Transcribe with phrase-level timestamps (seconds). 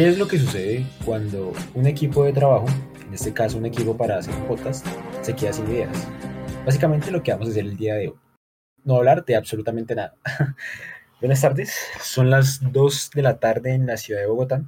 [0.00, 2.64] ¿Qué es lo que sucede cuando un equipo de trabajo,
[3.06, 4.86] en este caso un equipo para hacer podcast,
[5.20, 6.08] se queda sin ideas?
[6.64, 8.14] Básicamente lo que vamos a hacer el día de hoy.
[8.82, 10.14] No hablar de absolutamente nada.
[11.20, 14.64] Buenas tardes, son las 2 de la tarde en la ciudad de Bogotá.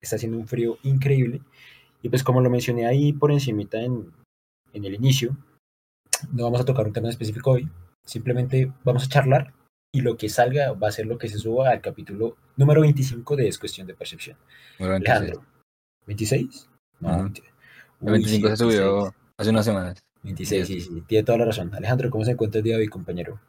[0.00, 1.42] Está haciendo un frío increíble.
[2.02, 4.12] Y pues como lo mencioné ahí por encimita en,
[4.72, 5.36] en el inicio,
[6.30, 7.68] no vamos a tocar un tema específico hoy.
[8.04, 9.52] Simplemente vamos a charlar
[9.92, 13.36] y lo que salga va a ser lo que se suba al capítulo número 25
[13.36, 14.36] de Es Cuestión de Percepción.
[14.78, 15.44] Alejandro,
[16.06, 16.68] ¿26?
[17.00, 17.32] No, uh
[18.00, 20.02] 25 se subió hace unas semanas.
[20.22, 21.74] 26, sí, sí, tiene toda la razón.
[21.74, 23.40] Alejandro, ¿cómo se encuentra el día de hoy, compañero?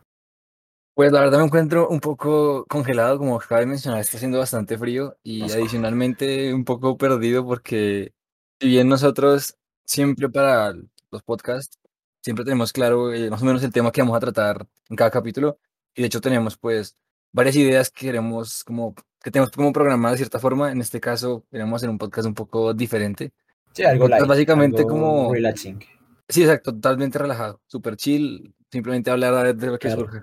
[0.94, 4.78] Pues la verdad me encuentro un poco congelado, como acaba de mencionar, está haciendo bastante
[4.78, 8.14] frío y adicionalmente un poco perdido porque
[8.60, 10.74] si bien nosotros siempre para
[11.12, 11.78] los podcasts,
[12.24, 15.12] siempre tenemos claro eh, más o menos el tema que vamos a tratar en cada
[15.12, 15.60] capítulo,
[15.98, 16.96] y de hecho tenemos pues
[17.34, 20.72] varias ideas que queremos como que tenemos como programadas de cierta forma.
[20.72, 23.34] En este caso queremos hacer un podcast un poco diferente.
[23.74, 25.80] Sí, algo light, básicamente como relaxing.
[26.30, 30.22] Sí, exacto, totalmente relajado, super chill, simplemente hablar de lo que surge.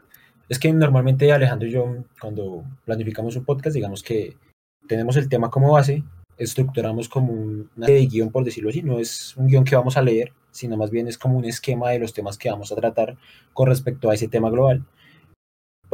[0.48, 4.36] Es que normalmente Alejandro y yo cuando planificamos un podcast, digamos que
[4.86, 6.04] tenemos el tema como base,
[6.36, 10.02] estructuramos como una de guion, por decirlo así, no es un guion que vamos a
[10.02, 13.16] leer, sino más bien es como un esquema de los temas que vamos a tratar
[13.52, 14.84] con respecto a ese tema global.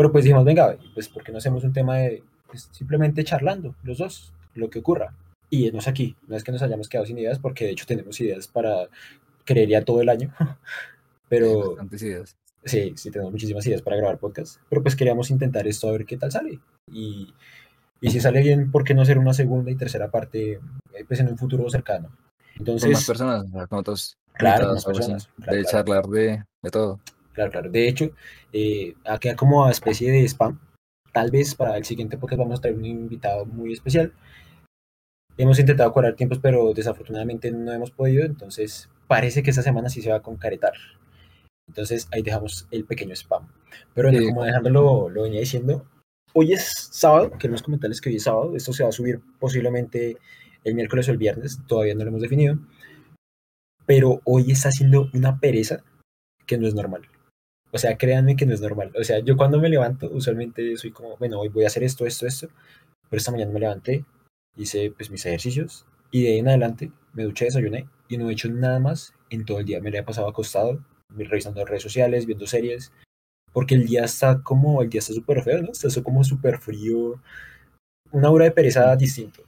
[0.01, 3.75] Pero pues dijimos, venga, pues ¿por qué no hacemos un tema de pues, simplemente charlando
[3.83, 5.13] los dos, lo que ocurra?
[5.51, 7.85] Y no es aquí, no es que nos hayamos quedado sin ideas, porque de hecho
[7.85, 8.89] tenemos ideas para,
[9.45, 10.33] creería, todo el año.
[11.29, 11.77] Pero...
[11.93, 12.35] ideas.
[12.65, 14.57] Sí, sí, tenemos muchísimas ideas para grabar podcast.
[14.71, 16.61] Pero pues queríamos intentar esto a ver qué tal sale.
[16.91, 17.35] Y,
[18.01, 20.53] y si sale bien, ¿por qué no hacer una segunda y tercera parte
[20.95, 22.09] eh, pues en un futuro cercano?
[22.57, 22.85] Entonces...
[22.85, 24.17] Con más personas, con otros...
[24.33, 25.29] Claro, más personas.
[25.37, 27.01] de charlar de, de todo.
[27.41, 27.71] Claro, claro.
[27.71, 28.11] De hecho,
[28.53, 30.61] eh, queda como a especie de spam.
[31.11, 34.13] Tal vez para el siguiente podcast vamos a traer un invitado muy especial.
[35.39, 38.27] Hemos intentado cuadrar tiempos, pero desafortunadamente no hemos podido.
[38.27, 40.75] Entonces, parece que esta semana sí se va a concretar.
[41.67, 43.49] Entonces, ahí dejamos el pequeño spam.
[43.95, 45.87] Pero como dejándolo lo venía diciendo,
[46.35, 47.31] hoy es sábado.
[47.39, 48.55] Queremos comentarles que hoy es sábado.
[48.55, 50.19] Esto se va a subir posiblemente
[50.63, 51.59] el miércoles o el viernes.
[51.67, 52.59] Todavía no lo hemos definido.
[53.87, 55.83] Pero hoy está haciendo una pereza
[56.51, 57.03] que no es normal.
[57.73, 58.93] O sea, créanme que no es normal.
[58.99, 62.07] O sea, yo cuando me levanto, usualmente soy como, bueno, hoy voy a hacer esto,
[62.07, 62.49] esto, esto.
[63.09, 64.05] Pero esta mañana me levanté,
[64.57, 68.33] hice pues mis ejercicios y de ahí en adelante me duché, desayuné y no he
[68.33, 69.81] hecho nada más en todo el día.
[69.81, 72.93] Me lo he pasado acostado, revisando redes sociales, viendo series,
[73.53, 75.71] porque el día está como, el día está súper feo, ¿no?
[75.73, 77.21] Está como súper frío,
[78.13, 79.43] una hora de pereza distinto.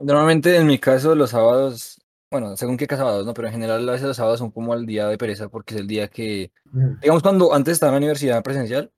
[0.00, 3.34] Normalmente en mi caso los sábados bueno, según qué sábados, ¿no?
[3.34, 5.80] Pero en general a veces los sábados son como el día de pereza porque es
[5.80, 6.52] el día que,
[7.00, 8.92] digamos, cuando antes estaba en la universidad presencial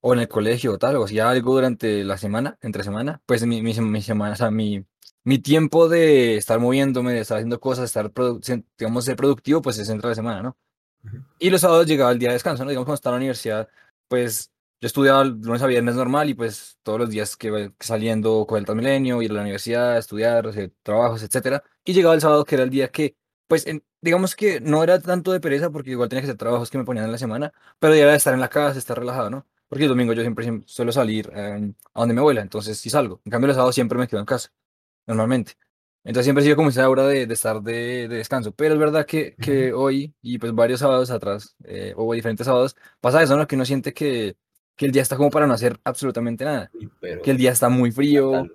[0.00, 3.44] o en el colegio o tal, o hacía algo durante la semana, entre semana, pues
[3.46, 4.84] mi, mi, mi semana, o sea, mi,
[5.24, 8.12] mi tiempo de estar moviéndome, de estar haciendo cosas, estar,
[8.78, 10.56] digamos, ser productivo, pues es entre la semana, ¿no?
[11.38, 12.70] Y los sábados llegaba el día de descanso, ¿no?
[12.70, 13.68] Digamos, cuando estaba en la universidad,
[14.08, 14.51] pues
[14.82, 18.64] yo estudiaba lunes a viernes normal y pues todos los días que, saliendo con el
[18.64, 21.62] Transmilenio, ir a la universidad, estudiar, hacer trabajos, etcétera.
[21.84, 23.16] Y llegaba el sábado, que era el día que,
[23.46, 23.64] pues,
[24.00, 26.84] digamos que no era tanto de pereza, porque igual tenía que hacer trabajos que me
[26.84, 29.46] ponían en la semana, pero ya era de estar en la casa, estar relajado, ¿no?
[29.68, 33.20] Porque el domingo yo siempre, suelo salir em, a donde mi abuela, entonces sí salgo.
[33.24, 34.52] En cambio, los sábados siempre me quedo en casa,
[35.06, 35.52] normalmente.
[36.04, 38.52] Entonces siempre he sido como esa hora de, de estar de, de, descanso.
[38.52, 42.76] Pero es verdad que, que hoy, y pues varios sábados atrás, eh, o diferentes sábados,
[43.00, 43.46] pasa eso, ¿no?
[43.46, 44.36] Que uno siente que
[44.82, 46.68] que el día está como para no hacer absolutamente nada.
[47.22, 48.48] que el día está muy frío,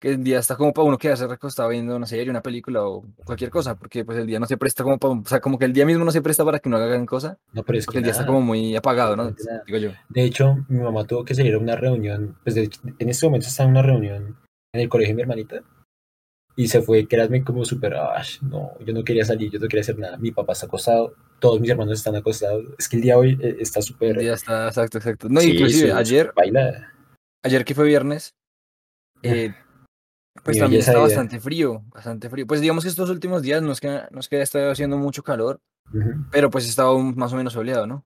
[0.00, 3.04] que el día está como para uno quedarse recostado viendo una serie, una película o
[3.22, 5.66] cualquier cosa, porque pues el día no se presta como para, o sea, como que
[5.66, 7.36] el día mismo no se presta para que no hagan cosa.
[7.52, 9.34] No, pero es que el día está como muy apagado, ¿no?
[9.66, 9.90] Digo yo.
[10.08, 12.70] De hecho, mi mamá tuvo que salir a una reunión, pues en
[13.10, 14.38] este momento está en una reunión
[14.72, 15.62] en el colegio de mi hermanita
[16.56, 17.94] y se fue, créanme, como súper,
[18.42, 20.16] no, yo no quería salir, yo no quería hacer nada.
[20.16, 22.64] Mi papá está acostado, todos mis hermanos están acostados.
[22.78, 24.18] Es que el día hoy eh, está súper.
[24.18, 25.28] Día está, exacto, exacto.
[25.28, 26.32] No, inclusive ayer.
[26.34, 26.92] Baila.
[27.42, 28.34] Ayer que fue viernes,
[29.22, 29.54] eh,
[30.42, 32.46] pues también está bastante frío, bastante frío.
[32.46, 34.98] Pues digamos que estos últimos días no es que, no es que haya estado haciendo
[34.98, 35.60] mucho calor,
[36.30, 38.04] pero pues estaba más o menos soleado, ¿no?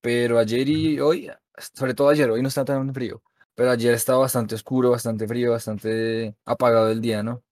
[0.00, 1.30] Pero ayer y hoy,
[1.74, 3.22] sobre todo ayer, hoy no está tan frío,
[3.54, 7.42] pero ayer estaba bastante oscuro, bastante frío, bastante apagado el día, ¿no?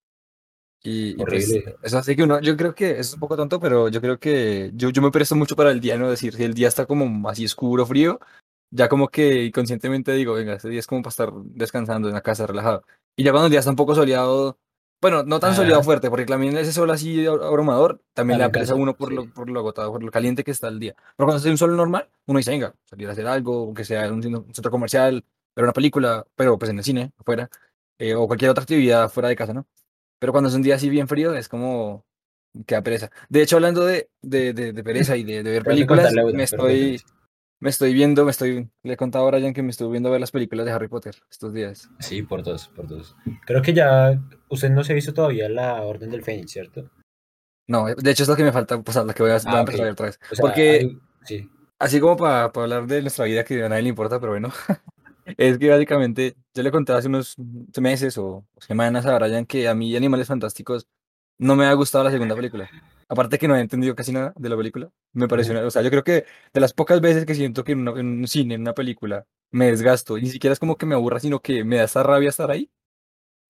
[0.87, 1.51] Y, pues,
[1.83, 4.71] eso así que uno, yo creo que es un poco tonto, pero yo creo que
[4.75, 6.11] yo, yo me presto mucho para el día, ¿no?
[6.11, 8.21] decir, si el día está como así oscuro, frío,
[8.71, 12.21] ya como que inconscientemente digo, venga, este día es como para estar descansando en la
[12.21, 12.85] casa, relajado.
[13.17, 14.59] Y ya cuando el día está un poco soleado,
[15.01, 18.77] bueno, no tan soleado fuerte, porque también ese sol así abrumador también le apresa a
[18.77, 20.95] uno por, lo, por lo agotado, por lo caliente que está el día.
[21.17, 24.13] Pero cuando hace un sol normal, uno dice, venga, salir a hacer algo, que sea
[24.13, 25.25] un centro comercial,
[25.57, 27.49] ver una película, pero pues en el cine, afuera,
[27.99, 29.67] eh, o cualquier otra actividad fuera de casa, ¿no?
[30.25, 32.06] Pero cuando es un día así bien frío es como
[32.67, 33.11] que pereza.
[33.29, 36.99] De hecho, hablando de, de, de, pereza y de, ver películas, me estoy,
[37.61, 40.21] me estoy viendo, me estoy, le he contado a Brian que me estuve viendo ver
[40.21, 41.91] las películas de Harry Potter estos días.
[41.99, 43.15] Sí, por dos, por dos.
[43.44, 44.19] Creo que ya,
[44.49, 46.91] usted no se ha visto todavía la Orden del Fénix, ¿cierto?
[47.69, 49.82] No, de hecho es lo que me falta, pues la que voy a, ah, empezar
[49.82, 50.19] a ver otra vez.
[50.41, 51.50] Porque, sí.
[51.79, 54.49] así como para, para hablar de nuestra vida que a nadie le importa, pero bueno,
[55.25, 57.37] es que básicamente yo le conté hace unos
[57.81, 60.87] meses o semanas a Brian que a mí Animales Fantásticos
[61.38, 62.71] no me ha gustado la segunda película.
[63.09, 65.91] Aparte que no he entendido casi nada de la película, me pareció, o sea, yo
[65.91, 69.26] creo que de las pocas veces que siento que en, un cine, en una película,
[69.50, 72.03] me desgasto, y ni siquiera es como que me aburra, sino que me da esa
[72.03, 72.70] rabia estar ahí,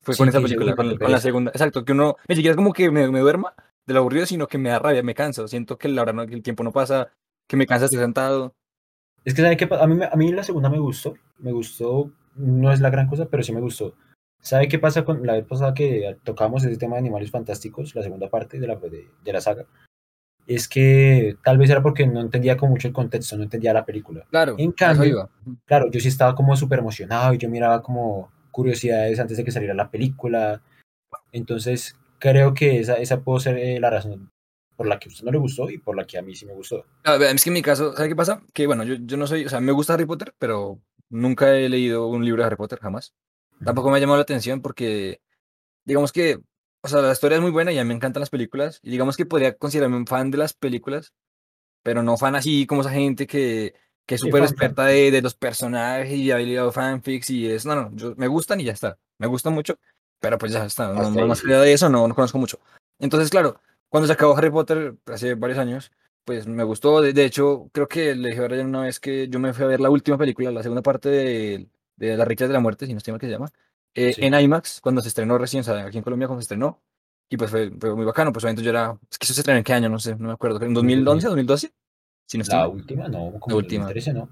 [0.02, 2.90] fue con esa película, con, la segunda, exacto, que uno, ni siquiera es como que
[2.90, 3.54] me, me duerma
[3.86, 6.26] de lo aburrido, sino que me da rabia, me canso, siento que la hora no,
[6.26, 7.12] que el tiempo no pasa,
[7.46, 8.54] que me cansa estar sentado.
[9.24, 9.68] Es que, ¿sabe qué?
[9.70, 13.26] A mí, a mí la segunda me gustó, me gustó, no es la gran cosa,
[13.26, 13.94] pero sí me gustó.
[14.40, 18.02] ¿Sabe qué pasa con la vez pasada que tocamos ese tema de Animales Fantásticos, la
[18.02, 19.64] segunda parte de la, de, la saga?
[20.46, 23.86] Es que tal vez era porque no entendía con mucho el contexto, no entendía la
[23.86, 24.26] película.
[24.28, 25.30] Claro, en cambio,
[25.64, 29.50] claro, yo sí estaba como súper emocionado y yo miraba como curiosidades antes de que
[29.50, 30.60] saliera la película.
[31.32, 34.30] Entonces, creo que esa, esa puede ser eh, la razón
[34.76, 36.46] por la que a usted no le gustó y por la que a mí sí
[36.46, 36.84] me gustó.
[37.04, 38.42] es que en mi caso, ¿sabe qué pasa?
[38.52, 41.68] Que bueno, yo, yo no soy, o sea, me gusta Harry Potter, pero nunca he
[41.68, 43.14] leído un libro de Harry Potter, jamás
[43.62, 45.20] tampoco me ha llamado la atención porque,
[45.84, 46.40] digamos que,
[46.82, 48.80] o sea, la historia es muy buena y a mí me encantan las películas.
[48.82, 51.14] Y digamos que podría considerarme un fan de las películas,
[51.82, 53.74] pero no fan así como esa gente que,
[54.06, 57.74] que es súper experta de, de, los personajes y ha leído fanfics y es, no,
[57.74, 58.98] no, yo, me gustan y ya está.
[59.18, 59.78] Me gustan mucho,
[60.20, 60.92] pero pues ya está.
[60.92, 62.60] No, más allá de eso no, no conozco mucho.
[62.98, 63.60] Entonces, claro,
[63.94, 65.92] cuando se acabó Harry Potter hace varios años,
[66.24, 67.00] pues me gustó.
[67.00, 69.68] De, hecho, creo que le dije a Ryan una vez que yo me fui a
[69.68, 72.92] ver la última película, la segunda parte de, de Las Riquezas de la Muerte, si
[72.92, 73.52] no estoy mal que se llama,
[73.94, 76.82] eh, en IMAX, cuando se estrenó recién, o sea, aquí en Colombia cuando se estrenó,
[77.28, 79.64] y pues fue, muy bacano, pues obviamente yo era, es que eso se estrenó en
[79.64, 81.72] qué año, no sé, no me acuerdo, ¿en 2011, 2012?
[82.26, 83.84] Si no la última, no, como la última.
[83.84, 84.28] 2013, ¿no?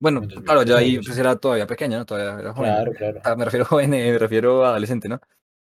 [0.00, 2.06] Bueno, claro, yo ahí pues, era todavía pequeña, ¿no?
[2.06, 2.72] Todavía era joven.
[2.72, 3.20] Claro, claro.
[3.22, 5.20] Ah, me refiero a joven, eh, me refiero a adolescente, ¿no?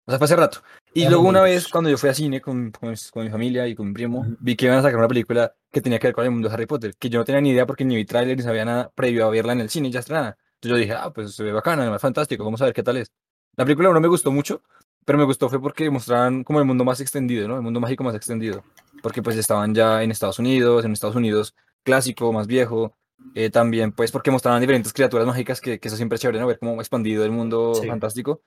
[0.07, 0.63] O sea, fue hace rato.
[0.93, 3.87] Y luego una vez, cuando yo fui a cine con, con, mi familia y con
[3.87, 6.31] mi primo, vi que iban a sacar una película que tenía que ver con el
[6.31, 8.43] mundo de Harry Potter, que yo no tenía ni idea porque ni vi tráiler ni
[8.43, 10.37] sabía nada previo a verla en el cine ya estrenada.
[10.55, 12.97] Entonces yo dije, ah, pues se ve bacana, es fantástico, vamos a ver qué tal
[12.97, 13.11] es.
[13.55, 14.61] La película no me gustó mucho,
[15.05, 17.55] pero me gustó fue porque mostraban como el mundo más extendido, ¿no?
[17.55, 18.63] El mundo mágico más extendido.
[19.01, 22.95] Porque pues estaban ya en Estados Unidos, en Estados Unidos clásico, más viejo.
[23.35, 26.47] Eh, también pues porque mostraban diferentes criaturas mágicas, que, que, eso siempre es chévere, ¿no?
[26.47, 28.41] Ver cómo expandido el mundo fantástico.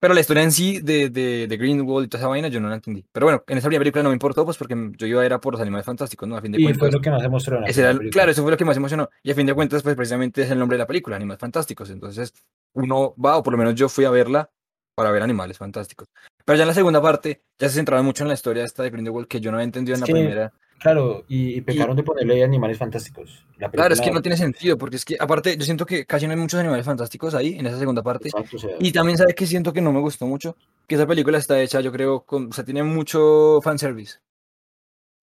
[0.00, 2.68] Pero la historia en sí de, de, de Greenwald y toda esa vaina yo no
[2.68, 3.04] la entendí.
[3.12, 5.40] Pero bueno, en esa primera película no me importó, pues porque yo iba a era
[5.40, 6.36] por los animales fantásticos, ¿no?
[6.36, 7.66] A fin de y fue lo que más emocionó.
[8.10, 9.08] claro, eso fue lo que más emocionó.
[9.22, 11.90] Y a fin de cuentas, pues precisamente es el nombre de la película, Animales Fantásticos.
[11.90, 12.32] Entonces,
[12.74, 14.50] uno va, o por lo menos yo fui a verla
[14.94, 16.08] para ver animales fantásticos.
[16.44, 18.90] Pero ya en la segunda parte, ya se centraba mucho en la historia esta de
[18.90, 20.52] Grindelwald que yo no había entendido en la primera.
[20.78, 23.44] Claro, y, pecaron de ponerle animales fantásticos.
[23.72, 26.32] claro, es que no tiene sentido, porque es que, aparte, yo siento que casi no
[26.32, 28.30] hay muchos animales fantásticos ahí, en esa segunda parte.
[28.78, 30.56] y también, ¿sabes que Siento que no me gustó mucho.
[30.86, 34.18] Que esa película está hecha, yo creo, con, o sea, tiene mucho fanservice.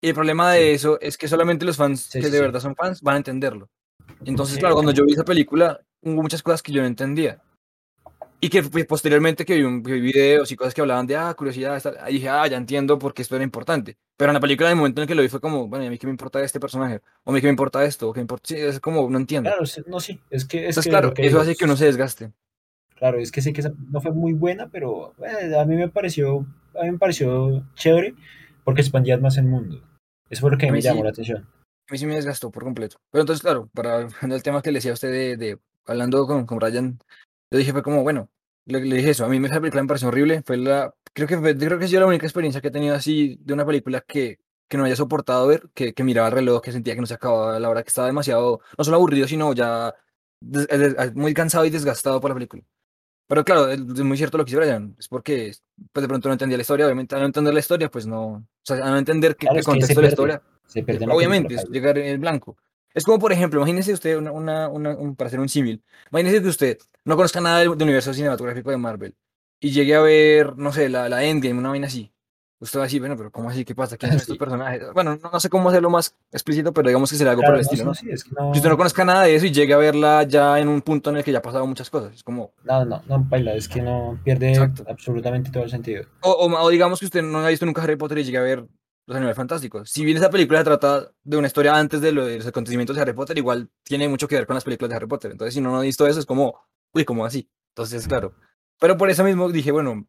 [0.00, 3.00] Y el problema de eso es que solamente los fans que de verdad son fans
[3.00, 3.68] van a entenderlo.
[4.24, 7.42] Entonces, claro, cuando yo vi esa película, hubo muchas cosas que yo no entendía.
[8.40, 12.14] Y que pues, posteriormente que vi, videos y cosas que hablaban de, ah, curiosidad, ahí
[12.14, 13.96] dije, ah, ya entiendo por qué esto era importante.
[14.16, 15.86] Pero en la película, en el momento en el que lo vi, fue como, bueno,
[15.86, 17.00] ¿a mí qué me importa este personaje?
[17.24, 18.08] ¿O a mí qué me importa esto?
[18.08, 18.46] ¿O qué me importa?
[18.46, 19.50] Sí, es como, no entiendo.
[19.50, 20.68] Claro, no, sí, es que...
[20.68, 22.32] Es claro, eso hace que uno se desgaste.
[22.96, 26.46] Claro, es que sé que no fue muy buena, pero eh, a mí me pareció,
[26.78, 28.14] a mí me pareció chévere
[28.62, 29.82] porque expandía más el mundo.
[30.30, 31.46] Eso fue lo que me llamó la atención.
[31.88, 32.98] A mí sí me desgastó por completo.
[33.10, 36.46] Pero entonces, claro, para el tema que le decía a usted de, de hablando con,
[36.46, 36.98] con Ryan,
[37.50, 38.30] yo dije, fue como, bueno,
[38.66, 41.78] le, dije eso, a mí esa película me pareció horrible, fue la, creo que, creo
[41.78, 44.76] que ha sido la única experiencia que he tenido así de una película que, que
[44.76, 47.58] no haya soportado ver, que, que miraba el reloj, que sentía que no se acababa
[47.60, 49.94] la hora, que estaba demasiado, no solo aburrido, sino ya
[51.14, 52.62] muy cansado y desgastado por la película.
[53.26, 55.52] Pero claro, es muy cierto lo que dice Brian, es porque
[55.92, 58.26] pues de pronto no entendía la historia, obviamente al no entender la historia, pues no,
[58.26, 60.42] o sea, al no entender qué, contexto de la historia,
[61.10, 62.56] obviamente, es llegar en blanco.
[62.92, 66.78] Es como, por ejemplo, imagínese usted, una, una, para hacer un símil, imagínese que usted
[67.04, 69.14] no conozca nada del, universo cinematográfico de Marvel
[69.60, 72.10] y llegue a ver, no sé, la, la Endgame, una vaina así.
[72.60, 73.64] Usted va a decir, bueno, pero ¿cómo así?
[73.64, 73.96] ¿Qué pasa?
[73.96, 74.82] ¿Quién son estos personajes?
[74.94, 77.84] Bueno, no, sé cómo hacerlo más explícito, pero digamos que será algo por el estilo,
[77.84, 77.94] ¿no?
[77.94, 78.52] Sí, es que no...
[78.52, 81.10] Si usted no conozca nada de eso y llegue a verla ya en un punto
[81.10, 82.52] en el que ya ha pasado muchas cosas, es como...
[82.64, 84.56] No, no, no, baila, es que no pierde
[84.88, 86.04] absolutamente todo el sentido.
[86.22, 88.66] O, o, digamos que usted no ha visto nunca Harry Potter y llegue a ver
[89.06, 89.90] los animales fantásticos.
[89.90, 93.12] Si bien esa película se trata de una historia antes de, los acontecimientos de Harry
[93.12, 95.32] Potter, igual tiene mucho que ver con las películas de Harry Potter.
[95.32, 96.60] Entonces, si no, no ha visto eso, es como,
[96.94, 97.48] uy, como así?
[97.70, 98.34] Entonces, claro.
[98.80, 100.06] Pero por eso mismo dije, bueno,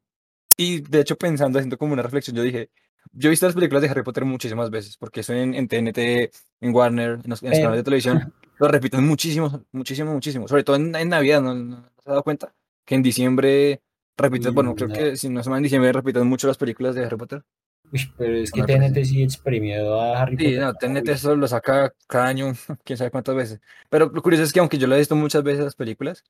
[0.58, 2.72] Y de hecho, pensando, haciendo como una reflexión, yo dije,
[3.14, 6.32] yo he visto las películas de Harry Potter muchísimas veces, porque eso en, en TNT,
[6.62, 10.48] en Warner, en los, en los canales de televisión, lo repiten muchísimo, muchísimo, muchísimo.
[10.48, 12.54] Sobre todo en, en Navidad, ¿no, ¿no se ha dado cuenta?
[12.86, 13.82] Que en diciembre
[14.18, 14.96] repiten, bueno, creo No.
[14.96, 17.44] que si no se llama en diciembre, repiten mucho las películas de Harry Potter.
[17.92, 18.94] Uy, pero es que me parece.
[18.94, 20.60] TNT sí exprimió a Harry Sí, Potter.
[20.62, 22.54] no, TNT eso lo saca cada año,
[22.86, 23.62] quién sabe cuántas veces.
[23.90, 26.24] Pero lo curioso es que aunque yo lo he visto muchas veces las películas,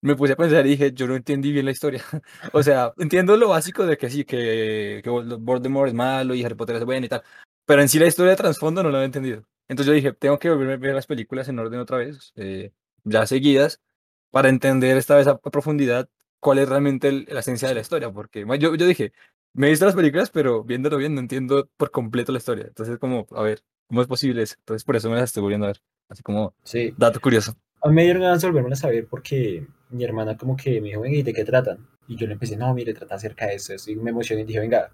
[0.00, 2.02] me puse a pensar y dije, yo no entendí bien la historia.
[2.52, 6.54] o sea, entiendo lo básico de que sí, que, que Voldemort es malo y Harry
[6.54, 7.22] Potter es bueno y tal.
[7.66, 9.44] Pero en sí la historia de trasfondo no la he entendido.
[9.68, 12.72] Entonces yo dije, tengo que volverme a ver las películas en orden otra vez, eh,
[13.04, 13.80] ya seguidas,
[14.30, 16.08] para entender esta vez a, profundidad
[16.40, 18.10] cuál es realmente el- la esencia de la historia.
[18.12, 19.12] Porque yo, yo dije,
[19.52, 22.64] me he visto las películas, pero viéndolo bien no entiendo por completo la historia.
[22.68, 24.54] Entonces como, a ver, ¿cómo es posible eso?
[24.60, 25.82] Entonces por eso me las estoy volviendo a ver.
[26.08, 27.54] Así como Sí, dato curioso.
[27.82, 30.88] a mí me dieron ganas de volverme a saber porque mi hermana como que me
[30.88, 31.86] dijo, venga, ¿y de qué tratan?
[32.06, 33.74] Y yo le empecé, no, mire, trata acerca de eso.
[33.90, 34.90] Y me emocioné y dije, venga,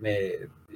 [0.00, 0.32] me,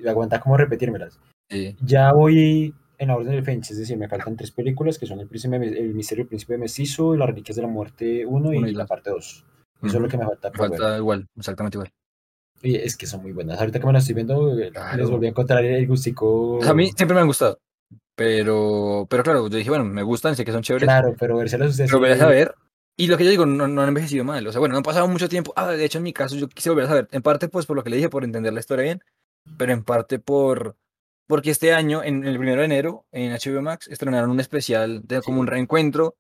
[0.09, 1.19] aguanta como repetírmelas.
[1.51, 1.77] Sí.
[1.81, 5.21] Ya voy en la orden del Fénix, es decir, me faltan tres películas que son
[5.21, 8.73] El, príncipe, el Misterio del Príncipe Mestizo, Las Reliquias de la Muerte 1 y, y
[8.73, 9.45] la parte 2.
[9.83, 10.79] Eso es lo que me falta Me por ver.
[10.81, 11.91] falta igual, exactamente igual.
[12.61, 13.61] Y es que son muy buenas.
[13.61, 15.11] Ahorita que me las estoy viendo, eh, les Claro.
[15.11, 16.59] volví a encontrar el gustico.
[16.65, 17.59] A mí siempre me han gustado.
[18.17, 20.87] Pero, pero claro, yo dije, bueno, me gustan, sé que son chéveres.
[20.87, 21.89] Claro, pero vérselas ustedes.
[21.89, 22.55] Pero volver a saber.
[23.01, 24.45] Y lo que yo digo, no, no han envejecido mal.
[24.45, 25.53] O sea, bueno, no han pasado mucho tiempo.
[25.55, 27.09] Ah, de hecho, en mi caso, yo quise volver a saber.
[27.13, 29.05] En parte, pues, por lo que le dije, por entender la historia bien.
[29.57, 30.77] Pero en parte por.
[31.29, 35.23] Porque este año, en el primero de enero, en HBO Max, estrenaron un especial de
[35.23, 36.17] como un reencuentro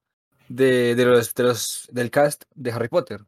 [0.48, 3.22] de, de los, de los, del cast de Harry Potter.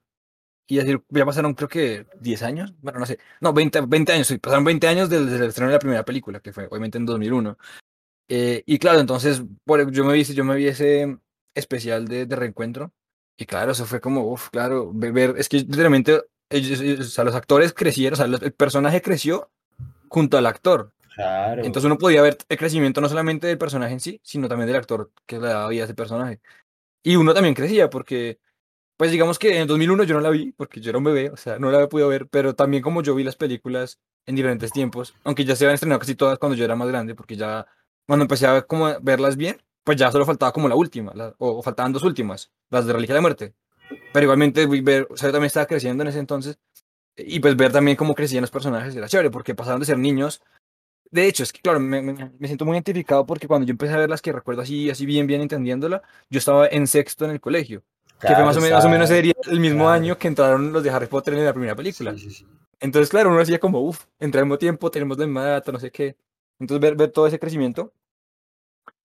[0.69, 2.75] Y decir, ya pasaron, creo que 10 años.
[2.81, 3.19] Bueno, no sé.
[3.41, 4.29] No, 20, 20 años.
[4.29, 6.99] Sí, pasaron 20 años desde, desde el estreno de la primera película, que fue obviamente
[6.99, 7.59] en 2001.
[8.29, 11.19] Eh, y claro, entonces por, yo, me vi, yo me vi ese
[11.55, 12.93] especial de, de reencuentro.
[13.41, 16.21] Y claro, eso fue como, uff, claro, ve- ver, es que literalmente,
[16.51, 19.51] ellos, ellos- o sea, los actores crecieron, o sea, los- el personaje creció
[20.09, 20.93] junto al actor.
[21.15, 21.65] Claro.
[21.65, 24.77] Entonces uno podía ver el crecimiento no solamente del personaje en sí, sino también del
[24.77, 26.41] actor que le daba vida a ese personaje.
[27.03, 28.39] Y uno también crecía porque,
[28.99, 31.31] pues digamos que en el 2001 yo no la vi porque yo era un bebé,
[31.31, 34.37] o sea, no la había podido ver, pero también como yo vi las películas en
[34.37, 37.37] diferentes tiempos, aunque ya se habían estrenado casi todas cuando yo era más grande, porque
[37.37, 37.67] ya
[38.07, 41.59] cuando empecé a como verlas bien, pues ya solo faltaba como la última, la- o,
[41.59, 43.55] o faltaban dos últimas, las de Reliquia de la Muerte.
[44.13, 46.59] Pero igualmente ver, o sea, yo también estaba creciendo en ese entonces,
[47.17, 50.43] y pues ver también cómo crecían los personajes era chévere, porque pasaron de ser niños.
[51.11, 54.11] De hecho, es que claro, me, siento muy identificado porque cuando yo empecé a ver
[54.11, 57.83] las que recuerdo así, así bien, bien entendiéndola, yo estaba en sexto en el colegio,
[58.21, 59.95] que fue más o menos, más o menos sería el mismo claro.
[59.95, 62.13] año que entraron los de Harry Potter en la primera película.
[62.13, 62.47] Sí, sí, sí.
[62.79, 66.17] Entonces, claro, uno decía como, uff, mismo tiempo, tenemos la misma data, no sé qué.
[66.59, 67.93] Entonces, ver, ver todo ese crecimiento,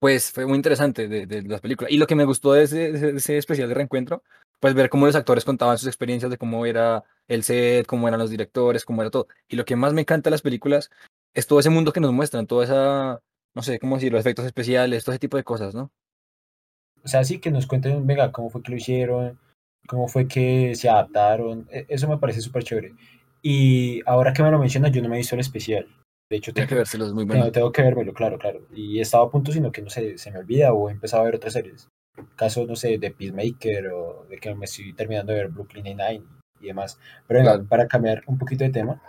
[0.05, 1.91] pues fue muy interesante de, de las películas.
[1.91, 4.21] Y lo que me gustó de ese, especial de reencuentro,
[4.59, 8.19] pues ver cómo los actores contaban sus experiencias de cómo era el set, cómo eran
[8.19, 9.25] los directores, cómo era todo.
[9.47, 10.91] Y lo que más me encanta de las películas
[11.33, 13.21] es todo ese mundo que nos muestran, toda esa,
[13.55, 15.89] no sé cómo decir, los efectos especiales, todo ese tipo de cosas, ¿no?
[17.03, 19.39] O sea, sí que nos cuenten, venga, cómo fue que lo hicieron,
[19.87, 21.67] cómo fue que se adaptaron.
[21.71, 22.93] e- Eso me parece súper chévere.
[23.41, 25.87] Y ahora que me lo mencionas, yo no me he visto el especial.
[26.29, 27.51] De hecho, Tiene que tengo, vérselos, muy tengo, bueno.
[27.51, 28.65] tengo que vérmelo, claro, claro.
[28.73, 31.21] Y he estado a punto, sino que no sé, se me olvida o he empezado
[31.21, 31.87] a ver otras series.
[32.35, 36.23] Caso, no sé, de Peacemaker o de que me estoy terminando de ver Brooklyn Nine-Nine
[36.61, 36.99] y demás.
[37.27, 37.67] Pero venga, Claro.
[37.69, 39.01] para cambiar un poquito de tema,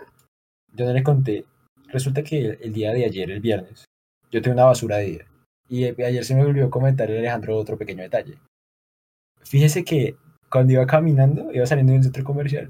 [0.73, 1.45] yo no le conté.
[1.87, 3.85] Resulta que el, el día de ayer, el viernes,
[4.29, 5.25] yo tuve una basura de día.
[5.69, 8.37] Y ayer se me olvidó comentar Alejandro otro pequeño detalle.
[9.41, 10.15] Fíjese que
[10.49, 12.69] cuando iba caminando, iba saliendo de un centro comercial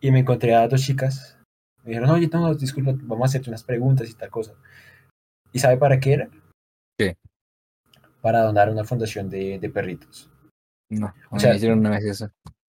[0.00, 1.38] y me encontré a dos chicas.
[1.84, 4.54] Me dijeron, oye, no, disculpa, vamos a hacerte unas preguntas y tal cosa.
[5.52, 6.28] ¿Y sabe para qué era?
[6.98, 7.16] ¿Qué?
[8.20, 10.30] Para donar a una fundación de, de perritos.
[10.90, 12.30] No, O sea, me hicieron una vez eso.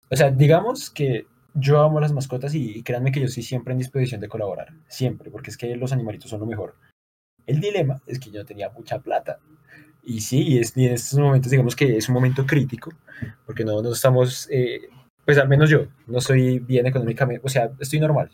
[0.10, 3.74] O sea, digamos que yo amo las mascotas y, y créanme que yo estoy siempre
[3.74, 4.74] en disposición de colaborar.
[4.88, 6.76] Siempre, porque es que los animalitos son lo mejor.
[7.46, 9.40] El dilema es que yo no tenía mucha plata.
[10.04, 12.92] Y sí, es, y en estos momentos, digamos que es un momento crítico,
[13.46, 14.90] porque no, no estamos, eh,
[15.26, 18.32] pues al menos yo, no estoy bien económicamente, o sea, estoy normal.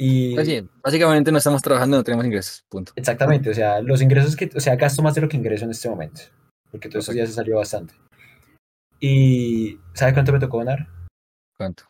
[0.00, 2.92] Y Pues sí, básicamente no estamos trabajando, no tenemos ingresos, punto.
[2.94, 5.72] exactamente, o sea, los ingresos que, o sea, gasto más de lo que ingreso en
[5.72, 6.20] este momento,
[6.70, 7.12] porque todos estos Perfecto.
[7.14, 7.94] días se salió bastante.
[9.00, 10.86] Y ¿sabe cuánto me tocó donar?
[11.56, 11.84] ¿Cuánto?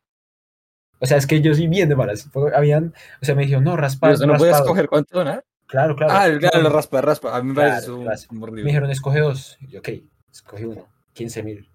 [1.00, 2.29] O sea, es que yo soy bien de malas.
[2.55, 5.45] Habían, o sea, me dijeron, no, raspa, Pero, ¿No puedes escoger cuánto donar?
[5.67, 6.12] Claro, claro.
[6.15, 7.37] Ah, el, claro, lo raspa, raspa.
[7.37, 8.35] A mí me parece Claro, eso raspa.
[8.41, 8.62] horrible.
[8.65, 9.57] Me dijeron, escoge dos.
[9.61, 9.88] Y yo, ok,
[10.33, 11.71] escogí uno, 15 mil.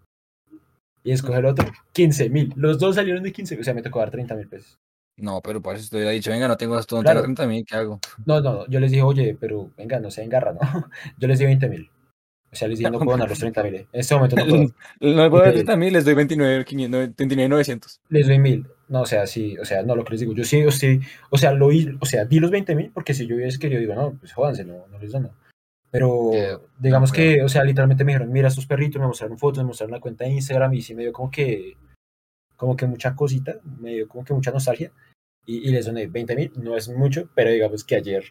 [1.03, 2.53] Y escoge el otro, 15 mil.
[2.55, 4.77] Los dos salieron de 15, o sea, me tocó dar 30 mil pesos.
[5.17, 7.03] No, pero por eso te hubiera dicho, venga, no tengo no Claro.
[7.03, 7.99] tengo 30 mil, ¿qué hago?
[8.25, 10.59] No, no, no, yo les dije, oye, pero venga, no se engarra, ¿no?
[11.19, 11.89] Yo les di 20 mil.
[12.51, 13.75] O sea, les dije, no puedo donar los 30 mil.
[13.75, 14.63] En este momento no puedo.
[15.01, 15.55] No puedo dar Ok.
[15.55, 18.01] 30 mil, les doy 29, 500, 29, 900.
[18.09, 18.67] Les doy mil.
[18.89, 20.99] No, o sea, sí, o sea, no, lo que les digo, yo sí, o sea,
[21.31, 23.95] o sea, lo o sea, di los 20 mil, porque si yo hubiese querido, digo,
[23.95, 25.31] no, pues jódanse, no, no les dono.
[25.89, 26.31] Pero
[26.79, 29.91] digamos que, o sea, literalmente me dijeron, mira estos perritos, me mostraron fotos, me mostraron
[29.91, 31.77] la cuenta de Instagram y sí me dio como que,
[32.63, 34.89] como que mucha cosita, me dio como que mucha nostalgia
[35.45, 38.23] y, y les doné 20 mil, no es mucho, pero digamos que ayer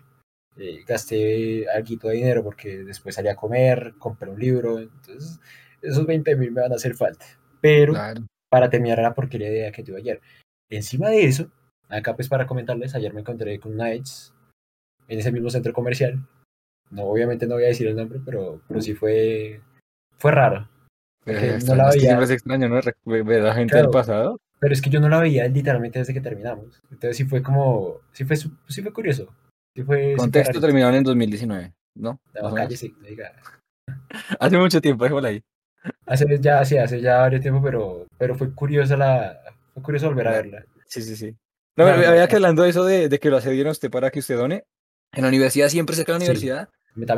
[0.56, 5.38] eh, gasté algo de dinero porque después salí a comer, compré un libro, entonces
[5.82, 7.26] esos 20 mil me van a hacer falta.
[7.60, 7.92] Pero
[8.48, 10.22] para terminar la porquería de idea que tuve ayer.
[10.70, 11.50] Encima de eso,
[11.90, 14.32] acá pues para comentarles, ayer me encontré con Knights
[15.08, 16.26] en ese mismo centro comercial.
[16.88, 19.60] No, obviamente no voy a decir el nombre, pero, pero sí fue,
[20.16, 20.70] fue raro.
[21.26, 22.20] Eh, no la veía.
[22.20, 22.80] Es extraño, ¿no?
[23.04, 24.40] Ver a gente del pasado.
[24.58, 26.80] Pero es que yo no la veía literalmente desde que terminamos.
[26.90, 29.34] Entonces sí fue como, sí fue, sí fue curioso.
[29.74, 32.20] Sí fue Contexto terminaron en 2019, ¿no?
[32.40, 33.32] No, cállese, diga.
[34.38, 35.42] Hace mucho tiempo, déjala ahí.
[36.06, 39.40] Hace ya, sí, hace ya varios tiempo, pero, pero fue curiosa la,
[39.74, 40.64] fue curioso volver a verla.
[40.86, 41.36] Sí, sí, sí.
[41.76, 44.20] No, había que hablando de eso de, de que lo accedieron a usted para que
[44.20, 44.64] usted done.
[45.12, 46.68] En la universidad, siempre cerca de la universidad,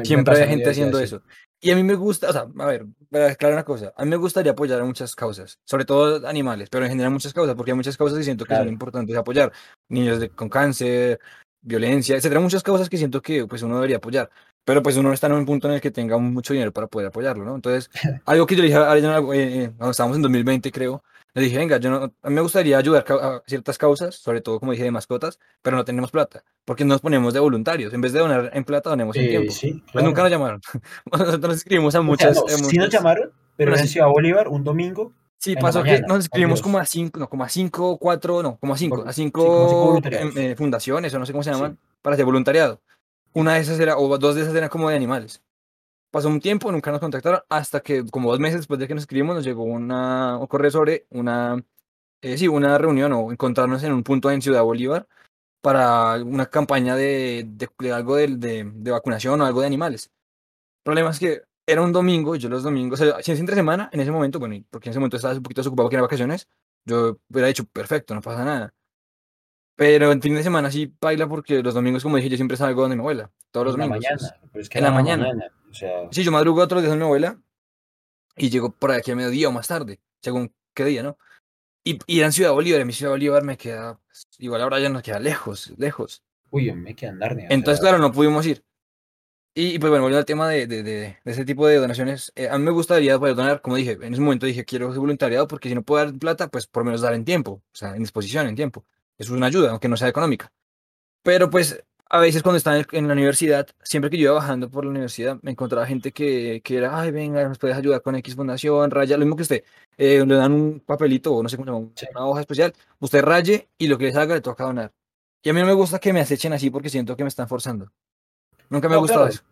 [0.04, 1.22] siempre hay gente haciendo eso.
[1.64, 4.10] Y a mí me gusta, o sea, a ver, para aclarar una cosa, a mí
[4.10, 7.70] me gustaría apoyar a muchas causas, sobre todo animales, pero en general muchas causas, porque
[7.70, 9.50] hay muchas causas que siento que son importantes apoyar.
[9.88, 11.18] Niños de, con cáncer,
[11.62, 14.28] violencia, etcétera, muchas causas que siento que pues uno debería apoyar
[14.64, 17.08] pero pues uno está en un punto en el que tenga mucho dinero para poder
[17.08, 17.54] apoyarlo, ¿no?
[17.54, 17.90] Entonces,
[18.26, 21.02] algo que yo le dije a ella eh, cuando estábamos en 2020, creo,
[21.34, 24.60] le dije, venga, yo no, a mí me gustaría ayudar a ciertas causas, sobre todo,
[24.60, 27.92] como dije, de mascotas, pero no tenemos plata, porque nos ponemos de voluntarios.
[27.92, 29.52] En vez de donar en plata, donemos en tiempo.
[29.52, 30.60] Sí, Pues nunca nos llamaron.
[31.12, 35.12] Nosotros nos escribimos a muchas, Sí nos llamaron, pero, en Ciudad Bolívar, un domingo.
[35.38, 38.74] Sí, pasó que nos escribimos como a cinco, no, como a cinco, cuatro, no, como
[38.74, 42.24] a cinco, a cinco, em, eh, fundaciones, o no sé cómo se llaman, para hacer
[42.24, 42.80] voluntariado.
[43.32, 45.42] Una de esas era, o dos de esas eran como de animales.
[46.14, 49.02] Pasó un tiempo, nunca nos contactaron, hasta que como dos meses después de que nos
[49.02, 51.60] escribimos, nos llegó una, un correo sobre una,
[52.22, 55.08] eh, sí, una reunión o encontrarnos en un punto en Ciudad Bolívar
[55.60, 60.12] para una campaña de, de, algo de, de, vacunación o algo de animales.
[60.78, 63.56] El problema es que era un domingo, yo los domingos, o sea, si es entre
[63.56, 66.02] semana, en ese momento, bueno, porque en ese momento estaba un poquito desocupado que era
[66.02, 66.46] vacaciones,
[66.84, 68.72] yo hubiera dicho, perfecto, no pasa nada.
[69.74, 72.82] Pero en fin de semana sí baila porque los domingos, como dije, yo siempre salgo
[72.82, 73.32] donde mi abuela.
[73.50, 73.96] Todos los domingos.
[73.96, 74.48] En la mañana.
[74.52, 75.50] Pero es que en la, mañana.
[75.74, 76.08] O sea...
[76.12, 77.40] Sí, yo madrugo otro día de mi abuela
[78.36, 81.18] y llego por aquí a mediodía o más tarde, según qué día, ¿no?
[81.82, 84.88] Y, y en Ciudad Bolívar, en mi Ciudad Bolívar me queda, pues, igual ahora ya
[84.88, 86.22] nos queda lejos, lejos.
[86.50, 87.36] Uy, me queda andar.
[87.50, 88.64] Entonces, claro, no pudimos ir.
[89.56, 92.58] Y, pues bueno, volviendo al tema de, de, de, ese tipo de donaciones, eh, a
[92.58, 95.68] mí me gustaría poder donar, como dije, en ese momento dije, quiero ser voluntariado porque
[95.68, 98.00] si no puedo dar plata, pues por lo menos dar en tiempo, o sea, en
[98.00, 98.84] disposición, en tiempo.
[99.18, 100.52] Eso es una ayuda, aunque no sea económica.
[101.22, 101.84] Pero pues
[102.14, 105.36] a veces cuando estaba en la universidad, siempre que yo iba bajando por la universidad,
[105.42, 109.16] me encontraba gente que, que era, ay, venga, nos puedes ayudar con X Fundación, raya,
[109.16, 109.64] lo mismo que usted,
[109.96, 113.20] eh, le dan un papelito o no sé cómo se llama, una hoja especial, usted
[113.20, 114.92] raye y lo que les haga le toca donar.
[115.42, 117.48] Y a mí no me gusta que me acechen así porque siento que me están
[117.48, 117.90] forzando.
[118.70, 119.42] Nunca me ha gustado eso.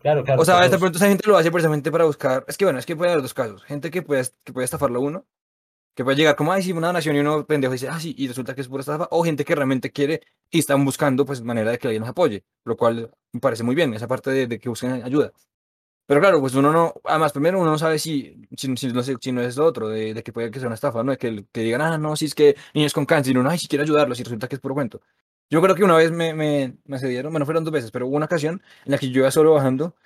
[0.00, 0.42] Claro, claro.
[0.42, 2.44] O sea, de pronto esa gente lo hace precisamente para buscar.
[2.48, 3.62] Es que bueno, es que puede haber dos casos.
[3.62, 5.24] Gente que puede, que puede estafarlo uno
[5.98, 8.28] que puede llegar como, ay, sí, una donación y uno pendejo dice, ah, sí, y
[8.28, 11.72] resulta que es pura estafa, o gente que realmente quiere y están buscando, pues, manera
[11.72, 14.68] de que alguien nos apoye, lo cual me parece muy bien, esa parte de, que
[14.68, 15.32] busquen ayuda.
[16.06, 19.32] Pero claro, pues uno no, además, primero uno no sabe si, si, no, sé, si
[19.32, 21.10] no es lo otro, de, de, que puede que sea una estafa, ¿no?
[21.10, 23.58] De que, que digan, ah, no, si es que niños con cáncer, y uno, ay,
[23.58, 25.00] si quiere ayudarlos, y resulta que es puro cuento.
[25.50, 28.16] Yo creo que una vez me, me, me accedieron, bueno, fueron dos veces, pero hubo
[28.16, 29.96] una ocasión en la que yo iba solo bajando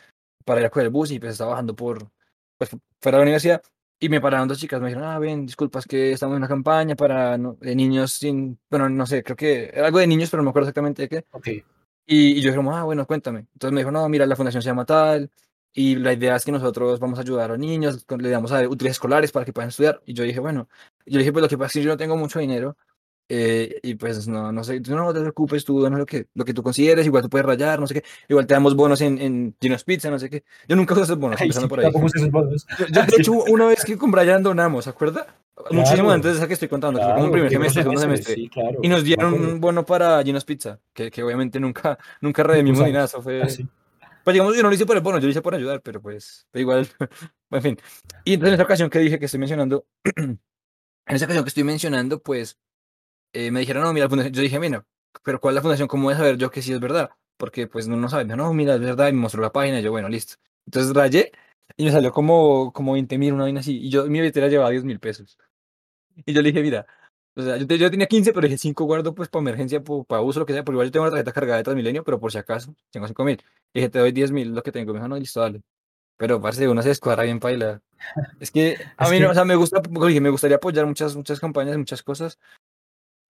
[0.46, 2.10] para ir a coger el bus y pues estaba bajando por,
[2.56, 3.62] pues, fuera de la universidad
[4.02, 6.96] y me pararon dos chicas, me dijeron, ah, ven, disculpas que estamos en una campaña
[6.96, 10.46] para de niños sin, bueno, no sé, creo que era algo de niños, pero no
[10.46, 11.24] me acuerdo exactamente de qué.
[11.30, 11.62] Okay.
[12.04, 13.46] Y, yo dije, ah, bueno, cuéntame.
[13.52, 15.30] Entonces me dijo, no, mira, la fundación se llama tal,
[15.72, 18.90] y la idea es que nosotros vamos a ayudar a niños, le damos a útiles
[18.90, 20.02] escolares para que puedan estudiar.
[20.04, 20.68] Y yo dije, bueno,
[21.06, 22.76] yo dije, pues lo que pasa es que yo no tengo mucho dinero,
[23.34, 26.52] eh, y pues no, no sé, no te preocupes, tú no lo que, lo que
[26.52, 29.56] tú consideres, igual tú puedes rayar, no sé qué, igual te damos bonos en, en
[29.58, 30.44] Gino's Pizza, no sé qué.
[30.68, 31.90] Yo nunca uso esos bonos, empezando por ahí.
[31.90, 35.34] Yo, de hecho, una vez que con Brian donamos, ¿se acuerda?
[35.70, 38.34] Muchísimo antes de esa que estoy contando, que fue como primer semestre, segundo semestre.
[38.34, 42.42] Sí, claro, y nos dieron un bono para Gino's Pizza, que, que obviamente nunca, nunca
[42.42, 43.40] redimimos ni nada, eso fue...
[43.42, 43.46] Ah,
[44.24, 46.02] pues digamos, yo no lo hice por el bono, yo lo hice por ayudar, pero
[46.02, 46.86] pues, pero igual,
[47.50, 47.78] en fin.
[48.24, 50.38] Y entonces en esa ocasión que dije que estoy mencionando, en
[51.06, 52.58] esa ocasión que estoy mencionando, pues
[53.32, 54.34] eh, me dijeron, no, mira, la fundación.
[54.34, 54.84] Yo dije, mira,
[55.22, 55.88] pero ¿cuál es la fundación?
[55.88, 57.10] ¿Cómo voy a saber yo que sí es verdad?
[57.36, 58.28] Porque pues no, no saben.
[58.28, 59.08] No, mira, es verdad.
[59.08, 59.80] Y me mostró la página.
[59.80, 60.36] Y yo, bueno, listo.
[60.66, 61.32] Entonces rayé
[61.76, 63.78] y me salió como, como 20 mil, una vaina así.
[63.78, 65.38] Y yo, mi billetera llevaba 10 mil pesos.
[66.26, 66.86] Y yo le dije, mira,
[67.34, 70.40] o sea, yo, yo, tenía 15, pero dije 5 guardo pues para emergencia, para uso,
[70.40, 70.64] lo que sea.
[70.64, 73.24] Porque igual yo tengo una tarjeta cargada de Transmilenio, pero por si acaso, tengo 5
[73.24, 73.42] mil.
[73.72, 74.92] Dije, te doy 10 mil, lo que tengo.
[74.92, 75.62] Me dijo, no, listo, dale.
[76.18, 77.80] Pero parece uno se escuadra bien paila.
[78.38, 81.78] Es que a mí, no, o sea, me gusta, me gustaría apoyar muchas, muchas campañas,
[81.78, 82.38] muchas cosas,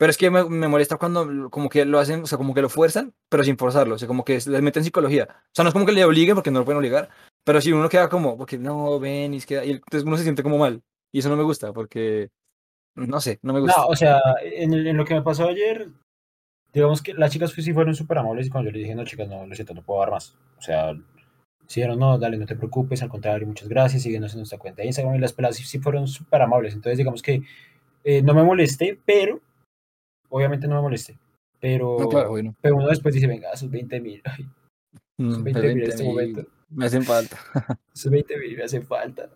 [0.02, 2.60] Pero es que me, me, molesta cuando como que lo hacen, o sea, como que
[2.60, 5.28] lo fuerzan, pero sin forzarlo, o sea, como que les meten psicología.
[5.30, 7.08] O sea, no es como que le obliguen porque no lo pueden obligar,
[7.44, 10.42] pero si uno queda como, porque no, ven, y, queda, y entonces uno se siente
[10.42, 10.82] como mal.
[11.12, 12.30] Y eso no me gusta, porque,
[12.96, 13.80] no sé, no me gusta.
[13.80, 15.86] No, o sea, en, en lo que me pasó ayer,
[16.72, 19.28] digamos que las chicas sí fueron súper amables y cuando yo le dije, no, chicas,
[19.28, 20.36] no, lo siento, no puedo dar más.
[20.58, 20.94] O sea,
[21.68, 24.82] si dijeron, no, dale, no te preocupes, al contrario, muchas gracias, síguenos en nuestra cuenta
[24.82, 26.74] de Instagram y las peladas sí, sí fueron súper amables.
[26.74, 27.44] Entonces, digamos que
[28.02, 29.40] eh, no me molesté, pero
[30.32, 31.18] obviamente no me molesté.
[31.60, 32.54] Pero, No, claro, bueno.
[32.60, 34.22] pero uno después dice, venga, esos 20 mil,
[35.18, 37.36] Mm, 20 pero mil en este 20.000 momento, Me hacen falta.
[37.94, 39.28] esos 20 mil me hacen falta.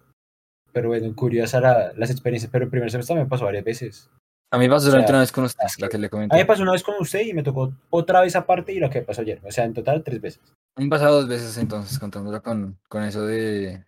[0.73, 4.11] Pero bueno, curiosa la- las experiencias, pero el primer semestre me pasó varias veces.
[4.53, 6.11] A mí me pasó O sea, una vez con usted, la que- que le A
[6.11, 6.35] comenté.
[6.35, 8.91] mí me pasó una vez con usted y me tocó otra vez aparte y lo
[8.91, 9.41] que pasó ayer.
[9.45, 10.41] O sea, en total tres veces.
[10.77, 13.85] Me han pasado dos veces entonces, contándolo con, con eso de...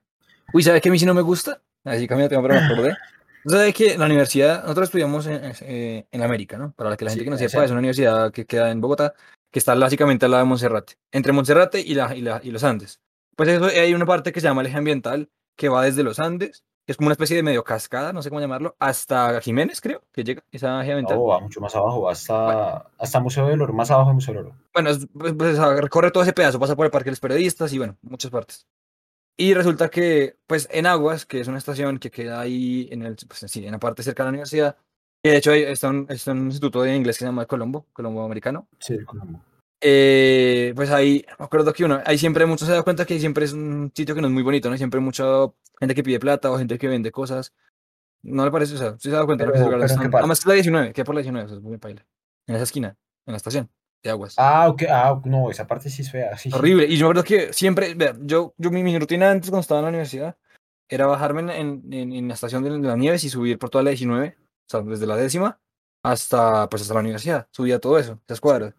[0.53, 1.61] Uy, ¿sabes qué a mí sí no me gusta?
[1.85, 2.97] Así cambia de tema, pero me acordé.
[3.46, 6.72] ¿Sabes que la universidad, nosotros estudiamos en, eh, en América, ¿no?
[6.72, 8.81] Para la que la gente Sí, que no sepa, es una universidad que queda en
[8.81, 9.14] Bogotá,
[9.51, 12.64] que está básicamente al lado de Monserrate, entre Monserrate y, la, y, la, y los
[12.64, 13.01] Andes.
[13.37, 16.18] Pues eso, hay una parte que se llama el eje ambiental, que va desde los
[16.18, 19.81] Andes, que es como una especie de medio cascada, no sé cómo llamarlo, hasta Jiménez,
[19.81, 21.18] creo, que llega esa eje ambiental.
[21.18, 24.46] No, va mucho más abajo, hasta, hasta Museo del Oro, más abajo de Museo del
[24.46, 24.57] Oro.
[24.74, 27.72] Bueno, es- pues, pues, recorre todo ese pedazo, pasa por el Parque de los Periodistas
[27.72, 28.66] y bueno, muchas partes.
[29.40, 33.16] Y resulta que, pues, en Aguas, que es una estación que queda ahí en el,
[33.29, 34.77] pues, sí, en la parte cerca de la universidad,
[35.22, 38.24] que de hecho está un, está un instituto de inglés que se llama Colombo, Colombo
[38.24, 38.66] Americano.
[38.81, 39.40] Sí, Colombo.
[39.81, 43.44] Eh, pues ahí, me acuerdo que uno, ahí siempre mucho se da cuenta que siempre
[43.44, 44.77] es un sitio que no es muy bonito, ¿no?
[44.77, 45.24] Siempre hay mucha
[45.79, 47.53] gente que pide plata o gente que vende cosas.
[48.24, 48.74] ¿No le parece?
[48.74, 49.53] O sea, sí se da cuenta, ¿no?
[49.53, 50.16] que Pero- pero ¿en qué son- parte?
[50.18, 52.05] Además es la 19, que por la 19, o sea, es muy paila.
[52.48, 52.96] En esa esquina,
[53.27, 53.70] en la estación
[54.02, 54.34] de Aguas.
[54.38, 56.37] Ah, ok, ah, no, esa parte sí es fea.
[56.38, 56.50] Sí.
[56.52, 56.87] Horrible.
[56.87, 59.80] Y yo me acuerdo que siempre, vea, yo, yo mi, mi rutina antes cuando estaba
[59.80, 60.37] en la universidad
[60.88, 63.84] era bajarme en, en, en- la estación de, de las nieves y subir por toda
[63.84, 65.61] la 19, o sea, desde la décima
[66.02, 67.48] hasta, pues, hasta la universidad.
[67.50, 68.74] Subía todo eso, esas cuadras.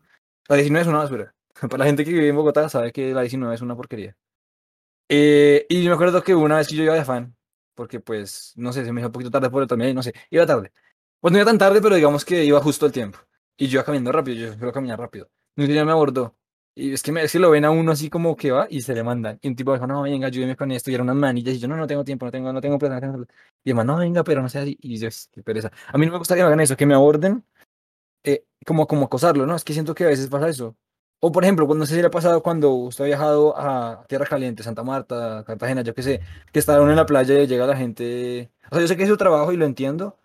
[0.48, 1.36] La 19 es una basura.
[1.62, 4.16] Para la gente que vive en Bogotá sabe que la 19 es una porquería.
[5.10, 7.36] Eh, y yo me acuerdo que una vez que yo iba de afán,
[7.76, 10.14] porque pues, no sé, se me hizo un poquito tarde por el también, no sé,
[10.30, 10.72] iba tarde.
[11.20, 13.20] Pues no iba tan tarde, pero digamos que iba justo el tiempo.
[13.60, 15.30] Y yo iba caminando rápido, yo suelo caminar rápido.
[15.58, 16.36] Y un señor me abordó.
[16.76, 18.82] Y es que, me, es que lo ven a uno así como que va y
[18.82, 19.38] se le mandan.
[19.42, 20.90] Y un tipo dijo, no, venga, ayúdeme con esto.
[20.90, 21.56] Y eran unas manillas.
[21.56, 23.34] Y yo, no, no tengo tiempo, no tengo, no tengo plata, no tengo plata.
[23.66, 24.78] Y man, no, venga, pero no sea así.
[24.82, 25.72] Y yo, qué pereza.
[25.88, 27.44] A mí no me gusta que me hagan eso, que me aborden,
[28.24, 29.56] eh, como, como acosarlo, ¿no?
[29.56, 30.78] Es que siento que a veces pasa eso.
[31.20, 34.06] O, por ejemplo, cuando no sé si le ha pasado cuando usted ha viajado a
[34.08, 36.22] Tierra Caliente, Santa Marta, Cartagena, yo qué sé,
[36.54, 38.52] que está uno en la playa y llega la gente.
[38.72, 40.18] O sea, yo sé que es su trabajo y lo entiendo,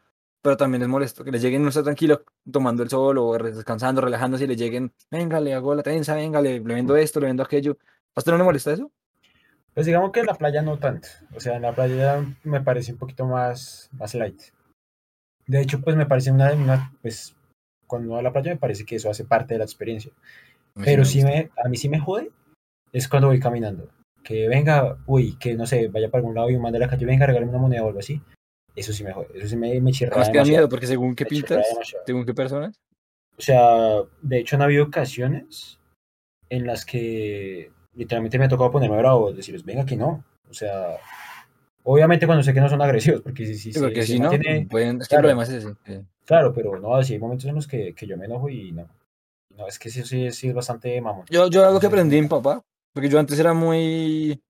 [0.45, 4.03] pero también es molesto que le lleguen, no está tranquilo tomando el sol o descansando,
[4.03, 7.29] relajándose y le lleguen, venga, le hago la trenza, venga, le, le vendo esto, le
[7.29, 7.79] vendo aquello.
[8.15, 8.93] ¿A usted no le molesta eso?
[9.73, 11.09] Pues digamos que en la playa no tanto.
[11.35, 14.39] O sea, en la playa me parece un poquito más, más light.
[15.47, 17.35] De hecho, pues me parece una, una pues
[17.87, 20.13] cuando va a la playa me parece que eso hace parte de la experiencia.
[20.75, 22.31] Pero sí me a mí sí me jode
[22.93, 23.89] es cuando voy caminando.
[24.23, 26.89] Que venga, uy, que no sé, vaya para algún lado y un man de la
[26.89, 28.21] calle, venga, regálame una moneda o algo así.
[28.77, 31.27] Eso sí me jode, eso sí me, me Además que da miedo, porque según qué
[31.27, 31.65] pintas,
[32.05, 32.81] según qué personas.
[33.39, 35.79] O sea, de hecho han habido ocasiones
[36.51, 40.25] en las que literalmente me ha tocado ponerme bravo, decirles, venga, que no.
[40.51, 40.97] O sea,
[41.85, 44.31] obviamente cuando sé que no son agresivos, porque si, si, Sí, porque si si no,
[44.31, 45.37] tiene- pueden, es que el claro.
[45.37, 45.75] problema es ese.
[46.25, 48.89] Claro, pero no, sí hay momentos en los que, que yo me enojo y no.
[49.57, 51.27] No, es que sí, sí, sí es bastante mamón.
[51.31, 54.41] Yo, yo algo que aprendí en papá, porque yo antes era muy,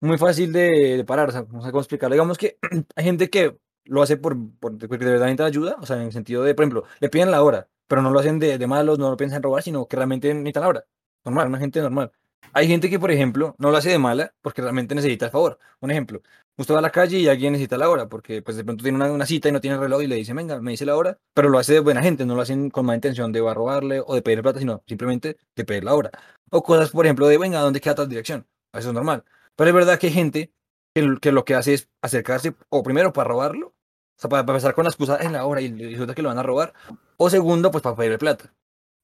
[0.00, 2.14] muy fácil de, de parar, o sea, no sé cómo explicarlo.
[2.14, 2.58] Digamos que
[2.96, 6.02] hay gente que lo hace por, por- porque de verdad necesita ayuda, o sea, en
[6.02, 8.66] el sentido de, por ejemplo, le piden la hora, pero no lo hacen de, de
[8.66, 10.84] malos, no lo piensan robar, sino que realmente necesitan la hora.
[11.24, 12.12] Normal, una gente normal.
[12.52, 15.58] Hay gente que, por ejemplo, no lo hace de mala porque realmente necesita el favor.
[15.80, 16.22] Un ejemplo,
[16.56, 18.96] usted va a la calle y alguien necesita la hora porque pues de pronto tiene
[18.96, 20.96] una, una cita y no tiene el reloj y le dice, venga, me dice la
[20.96, 24.00] hora, pero lo hace de buena gente, no lo hacen con mala intención de robarle
[24.04, 26.10] o de pedir plata, sino simplemente de pedir la hora.
[26.50, 28.46] O cosas, por ejemplo, de, venga, ¿dónde queda tal dirección?
[28.72, 29.24] Eso es normal.
[29.56, 30.52] Pero es verdad que hay gente
[30.94, 33.74] que, lo que hace es acercarse, o primero para robarlo, o
[34.18, 36.38] sea, para, para empezar con la excusa en la hora y resulta que lo van
[36.38, 36.74] a robar,
[37.16, 38.54] o segundo, pues para pedirle plata.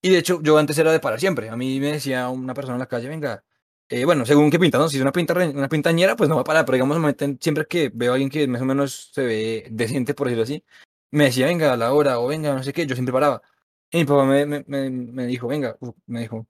[0.03, 1.49] Y de hecho, yo antes era de parar siempre.
[1.49, 3.45] A mí me decía una persona en la calle, venga,
[3.89, 4.89] eh, bueno, según qué pinta, ¿no?
[4.89, 7.91] Si es una, pinta, una pintañera, pues no va a parar, pero digamos, siempre que
[7.95, 10.65] veo a alguien que más o menos se ve decente, por decirlo así,
[11.11, 13.43] me decía, venga, a la hora, o venga, no sé qué, yo siempre paraba.
[13.91, 16.47] Y mi papá me, me, dijo, venga, me dijo,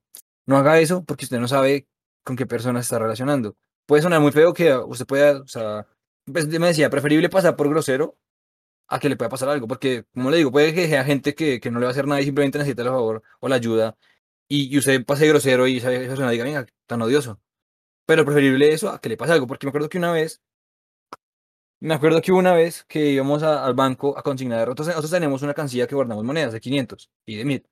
[0.47, 1.89] no haga eso porque usted no sabe
[2.25, 3.57] con qué persona se está relacionando.
[3.93, 5.87] Puede sonar muy feo que usted pueda, o sea,
[6.25, 8.17] pues, me decía, preferible pasar por grosero
[8.89, 11.61] a que le pueda pasar algo, porque, como le digo, puede que sea gente que,
[11.61, 13.99] que no le va a hacer nada y simplemente necesita el favor o la ayuda,
[14.49, 17.41] y, y usted pase grosero y esa persona diga, venga, tan odioso.
[18.07, 20.43] Pero preferible eso a que le pase algo, porque me acuerdo que una vez
[21.81, 24.69] Me acuerdo que una vez que íbamos al banco a consignar.
[24.69, 27.69] Nosotros, nosotros tenemos una cancilla que guardamos monedas de 500 y de 1000.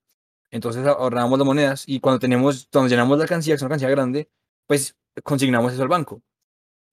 [0.51, 3.91] Entonces ahorramos las monedas y cuando tenemos, cuando llenamos la cancilla, que es una cancilla
[3.91, 4.29] grande,
[4.67, 6.21] pues consignamos eso al banco.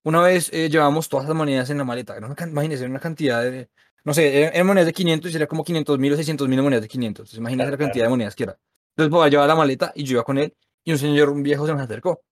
[0.05, 2.17] Una vez eh, llevamos todas las monedas en la maleta.
[2.17, 3.69] Era una, imagínense, una cantidad de,
[4.05, 6.83] no sé, eran, monedas de 500 y era como 500 mil o 600 mil monedas
[6.83, 7.21] de 500.
[7.21, 8.59] Entonces, imagínense la cantidad de monedas que era.
[8.97, 10.55] Entonces, papá llevaba la maleta y yo iba con él
[10.85, 12.23] y un señor, un viejo, se me acercó.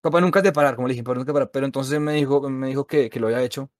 [0.00, 1.50] Papá nunca te parar, como le dije, papá nunca parar.
[1.50, 3.70] Pero entonces me dijo, me dijo que, que lo había hecho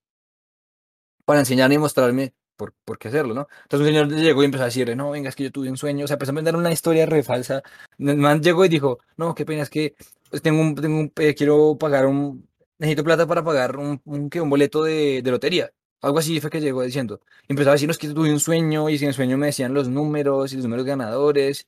[1.24, 3.48] para enseñarme y mostrarme por, por qué hacerlo, ¿no?
[3.62, 5.76] Entonces un señor llegó y empezó a decirle, no, venga, es que yo tuve un
[5.76, 7.62] sueño, o sea, empezó a vender una historia re falsa.
[7.98, 9.94] El man llegó y dijo, no, qué pena, es que
[10.30, 14.30] pues, tengo un, tengo un eh, quiero pagar un, necesito plata para pagar un, un,
[14.32, 15.70] un boleto de, de, lotería.
[16.00, 17.20] Algo así fue que llegó diciendo.
[17.48, 19.72] Y empezó a decirnos que tuve un sueño y si en el sueño me decían
[19.72, 21.66] los números y los números ganadores.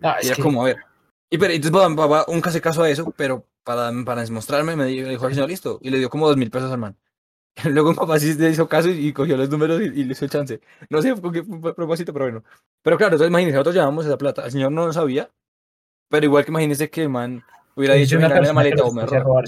[0.00, 0.78] No, y era como, a ver.
[1.30, 5.30] Y pero, entonces papá, un hace caso a eso, pero para, para demostrarme me dijo,
[5.30, 5.78] señor, listo.
[5.80, 6.96] Y le dio como dos mil pesos al man.
[7.64, 10.60] Luego mi papá sí le hizo caso y, cogió los números y, le hizo chance.
[10.88, 12.44] No sé con qué propósito, pero bueno.
[12.82, 14.44] Pero claro, entonces imagínense, nosotros llevamos esa plata.
[14.44, 15.30] El señor no lo sabía,
[16.08, 19.44] pero igual que imagínese que el man hubiera dicho, mira, la maleta o me robar.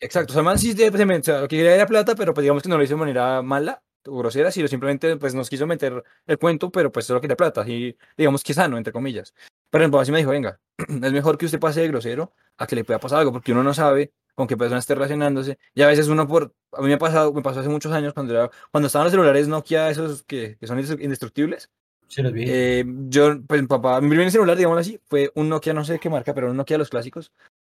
[0.00, 2.32] Exacto, o sea, el man sí se, o sea, lo que quería era plata, pero
[2.32, 5.50] pues digamos que no lo hizo de manera mala o grosera, sino simplemente pues nos
[5.50, 9.34] quiso meter el cuento, pero pues solo quería plata, y digamos que sano, entre comillas.
[9.70, 12.66] Pero el papá sí me dijo, venga, es mejor que usted pase de grosero a
[12.68, 15.58] que le pueda pasar algo, porque uno no sabe con qué persona esté relacionándose.
[15.74, 18.14] Y a veces uno por, a mí me ha pasado, me pasó hace muchos años
[18.14, 21.70] cuando era, cuando estaban los celulares Nokia, esos que, que son indestructibles.
[22.06, 22.44] Sí, los vi.
[22.46, 25.98] Eh, yo, pues mi papá, mi primer celular, digamos así, fue un Nokia, no sé
[25.98, 27.32] qué marca, pero un Nokia de los clásicos.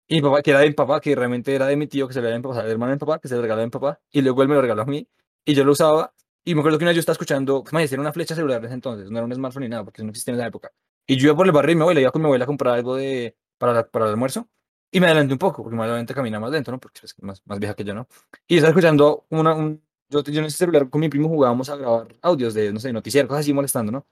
[0.08, 2.14] Y mi papá, que era de mi papá, que realmente era de mi tío, que
[2.14, 3.72] se le había pasado, el hermano de mi papá, que se le regaló a mi
[3.72, 5.06] papá, y luego él me lo regaló a mí,
[5.44, 6.14] y yo lo usaba,
[6.46, 8.66] y me acuerdo que una vez yo estaba escuchando, pues, era una flecha celular en
[8.66, 10.72] ese entonces, no era un smartphone ni nada, porque no existía en esa época.
[11.06, 12.76] Y yo iba por el barrio y mi abuela, iba con mi abuela a comprar
[12.76, 14.48] algo de, para, para el almuerzo,
[14.94, 16.80] y me adelanté un poco, porque obviamente camina más lento, ¿no?
[16.80, 18.08] Porque es más, más vieja que yo, ¿no?
[18.48, 21.76] Y estaba escuchando una, un, yo, yo en ese celular con mi primo jugábamos a
[21.76, 24.06] grabar audios de, no sé, noticiero, cosas así molestando, ¿no?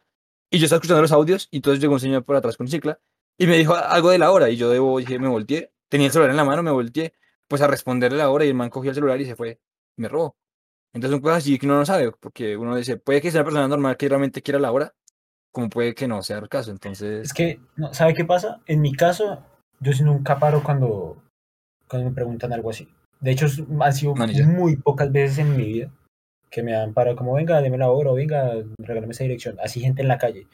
[0.50, 3.00] Y yo estaba escuchando los audios y entonces llegó un señor por atrás con cicla
[3.38, 6.14] y me dijo algo de la hora y yo debo, dije, me volteé, tenía el
[6.14, 7.14] celular en la mano, me volteé,
[7.48, 9.60] pues a responderle la hora y el man cogió el celular y se fue,
[9.98, 10.36] me robó.
[10.94, 13.46] Entonces son cosas así que uno no sabe, porque uno dice, puede que sea una
[13.46, 14.96] persona normal que realmente quiera la hora,
[15.52, 17.28] como puede que no sea el caso, entonces...
[17.28, 17.60] Es que,
[17.92, 18.62] ¿sabe qué pasa?
[18.66, 19.46] En mi caso,
[19.82, 21.18] yo soy nunca paro cuando
[21.92, 22.88] cuando me preguntan algo así.
[23.20, 23.48] De hecho,
[23.82, 25.92] han sido muy pocas veces en mi vida
[26.50, 29.58] que me han parado como, venga, deme la hora, o venga, regálame esa dirección.
[29.64, 30.48] Así gente en la calle.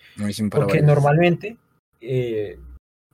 [0.51, 1.57] Porque normalmente,
[2.01, 2.59] eh,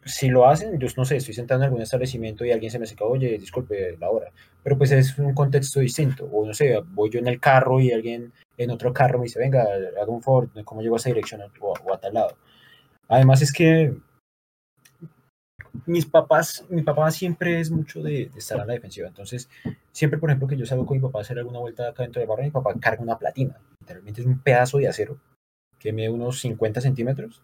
[0.06, 2.86] si lo hacen, yo no sé, estoy sentado en algún establecimiento y alguien se me
[2.86, 4.32] acerca, oye, disculpe la hora.
[4.63, 6.26] Pero pues es un contexto distinto.
[6.32, 9.39] O no sé, voy yo en el carro y alguien en otro carro me dice,
[9.39, 12.38] venga, haga un favor, ¿cómo llego a esa dirección o, o a tal lado?
[13.08, 13.93] Además es que
[15.86, 19.07] mis papás, mi papá siempre es mucho de, estar a la defensiva.
[19.07, 19.49] Entonces,
[19.91, 22.19] siempre, por ejemplo, que yo salgo con mi papá a hacer alguna vuelta acá dentro
[22.19, 23.59] del barrio, mi papá carga una platina.
[23.81, 25.17] Literalmente es un pedazo de acero
[25.79, 27.41] que mide unos 50 centímetros.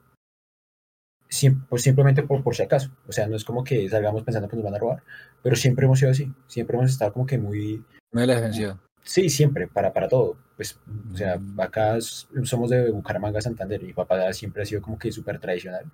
[1.70, 2.92] pues simplemente por, por si acaso.
[3.08, 5.04] O sea, no es como que salgamos pensando que nos van a robar,
[5.42, 6.32] pero siempre hemos sido así.
[6.48, 7.84] Siempre hemos estado como que muy.
[8.12, 8.80] Muy a la defensiva.
[9.04, 10.38] Sí, siempre, para, para todo.
[10.56, 10.80] Pues,
[11.12, 11.60] o sea, mm.
[11.60, 15.86] acá somos de Bucaramanga, Santander, y mi papá siempre ha sido como que súper tradicional.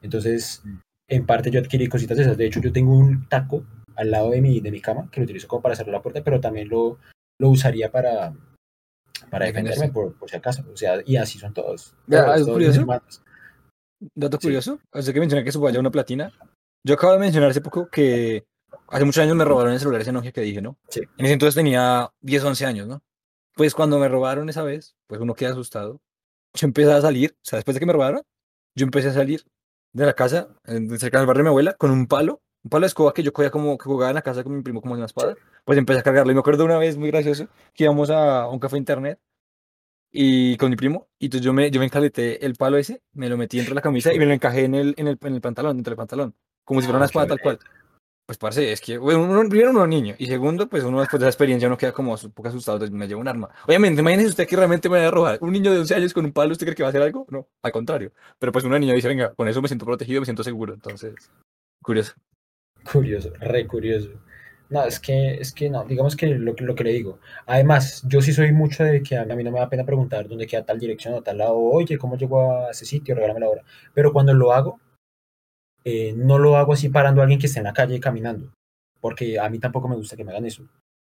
[0.00, 0.78] Entonces, mm
[1.12, 2.38] en parte yo adquirí cositas de esas.
[2.38, 3.64] De hecho, yo tengo un taco
[3.96, 6.24] al lado de mi, de mi cama que lo utilizo como para cerrar la puerta,
[6.24, 6.98] pero también lo,
[7.38, 8.34] lo usaría para,
[9.30, 10.64] para defenderme por, por, si acaso.
[10.72, 11.94] O sea, y así son todos.
[12.08, 12.86] todos, curioso?
[14.14, 16.32] Dato curioso, hace que mencioné que se vaya una platina.
[16.82, 18.46] Yo acabo de mencionar hace poco que
[18.88, 20.78] hace muchos años me robaron el celular ese Nokia que dije, ¿no?
[20.88, 21.02] Sí.
[21.18, 23.02] En ese entonces tenía 10, 11 años, ¿no?
[23.54, 26.00] Pues cuando me robaron esa vez, pues uno queda asustado.
[26.54, 28.22] Yo empecé a salir, o sea, después de que me robaron,
[28.74, 29.44] yo empecé a salir
[29.92, 30.48] de la casa,
[30.98, 33.32] cerca del barrio de mi abuela, con un palo, un palo de escoba que yo
[33.32, 36.00] cogía como que jugaba en la casa con mi primo como una espada, pues empecé
[36.00, 36.32] a cargarlo.
[36.32, 39.18] Y me acuerdo una vez muy gracioso que íbamos a un café internet
[40.10, 43.28] y con mi primo, y entonces yo me, yo me encaleté el palo ese, me
[43.28, 45.34] lo metí dentro de la camisa y me lo encajé en el, en el, en
[45.34, 47.58] el pantalón, dentro del pantalón, como si fuera una ah, espada tal cual.
[48.26, 51.24] Pues parce, es que, bueno, uno, primero uno niño, y segundo, pues uno después de
[51.24, 53.48] la experiencia uno queda como un poco asustado, entonces me lleva un arma.
[53.66, 55.38] Obviamente, imagínese usted que realmente me va a robar.
[55.40, 57.26] Un niño de 11 años con un palo, ¿usted cree que va a hacer algo?
[57.30, 58.12] No, al contrario.
[58.38, 61.14] Pero pues una niña dice, venga, con eso me siento protegido, me siento seguro, entonces,
[61.82, 62.14] curioso.
[62.90, 64.10] Curioso, re curioso.
[64.70, 67.18] No, es que, es que no, digamos que lo, lo que le digo.
[67.44, 70.46] Además, yo sí soy mucho de que a mí no me da pena preguntar dónde
[70.46, 73.14] queda tal dirección o tal lado, oye, ¿cómo llego a ese sitio?
[73.14, 73.62] Regálame la hora.
[73.92, 74.80] Pero cuando lo hago,
[75.84, 78.52] eh, no lo hago así parando a alguien que esté en la calle caminando
[79.02, 80.62] porque a mí tampoco me gusta que me hagan eso.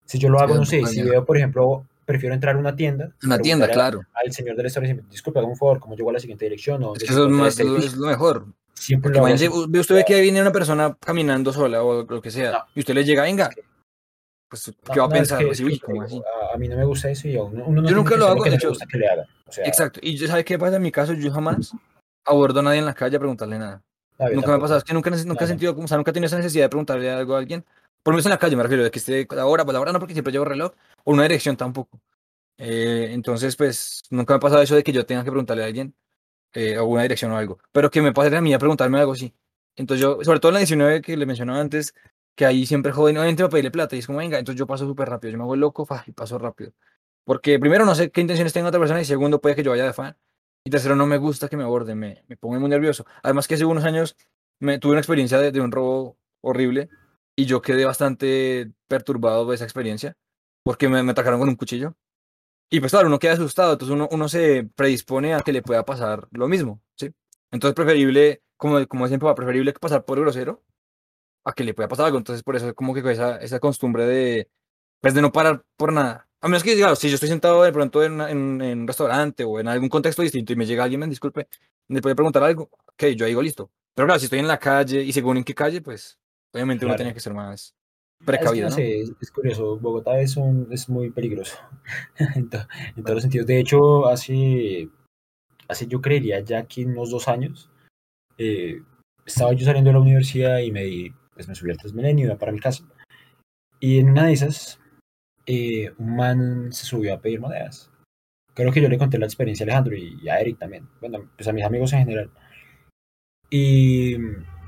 [0.06, 3.12] Si yo lo hago, no sé, si veo, por ejemplo, prefiero entrar a una tienda.
[3.24, 4.02] Una tienda, claro.
[4.14, 6.82] Al señor del establecimiento, disculpe, haga un favor, ¿cómo llego a la siguiente dirección?
[6.94, 8.46] es que eso es, más, es, lo mejor.
[8.74, 12.64] Siempre lo ve usted ve que viene una persona caminando sola o lo que sea,
[12.74, 13.50] y usted le llega, venga,
[14.48, 15.44] pues, ¿qué va a pensar?
[15.44, 18.44] Pues, a, mí no me gusta eso y a uno, no Yo nunca lo hago,
[18.44, 18.68] de hecho.
[18.68, 19.26] Gusta que le haga.
[19.64, 19.98] exacto.
[20.02, 21.12] Y ¿sabes qué pasa en mi caso?
[21.12, 21.72] Yo jamás
[22.24, 23.82] abordo a nadie en la calle a preguntarle nada.
[24.34, 26.26] Nunca me ha pasado, es que nunca, nunca he sentido, o sea, nunca he tenido
[26.26, 27.64] esa necesidad de preguntarle algo a alguien.
[28.02, 29.74] Por lo menos en la calle me refiero, de que esté a la hora, pues
[29.74, 30.72] la hora no, porque siempre llevo reloj,
[31.04, 32.00] o una dirección tampoco.
[32.58, 35.66] Eh, entonces, pues, nunca me ha pasado eso de que yo tenga que preguntarle a
[35.66, 35.94] alguien
[36.54, 37.58] eh, alguna dirección o algo.
[37.72, 39.34] Pero que me pase a mí a preguntarme algo así.
[39.76, 41.94] Entonces yo, sobre todo en la 19 que le mencionaba antes,
[42.34, 44.86] que ahí siempre joven, obviamente a pedirle plata y es como, venga, entonces yo paso
[44.86, 46.72] súper rápido, yo me hago loco fa, y paso rápido.
[47.24, 49.84] Porque primero no sé qué intenciones tenga otra persona y segundo puede que yo vaya
[49.84, 50.16] de fan.
[50.64, 53.06] Y tercero no me gusta que me aborden, me, me pongo muy nervioso.
[53.22, 54.16] Además que hace unos años
[54.60, 56.90] me tuve una experiencia de, un robo horrible
[57.36, 60.16] y yo quedé bastante perturbado de esa experiencia
[60.62, 61.96] porque me, me atacaron con un cuchillo.
[62.70, 65.84] Y pues claro, uno queda asustado, entonces uno, uno se predispone a que le pueda
[65.84, 67.12] pasar lo mismo, ¿sí?
[67.50, 70.62] Entonces preferible, como, como preferible pasar por grosero
[71.44, 72.18] a que le pueda pasar algo.
[72.18, 74.50] Entonces por eso es como que esa, esa costumbre de,
[75.00, 76.28] pues de no parar por nada.
[76.42, 79.44] A menos que, claro, si yo estoy sentado de pronto en, en, en, un restaurante
[79.44, 81.48] o en algún contexto distinto y me llega alguien, me disculpe,
[81.88, 83.70] me puede preguntar algo, ok, yo digo listo.
[83.94, 86.18] Pero claro, si estoy en la calle y según en qué calle, pues
[86.52, 87.74] obviamente uno tiene que ser más,
[88.24, 88.68] precavido.
[88.68, 91.58] Es, es, curioso, Bogotá es, un, es muy peligroso
[92.34, 93.46] en, todos los sentidos.
[93.46, 94.88] De hecho, hace,
[95.68, 97.70] hace yo creería ya que unos dos años,
[98.38, 98.82] eh,
[99.26, 102.52] estaba yo saliendo de la universidad y me, pues me subí al Transmilenio, iba para
[102.52, 102.84] mi casa.
[103.78, 104.79] Y en una de esas,
[105.46, 107.90] eh, un man se subió a pedir monedas.
[108.54, 110.88] Creo que yo le conté la experiencia a Alejandro y a Eric también.
[111.00, 112.30] Bueno, pues a mis amigos en general.
[113.48, 114.16] Y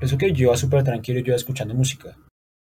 [0.01, 2.17] eso que yo iba súper tranquilo, yo iba escuchando música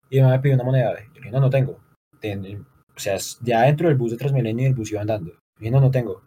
[0.09, 0.93] y me pidió una moneda.
[0.99, 1.73] Yo dije, no, no tengo.
[1.73, 5.33] o sea, ya dentro del bus de Transmilenio y el bus iba andando.
[5.59, 6.21] Yo no, no tengo.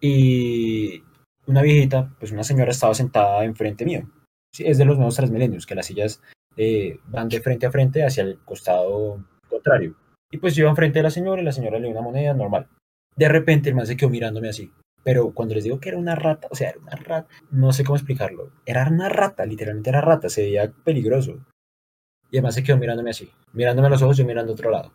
[0.00, 1.02] Y
[1.46, 4.06] una viejita, pues una señora estaba sentada enfrente mío.
[4.52, 6.22] Sí, es de los nuevos Transmilenios, que las sillas
[6.56, 9.96] eh, van de frente a frente hacia el costado contrario.
[10.34, 12.66] Y pues yo enfrente de la señora y la señora le dio una moneda normal.
[13.14, 14.68] De repente el man se quedó mirándome así.
[15.04, 17.84] Pero cuando les digo que era una rata, o sea, era una rata, no sé
[17.84, 18.50] cómo explicarlo.
[18.66, 21.46] Era una rata, literalmente era rata, se veía peligroso.
[22.32, 24.92] Y además se quedó mirándome así, mirándome a los ojos, yo mirando a otro lado.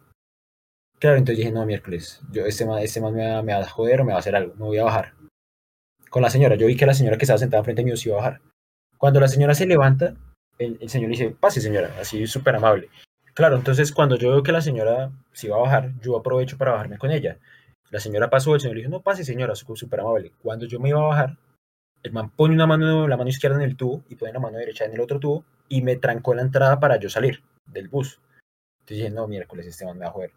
[0.99, 3.69] Claro, entonces dije, no, miércoles, yo, este man, este man me, va, me va a
[3.69, 5.13] joder o me va a hacer algo, me voy a bajar.
[6.09, 8.09] Con la señora, yo vi que la señora que estaba sentada frente a mí se
[8.09, 8.41] iba a bajar.
[8.97, 10.15] Cuando la señora se levanta,
[10.57, 12.89] el, el señor le dice, pase señora, así súper amable.
[13.39, 16.73] Claro, entonces cuando yo veo que la señora se iba a bajar, yo aprovecho para
[16.73, 17.37] bajarme con ella.
[17.89, 20.33] La señora pasó, el señor le dijo, no pase señora, súper amable.
[20.43, 21.37] Cuando yo me iba a bajar,
[22.03, 24.57] el man pone una mano, la mano izquierda en el tubo y pone la mano
[24.57, 28.19] derecha en el otro tubo y me trancó la entrada para yo salir del bus.
[28.81, 30.31] Entonces dije, no, miércoles, este man me va a joder.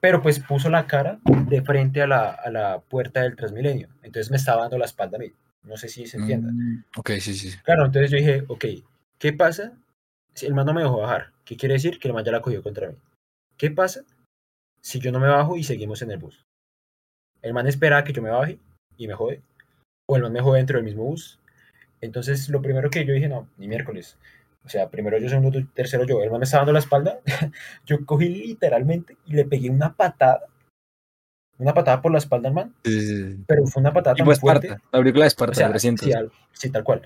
[0.00, 3.88] Pero pues puso la cara de frente a la, a la puerta del Transmilenio.
[4.02, 5.32] Entonces me estaba dando la espalda a mí.
[5.62, 6.50] No sé si se entienda.
[6.50, 7.56] Mm, ok, sí, sí.
[7.62, 8.64] Claro, entonces yo dije, ok,
[9.20, 9.81] ¿qué pasa si
[10.40, 11.32] el man no me dejó bajar?
[11.44, 11.98] ¿Qué quiere decir?
[11.98, 12.96] Que el man ya la cogió contra mí.
[13.56, 14.02] ¿Qué pasa
[14.80, 16.44] si yo no me bajo y seguimos en el bus?
[17.42, 18.58] El man espera que yo me baje
[18.96, 19.42] y me jode.
[20.08, 21.38] O el man me jode dentro del mismo bus.
[22.00, 24.16] Entonces, lo primero que yo dije, no, ni miércoles.
[24.64, 26.22] O sea, primero yo, segundo, tercero yo.
[26.22, 27.20] El man me estaba dando la espalda.
[27.86, 30.46] yo cogí literalmente y le pegué una patada.
[31.58, 32.74] Una patada por la espalda al man.
[33.46, 34.68] Pero fue una patada tan pues fuerte.
[34.68, 37.02] la película de Esparta, o sea, sí, tal cual.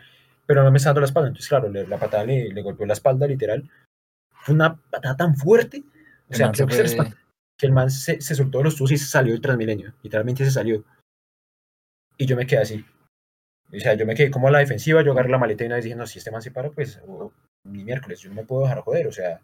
[0.46, 1.28] Pero no me estaba dando la espalda.
[1.28, 3.68] Entonces, claro, la patada le, le, golpeó la espalda, literal.
[4.30, 5.84] Fue una patada tan fuerte.
[6.30, 6.76] O sea, creo que,
[7.56, 9.94] que, el man se, se soltó de los tubos y se salió del Transmilenio.
[10.02, 10.84] Literalmente se salió.
[12.16, 12.84] Y yo me quedé así.
[13.74, 15.76] O sea, yo me quedé como a la defensiva, yo agarré la maleta y una
[15.76, 17.00] vez dije, no, si este man se para, pues
[17.64, 19.40] ni miércoles, yo no me puedo dejar joder, o sea,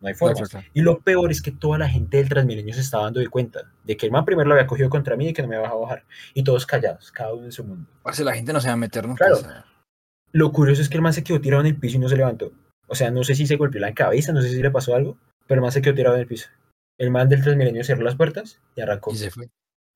[0.00, 0.46] no hay forma.
[0.72, 3.62] Y lo peor es que toda la gente del Transmilenio se estaba dando de cuenta
[3.82, 5.68] de que el man primero lo había cogido contra mí y que no me iba
[5.68, 6.04] a bajar.
[6.34, 7.90] Y todos callados, cada uno en su mundo.
[8.02, 9.16] O sea, la gente no se va a meter, ¿no?
[9.16, 9.38] Claro.
[10.34, 12.16] Lo curioso es que el man se quedó tirado en el piso y no se
[12.16, 12.50] levantó.
[12.88, 15.16] O sea, no sé si se golpeó la cabeza, no sé si le pasó algo,
[15.46, 16.48] pero el man se quedó tirado en el piso.
[16.98, 19.12] El man del Transmilenio cerró las puertas y arrancó.
[19.12, 19.48] Y se fue.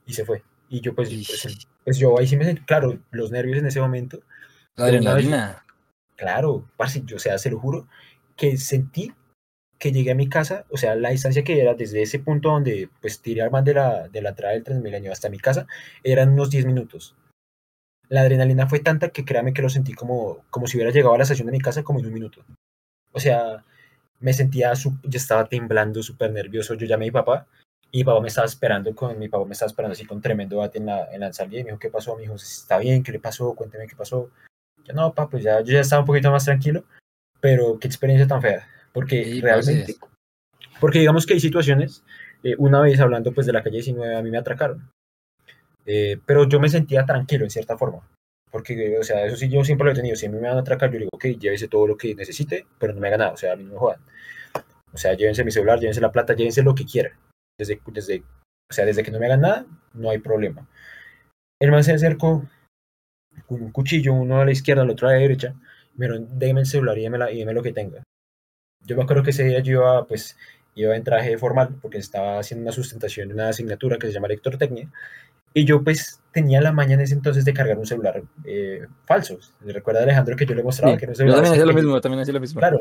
[0.07, 0.45] Y se fue.
[0.69, 3.81] Y yo pues, pues, pues, yo ahí sí me sentí, claro, los nervios en ese
[3.81, 4.21] momento.
[4.77, 5.65] La adrenalina.
[6.15, 7.89] Claro, parce, yo, o sea, se lo juro,
[8.37, 9.13] que sentí
[9.79, 12.91] que llegué a mi casa, o sea, la distancia que era desde ese punto donde
[13.01, 15.67] pues tiré al man de la, de la entrada del Transmilenio hasta mi casa,
[16.05, 17.17] eran unos 10 minutos.
[18.09, 21.19] La adrenalina fue tanta que créame que lo sentí como, como si hubiera llegado a
[21.19, 22.45] la estación de mi casa como en un minuto.
[23.13, 23.65] O sea,
[24.21, 27.47] me sentía, yo estaba temblando, súper nervioso, yo llamé a mi papá
[27.91, 30.59] y mi papá me estaba esperando con, mi papá me estaba esperando así con tremendo
[30.59, 32.17] bate en la, en la salida y me dijo, ¿qué pasó?
[32.17, 33.03] Me dijo, ¿está bien?
[33.03, 33.55] ¿Qué le pasó?
[33.55, 34.31] Cuénteme qué pasó.
[34.85, 36.85] Yo, no, papá, pues ya, yo ya estaba un poquito más tranquilo,
[37.41, 38.67] pero qué experiencia tan fea.
[38.93, 39.97] Porque pues, realmente,
[40.81, 42.03] porque digamos que hay situaciones,
[42.43, 44.91] eh, una vez hablando pues de la calle 19, a mí me atracaron.
[45.91, 48.07] Eh, pero yo me sentía tranquilo en cierta forma.
[48.51, 50.17] Porque, o sea, eso sí, yo siempre lo he tenido.
[50.17, 52.67] Si a mí me van a atracar, yo digo, ok, llévese todo lo que necesite,
[52.79, 54.01] pero no me haga nada, o sea, a mí no me jodan.
[54.93, 57.13] O sea, llévense mi celular, llévense la plata, llévense lo que quieran.
[57.59, 58.23] Desde, desde,
[58.71, 60.69] o sea, desde que no me hagan nada, no hay problema.
[61.61, 62.47] El man se acercó
[63.47, 65.55] con un cuchillo, uno a la izquierda, el otro a la derecha.
[65.95, 68.03] Me dijeron, déjeme el celular y déme, lo que tenga.
[68.85, 70.37] Yo me acuerdo que ese día yo iba, pues,
[70.75, 74.91] iba en traje formal porque estaba haciendo una sustentación una asignatura que se llama electrotecnia.
[75.59, 79.41] Y yo, pues, tenía la mañana en ese entonces de cargar un celular eh, falso.
[79.63, 81.39] ¿Recuerda Alejandro que yo le mostraba que era un celular?
[81.39, 82.61] Yo también hacía lo mismo, también hacía lo mismo.
[82.61, 82.81] Claro.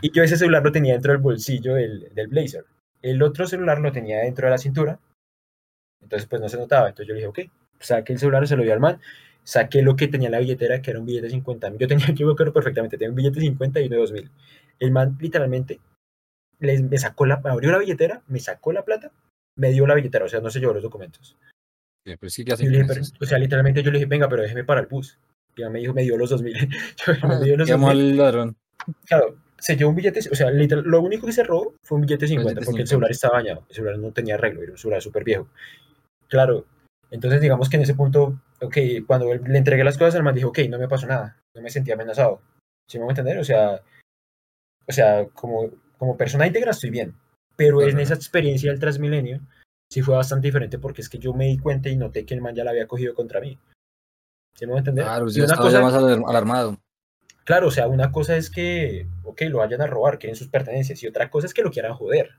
[0.00, 2.64] Y yo ese celular lo tenía dentro del bolsillo del, del blazer.
[3.02, 4.98] El otro celular lo tenía dentro de la cintura.
[6.00, 6.88] Entonces, pues, no se notaba.
[6.88, 7.40] Entonces yo le dije, ok,
[7.78, 8.98] saqué el celular, se lo di al man
[9.42, 12.06] saqué lo que tenía en la billetera, que era un billete de 50 Yo tenía,
[12.14, 14.30] yo me acuerdo perfectamente, tenía un billete de 50 y uno de 2000.
[14.80, 15.78] El man literalmente
[16.58, 19.12] me sacó la, abrió la billetera, me sacó la plata,
[19.56, 21.36] me dio la billetera, o sea, no se llevó los documentos.
[22.04, 22.44] Sí, pues sí,
[23.20, 25.18] o sea, literalmente yo le dije, venga, pero déjeme para el bus.
[25.56, 26.54] Y me dijo, me dio los 2000.
[27.06, 28.56] yo, me dio los al ladrón.
[29.06, 32.02] Claro, se llevó un billete, o sea, literal, lo único que se robó fue un
[32.02, 34.78] billete de 50, porque el celular estaba dañado, el celular no tenía arreglo, era un
[34.78, 35.48] celular súper viejo.
[36.28, 36.66] Claro,
[37.10, 38.76] entonces digamos que en ese punto ok,
[39.06, 41.70] cuando le entregué las cosas, el man dijo, ok, no me pasó nada, no me
[41.70, 42.40] sentí amenazado.
[42.88, 43.38] ¿Sí me voy a entender?
[43.38, 43.80] O sea,
[44.86, 47.14] o sea como, como persona íntegra estoy bien,
[47.56, 49.40] pero en esa experiencia del Transmilenio
[49.90, 52.40] sí fue bastante diferente porque es que yo me di cuenta y noté que el
[52.40, 53.58] man ya la había cogido contra mí.
[54.54, 55.04] ¿Sí me voy a entender?
[55.04, 56.78] Claro, ya una cosa, más alarmado.
[57.44, 61.02] Claro, o sea, una cosa es que, ok, lo vayan a robar, quieren sus pertenencias,
[61.02, 62.30] y otra cosa es que lo quieran joder.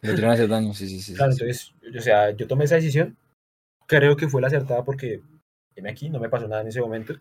[0.00, 1.14] Le quieran hacer daño, sí, sí, sí.
[1.14, 3.16] Claro, entonces, o sea, yo tomé esa decisión,
[3.86, 5.20] creo que fue la acertada porque
[5.86, 7.14] aquí, no me pasó nada en ese momento.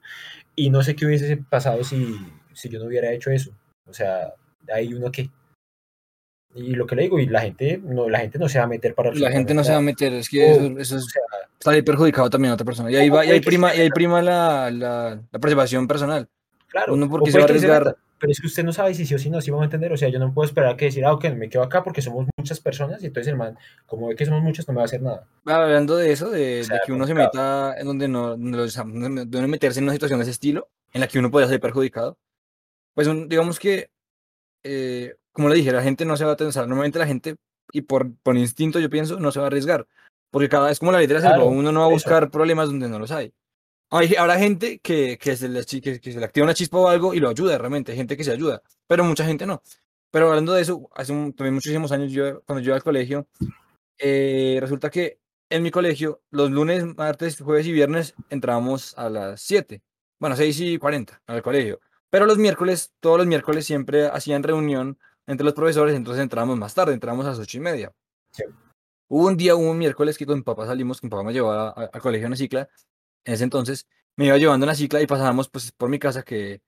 [0.56, 2.16] Y no sé qué hubiese pasado si,
[2.54, 3.52] si yo no hubiera hecho eso.
[3.86, 4.34] O sea,
[4.74, 5.30] hay uno que...
[6.58, 8.68] Y lo que le digo, y la gente no, la gente no se va a
[8.68, 9.14] meter para...
[9.14, 12.56] La gente no se va a meter, es que eso, está ahí perjudicado también a
[12.56, 12.92] otra persona.
[12.92, 16.28] Y ahí, va, y ahí prima, y ahí prima la, la, la preservación personal.
[16.68, 16.94] Claro.
[16.94, 19.20] Uno porque se va a arriesgar pero es que usted no sabe si sí o
[19.20, 21.14] si no, si vamos a entender, o sea, yo no puedo esperar que decir, ah,
[21.14, 24.26] ok, me quedo acá porque somos muchas personas y entonces el man, como ve que
[24.26, 25.28] somos muchos, no me va a hacer nada.
[25.46, 29.86] Hablando de eso, de, que uno se meta en donde no, donde no meterse en
[29.86, 32.18] una situación de ese estilo, en la que uno puede ser perjudicado,
[32.96, 33.92] pues digamos que,
[34.64, 37.36] eh, como le dije, la gente no se va a tensar, normalmente la gente,
[37.72, 39.86] y por, por instinto yo pienso, no se va a arriesgar,
[40.32, 42.98] porque cada vez como la de la uno no va a buscar problemas donde no
[42.98, 43.32] los hay.
[43.92, 47.14] Hay, habrá gente que, que, se le, que, se le activa una chispa o algo
[47.14, 49.62] y lo ayuda realmente, hay gente que se ayuda, pero mucha gente no.
[50.10, 53.28] Pero hablando de eso, hace también muchísimos años, yo, cuando yo iba al colegio,
[54.00, 55.20] eh, resulta que
[55.52, 59.84] en mi colegio, los lunes, martes, jueves y viernes entrábamos a las 7,
[60.20, 61.80] bueno, 6 y 40 al colegio.
[62.10, 64.98] Pero los miércoles, todos los miércoles siempre hacían reunión
[65.28, 67.94] entre los profesores, entonces entrábamos más tarde, entrábamos a las 8 y media.
[69.10, 71.70] Hubo un día, un miércoles que con mi papá salimos, que mi papá me llevaba
[71.70, 72.70] al colegio en la cicla,
[73.26, 76.24] en ese entonces, me iba llevando en la cicla y pasábamos pues, por mi casa,
[76.24, 76.62] que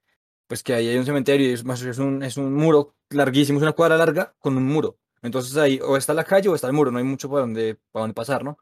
[0.50, 3.64] pues que ahí hay un cementerio y es, es, un, es un muro larguísimo, es
[3.64, 4.98] una cuadra larga con un muro.
[5.22, 7.78] Entonces ahí o está la calle o está el muro, no hay mucho para dónde,
[7.92, 8.58] para dónde pasar, ¿no?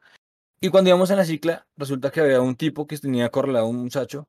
[0.60, 3.70] Y cuando íbamos en la cicla, resulta que había un tipo que tenía acorralado a
[3.70, 4.28] un muchacho,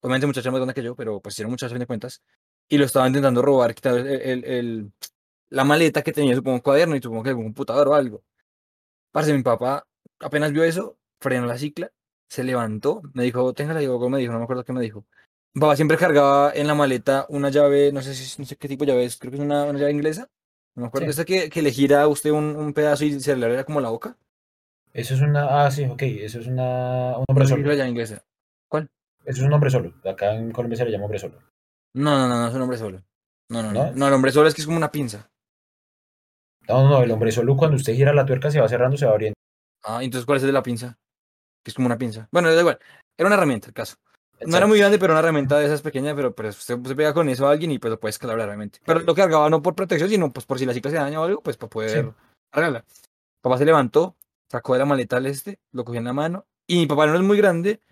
[0.00, 2.22] obviamente un muchacho más grande que yo, pero pues era un muchacho, fin de cuentas,
[2.70, 4.92] y lo estaba intentando robar, quitar el, el,
[5.50, 8.22] la maleta que tenía, supongo, un cuaderno y supongo que algún computador o algo.
[9.12, 9.86] Parce, mi papá
[10.20, 11.92] apenas vio eso, frenó la cicla
[12.30, 15.04] se levantó, me dijo, téngala, digo, me dijo, no me acuerdo qué me dijo.
[15.52, 18.84] Papá siempre cargaba en la maleta una llave, no sé si no sé qué tipo
[18.84, 20.28] de llave es, creo que es una, una llave inglesa.
[20.76, 23.34] No me acuerdo, esta que, que le gira a usted un, un, pedazo y se
[23.34, 24.16] le abre como la boca.
[24.92, 27.74] Eso es una, ah, sí, ok, eso es una, un hombre solo.
[27.74, 28.22] llave inglesa.
[28.68, 28.88] ¿Cuál?
[29.24, 31.36] Eso es un hombre solo, acá en Colombia se le llama hombre solo.
[31.94, 33.02] No, no, no, no es un hombre solo.
[33.48, 35.30] No, no, no, no, el hombre solo es que es como una pinza.
[36.68, 39.06] No, no, no, el hombre solo cuando usted gira la tuerca se va cerrando, se
[39.06, 39.34] va abriendo.
[39.82, 40.98] Ah, entonces ¿cuál es el de la pinza?
[41.62, 42.28] que es como una pinza.
[42.32, 42.78] Bueno, da igual.
[43.16, 43.96] Era una herramienta el caso.
[44.46, 47.12] No era muy grande, pero una herramienta de esas pequeñas, pero, pero usted se pega
[47.12, 48.80] con eso a alguien y pues lo puede escalar realmente.
[48.86, 51.24] Pero lo cargaba no por protección, sino pues por si la cicla se daña o
[51.24, 52.12] algo, pues para poder
[52.50, 52.84] cargarla.
[53.42, 54.16] Papá se levantó,
[54.48, 56.46] sacó de la maleta al este, lo cogió en la mano.
[56.66, 57.82] Y mi papá no es muy grande,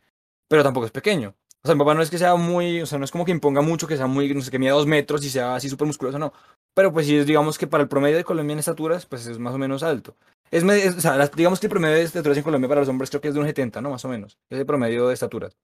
[0.48, 1.34] pero tampoco es pequeño.
[1.64, 3.32] O sea, mi papá no es que sea muy, o sea, no es como que
[3.32, 5.86] imponga mucho, que sea muy, no sé, que mida dos metros y sea así súper
[5.86, 6.32] musculoso, no.
[6.74, 9.38] Pero pues sí, es, digamos que para el promedio de Colombia en estaturas, pues es
[9.38, 10.16] más o menos alto.
[10.50, 13.20] Es, o sea, digamos que el promedio de estaturas en Colombia para los hombres creo
[13.20, 13.90] que es de 1,70, ¿no?
[13.90, 14.38] Más o menos.
[14.48, 15.56] Es el promedio de estaturas.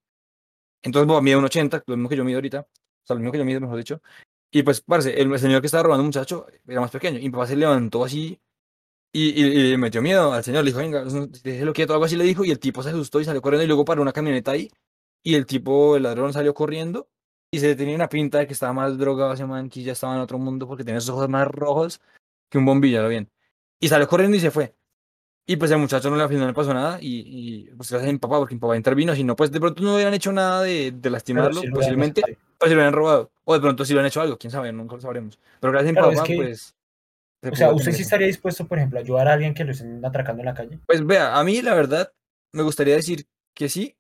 [0.83, 2.61] Entonces, papá mide 1,80, lo mismo que yo mido ahorita.
[2.61, 4.03] O sea, lo mismo que yo mido, mejor dicho.
[4.51, 7.19] Y pues, parece, el señor que estaba robando un muchacho era más pequeño.
[7.19, 8.39] Y mi papá se levantó así
[9.13, 10.65] y, y, le metió miedo al señor.
[10.65, 11.05] Le dijo, venga,
[11.43, 12.45] déjelo quieto, algo así le dijo.
[12.45, 13.65] Y el tipo se asustó y salió corriendo.
[13.65, 14.71] Y luego paró una camioneta ahí.
[15.25, 17.09] Y el tipo, el ladrón, salió corriendo.
[17.51, 20.15] Y se tenía una pinta de que estaba más drogado ese man, que ya estaba
[20.15, 22.01] en otro mundo porque tenía esos ojos más rojos
[22.49, 23.31] que un bombillo, lo bien.
[23.81, 24.75] Y salió corriendo y se fue.
[25.47, 28.13] Y pues el muchacho no le, no le pasó nada y, y pues gracias a
[28.13, 30.63] mi papá, porque mi papá intervino, si no, pues de pronto no hubieran hecho nada
[30.63, 32.23] de, de lastimarlo, posiblemente,
[32.59, 33.31] pues si lo hubieran robado.
[33.45, 35.39] O de pronto si lo han hecho algo, quién sabe, nunca lo sabremos.
[35.61, 36.75] Pero gracias a mi papá, pues,
[37.53, 40.03] O sea, ¿usted sí estaría dispuesto, por ejemplo, a ayudar a alguien que lo estén
[40.05, 40.79] atracando en la calle?
[40.87, 42.11] Pues vea, a mí la verdad
[42.53, 43.95] me gustaría decir que sí,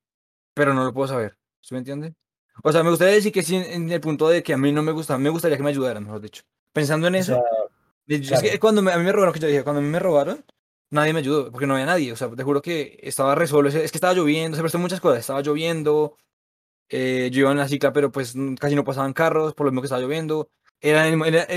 [0.55, 1.37] pero no lo puedo saber.
[1.61, 2.15] ¿Sí me entiende?
[2.63, 4.83] O sea, me gustaría decir que sí en el punto de que a mí no
[4.83, 6.43] me gusta, me gustaría que me ayudaran, mejor dicho.
[6.73, 7.43] Pensando en eso,
[8.07, 10.45] es que cuando a mí me robaron, que yo dije, cuando a mí me robaron,
[10.91, 12.13] nadie me ayudó, porque no había nadie.
[12.13, 15.21] O sea, te juro que estaba resolo, es que estaba lloviendo, se prestó muchas cosas,
[15.21, 16.17] estaba lloviendo,
[16.89, 19.83] eh, yo iba en la cicla, pero pues casi no pasaban carros, por lo mismo
[19.83, 20.51] que estaba lloviendo.
[20.81, 21.05] Era,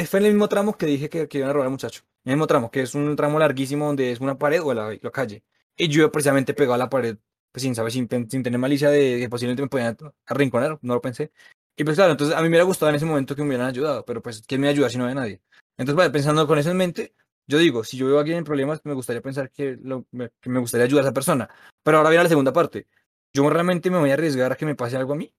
[0.06, 2.04] fue en el mismo tramo que dije que, que iban a robar al muchacho.
[2.24, 4.98] En el mismo tramo, que es un tramo larguísimo donde es una pared o la,
[5.02, 5.44] la calle.
[5.76, 7.18] Y yo precisamente pegado a la pared,
[7.58, 9.98] pues sin saber, sin, sin tener malicia de que posiblemente me podían
[10.28, 11.32] arrinconar, no lo pensé.
[11.76, 13.66] Y pues claro, entonces a mí me hubiera gustado en ese momento que me hubieran
[13.66, 15.42] ayudado, pero pues ¿quién me ayuda si no hay nadie?
[15.76, 17.16] Entonces, vale, pensando con eso en mente,
[17.48, 19.76] yo digo, si yo veo a alguien en problemas, me gustaría pensar que,
[20.12, 21.50] me, que me gustaría ayudar a esa persona.
[21.82, 22.86] Pero ahora viene la segunda parte.
[23.34, 25.34] ¿Yo realmente me voy a arriesgar a que me pase algo a mí?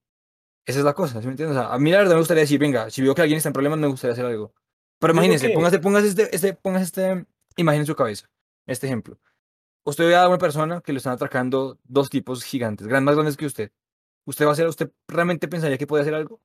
[0.67, 1.57] Esa es la cosa, ¿sí me entiendes?
[1.57, 3.51] O sea, a mí la verdad me gustaría decir, venga, si veo que alguien está
[3.51, 4.55] en problemas, me gustaría hacer algo.
[4.99, 8.29] Pero imagínese, póngase, póngase, este, este, póngase esta imagen en su cabeza,
[8.67, 9.21] este ejemplo.
[9.89, 13.47] Usted ve a una persona que le están atracando dos tipos gigantes, más grandes que
[13.47, 13.73] usted.
[14.27, 16.43] ¿Usted va a hacer, usted realmente pensaría que puede hacer algo?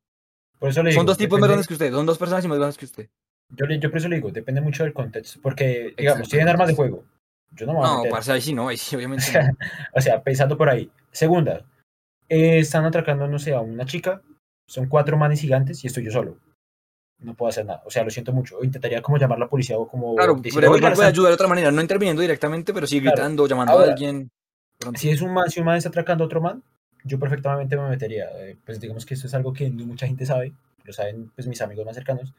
[0.60, 2.58] Por eso le son dos tipos más grandes que usted, son dos personas y más
[2.58, 3.10] grandes que usted.
[3.50, 6.76] Yo, yo por eso le digo, depende mucho del contexto, porque, digamos, tienen armas de
[6.76, 7.04] fuego.
[7.52, 9.26] Yo no me voy a No, parce, ahí sí no, ahí sí, obviamente.
[9.94, 10.90] o sea, pensando por ahí.
[11.12, 11.66] Segunda,
[12.30, 14.22] eh, están atracando, no sé, a una chica,
[14.70, 16.38] son cuatro manes gigantes y estoy yo solo.
[17.24, 17.82] No puedo hacer nada.
[17.86, 18.64] O sea, lo siento mucho.
[18.64, 20.16] Intentaría como llamar a la policía o como...
[20.16, 23.84] Claro, pero puede ayudar de otra manera, no interviniendo directamente, pero sí gritando, llamando a
[23.84, 24.30] alguien.
[24.96, 26.62] Si es un man, si un man está atracando a otro man,
[27.04, 28.30] yo perfectamente me metería.
[28.36, 30.54] Eh, pues digamos que esto es algo que no mucha gente sabe,
[30.84, 32.34] lo saben pues mis amigos más cercanos,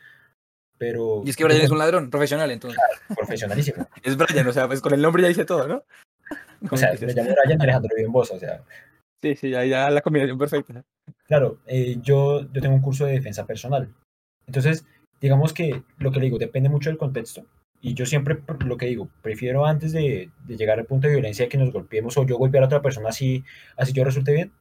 [0.76, 1.22] pero...
[1.24, 2.78] Y es que Brian es un ladrón profesional, entonces.
[2.78, 3.88] Claro, profesionalísimo.
[4.02, 5.84] es Brian, o sea, pues con el nombre ya dice todo, ¿no?
[6.70, 8.62] O sea, me llamo Brian Alejandro Bien Bosa, o sea...
[9.22, 10.84] Sí, sí, ahí ya la combinación perfecta.
[11.26, 13.88] Claro, eh, yo, yo tengo un curso de defensa personal.
[14.46, 14.86] Entonces,
[15.20, 17.46] digamos que lo que le digo depende mucho del contexto.
[17.80, 21.58] Y yo siempre lo que digo, prefiero antes de, llegar al punto de violencia que
[21.58, 23.44] nos golpeemos o yo golpear a otra persona así,
[23.76, 24.52] así yo resulte bien.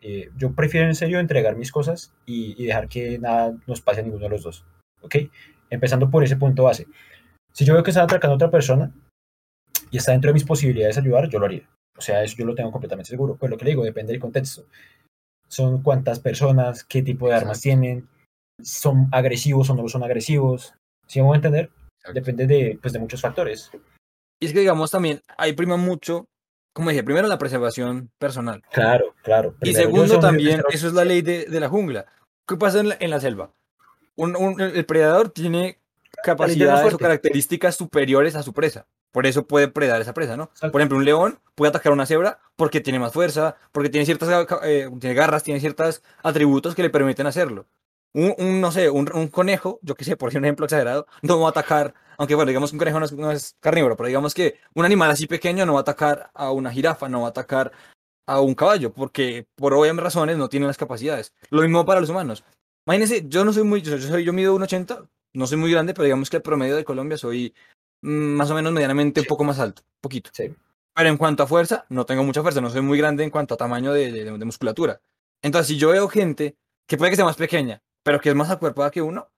[0.00, 4.02] Eh, yo prefiero en serio entregar mis cosas y, dejar que nada nos pase a
[4.02, 4.64] ninguno de los dos.
[5.02, 5.16] ¿Ok?
[5.68, 6.86] Empezando por ese punto base.
[7.52, 8.92] Si yo veo que está atacando a otra persona
[9.90, 11.68] y está dentro de mis posibilidades de ayudar, yo lo haría.
[11.98, 13.36] O sea, eso yo lo tengo completamente seguro.
[13.36, 14.64] Pues lo que le digo, depende del contexto.
[15.48, 18.08] Son cuántas personas, qué tipo de armas tienen,
[18.62, 20.74] son agresivos o no son agresivos.
[21.06, 21.70] Si me voy a entender?
[22.12, 23.70] Depende de, pues, de muchos factores.
[24.40, 26.26] Y es que, digamos, también hay prima mucho,
[26.72, 28.62] como dije, primero la preservación personal.
[28.72, 29.54] Claro, claro.
[29.62, 32.06] y segundo también, eso es la ley de, de, la jungla.
[32.46, 33.52] ¿Qué pasa en la, en la selva?
[34.16, 35.78] Un, el predador tiene
[36.22, 38.86] capacidades o características superiores a su presa.
[39.12, 40.50] Por eso puede predar esa presa, ¿no?
[40.60, 44.06] Por ejemplo, un león puede atacar a una cebra porque tiene más fuerza, porque tiene
[44.06, 47.66] ciertas eh, tiene garras, tiene ciertos atributos que le permiten hacerlo.
[48.14, 51.94] Un, no sé, un, conejo, yo qué sé, por ejemplo exagerado, no va a atacar,
[52.18, 55.26] aunque bueno, digamos que un conejo no es, carnívoro, pero digamos que un animal así
[55.26, 57.72] pequeño no va a atacar a una jirafa, no va a atacar
[58.26, 61.32] a un caballo, porque por obvias razones no tiene las capacidades.
[61.50, 62.44] Lo mismo para los humanos.
[62.86, 66.04] Imagínense, yo no soy muy, yo, soy, yo mido 1,80, no soy muy grande, pero
[66.04, 67.54] digamos que el promedio de Colombia soy
[68.02, 70.30] mm, más o menos medianamente un poco más alto, poquito.
[70.34, 70.54] Sí.
[70.94, 73.54] Pero en cuanto a fuerza, no tengo mucha fuerza, no soy muy grande en cuanto
[73.54, 75.00] a tamaño de, de musculatura.
[75.40, 76.56] Entonces, si yo veo gente
[76.86, 79.28] que puede que sea más pequeña, pero que es más acuerpada que uno,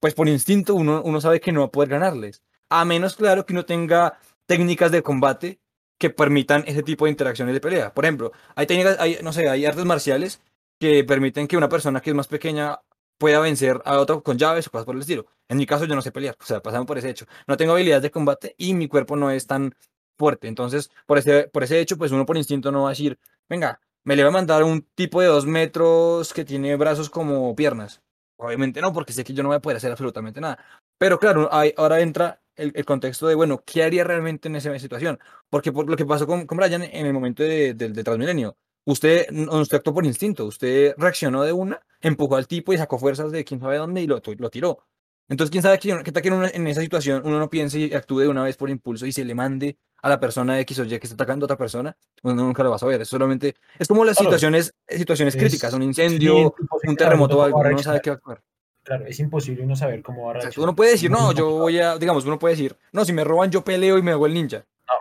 [0.00, 2.42] pues por instinto uno, uno sabe que no va a poder ganarles.
[2.68, 5.60] A menos, claro, que uno tenga técnicas de combate
[5.98, 7.94] que permitan ese tipo de interacciones de pelea.
[7.94, 10.40] Por ejemplo, hay técnicas, hay, no sé, hay artes marciales
[10.78, 12.80] que permiten que una persona que es más pequeña
[13.18, 15.26] pueda vencer a otro con llaves o cosas por el estilo.
[15.48, 17.26] En mi caso yo no sé pelear, o sea, pasamos por ese hecho.
[17.46, 19.74] No tengo habilidades de combate y mi cuerpo no es tan
[20.18, 20.48] fuerte.
[20.48, 23.18] Entonces, por ese, por ese hecho, pues uno por instinto no va a decir,
[23.48, 27.54] venga, me le va a mandar un tipo de dos metros que tiene brazos como
[27.56, 28.02] piernas.
[28.46, 30.58] Obviamente no, porque sé que yo no voy a poder hacer absolutamente nada.
[30.98, 35.18] Pero claro, ahora entra el, contexto de, bueno, ¿qué haría realmente en esa situación?
[35.50, 39.26] Porque por lo que pasó con, con Brian en el momento de, de, Transmilenio, usted,
[39.50, 43.44] usted actuó por instinto, usted reaccionó de una, empujó al tipo y sacó fuerzas de
[43.44, 44.86] quién sabe dónde y lo, lo tiró.
[45.28, 48.42] Entonces, quién sabe que, que, en esa situación uno no piense y actúe de una
[48.42, 51.14] vez por impulso y se le mande a la persona X o Y que está
[51.14, 53.00] atacando a otra persona, uno nunca lo va a saber.
[53.00, 56.54] Es solamente, es como las situaciones, situaciones críticas, un incendio,
[56.86, 58.42] un terremoto, algo, uno no sabe qué va a actuar.
[58.82, 60.68] Claro, es imposible uno saber cómo va a reaccionar.
[60.68, 63.50] uno puede decir, no, yo voy a, digamos, uno puede decir, no, si me roban
[63.50, 64.66] yo peleo y me hago el ninja.
[64.86, 64.94] No.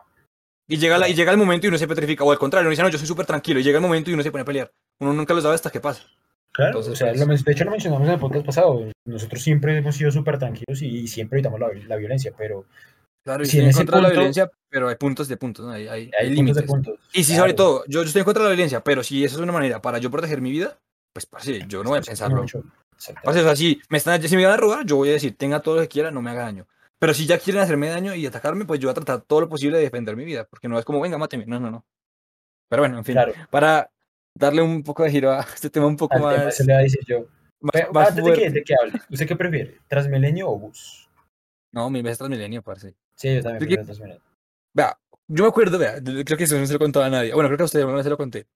[0.70, 2.72] Y llega, la, y llega el momento y uno se petrifica, o al contrario, uno
[2.72, 4.46] dice, no, yo soy súper tranquilo, y llega el momento y uno se pone a
[4.46, 4.72] pelear.
[5.00, 6.04] Uno nunca lo sabe hasta qué pasa.
[6.54, 9.96] Claro, o sea, pues de hecho lo mencionamos en el podcast pasado, nosotros siempre hemos
[9.96, 12.66] sido súper tranquilos y siempre evitamos la, la violencia, pero
[13.24, 15.72] Claro, y si en, contra de la violencia, pero hay puntos de puntos, ¿no?
[15.72, 16.66] hay, hay, hay, límites.
[17.14, 19.36] Y si sobre todo, yo, yo, estoy en contra de la violencia, pero si esa
[19.36, 20.78] es una manera para yo proteger mi vida,
[21.14, 22.46] pues parce, yo no voy a pensarlo.
[23.24, 25.38] Parce, o sea, si me, están, si me van a robar, yo voy a decir,
[25.38, 26.68] tenga todo lo que quiera, no me haga daño.
[27.00, 29.50] Pero si ya quieren hacerme daño y atacarme, pues yo voy a tratar todo lo
[29.50, 31.46] posible de defender mi vida, porque no es como, venga, máteme.
[31.46, 31.86] No, no, no.
[32.70, 33.18] Pero bueno, en fin,
[33.50, 33.90] para
[34.36, 36.60] darle un poco de giro a este tema un poco más.
[36.60, 37.28] le va a decir yo.
[37.94, 39.80] antes de que, de que hable, ¿usted qué prefiere?
[39.88, 41.10] ¿Transmilenio o bus?
[41.72, 42.96] No, mi vez es Transmilenio, parce.
[43.16, 44.22] Sí, yo también prefiero Transmilenio.
[44.74, 47.34] Vea, yo me acuerdo, vea, creo que eso no se lo contó a nadie.
[47.34, 48.48] Bueno, creo que a ustedes no se lo conté.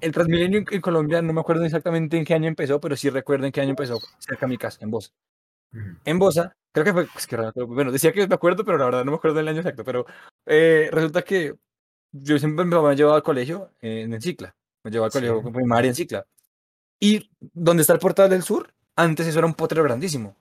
[0.00, 3.46] El Transmilenio en, Colombia, no me acuerdo exactamente en qué año empezó, pero sí recuerdo
[3.46, 5.12] en qué año empezó, cerca de mi casa, en Bosa.
[6.04, 7.36] En Bosa, creo que fue, es que
[7.66, 10.06] bueno, decía que me acuerdo, pero la verdad no me acuerdo del año exacto, pero
[10.46, 11.54] eh, resulta que
[12.12, 14.54] yo siempre me había llevado al colegio en, Cicla,
[14.84, 16.26] me llevaba al colegio primaria en Cicla.
[17.00, 20.36] Y donde está el portal del sur, antes eso era un potrero grandísimo.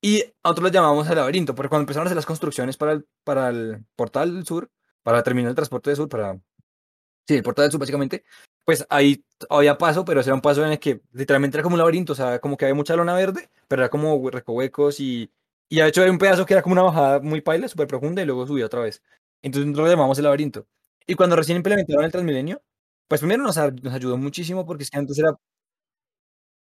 [0.00, 3.06] Y nosotros lo llamamos el laberinto, porque cuando empezaron a hacer las construcciones para el,
[3.24, 4.70] para el portal del sur,
[5.02, 6.38] para terminar el transporte del sur, para...
[7.26, 8.24] Sí, el portal del sur básicamente,
[8.64, 11.78] pues ahí había paso, pero era un paso en el que literalmente era como un
[11.78, 15.30] laberinto, o sea, como que había mucha lona verde, pero era como recovecos y,
[15.68, 18.22] y de hecho había un pedazo que era como una bajada muy paila, súper profunda
[18.22, 19.02] y luego subía otra vez.
[19.42, 20.66] Entonces nosotros lo llamamos el laberinto.
[21.06, 22.62] Y cuando recién implementaron el Transmilenio,
[23.12, 25.36] pues primero nos, nos ayudó muchísimo porque es que antes era...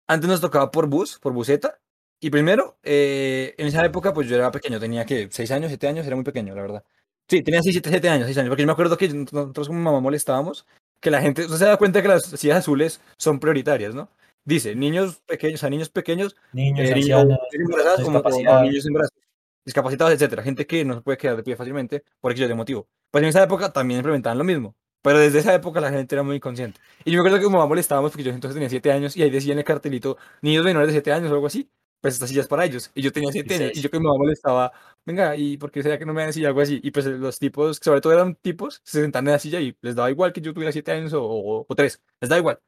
[0.06, 1.80] Antes nos tocaba por bus, por buseta,
[2.20, 5.88] y primero, eh, en esa época, pues yo era pequeño, tenía que 6 años, 7
[5.88, 6.84] años, era muy pequeño, la verdad.
[7.30, 10.02] Sí, tenía 6, 7, años, 6 años, porque yo me acuerdo que nosotros como mamá
[10.02, 10.66] molestábamos
[11.00, 14.10] que la gente, se da cuenta que las sillas azules son prioritarias, ¿no?
[14.44, 19.24] Dice, niños pequeños, a niños pequeños, niños, eh, niños embarazados, como, como, niños embarazados,
[19.64, 22.90] discapacitados, etcétera, gente que no se puede quedar de pie fácilmente por X de motivo.
[23.10, 24.76] Pues en esa época también implementaban lo mismo,
[25.06, 26.80] pero desde esa época la gente era muy consciente.
[27.03, 29.22] Y yo me acuerdo que como mamá molestábamos porque yo entonces tenía 7 años y
[29.22, 31.70] ahí decía en el cartelito, niños menores de 7 años o algo así,
[32.01, 32.89] pues estas sillas para ellos.
[32.95, 34.72] Y yo tenía 7 años y yo que mi mamá molestaba,
[35.06, 36.80] venga, ¿y por qué sería que no me dan silla algo así?
[36.84, 39.93] Y pues los tipos, sobre todo eran tipos, se sentaban en la silla y les
[39.93, 41.24] daba igual que yo tuviera 7 años o,
[41.70, 42.60] o, 3, les da igual.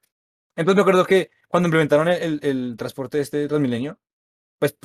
[0.55, 3.99] Entonces me acuerdo que cuando implementaron el, el, transporte de este Transmilenio,
[4.59, 4.77] pues,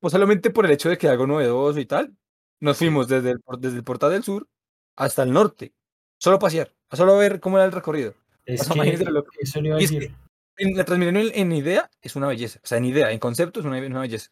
[0.00, 2.16] pues solamente por el hecho de que algo novedoso y tal,
[2.60, 4.48] nos fuimos desde el, desde el portal del sur
[4.96, 5.74] hasta el norte,
[6.18, 8.14] solo a pasear, a solo ver cómo era el recorrido.
[8.46, 10.14] Es que, lo que, eso le iba a decir
[10.56, 12.60] en la Transmilenio en, idea es una belleza.
[12.62, 14.30] O sea, en idea, en concepto es una, belleza.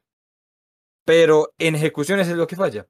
[1.05, 2.87] Pero en ejecución es lo que falla.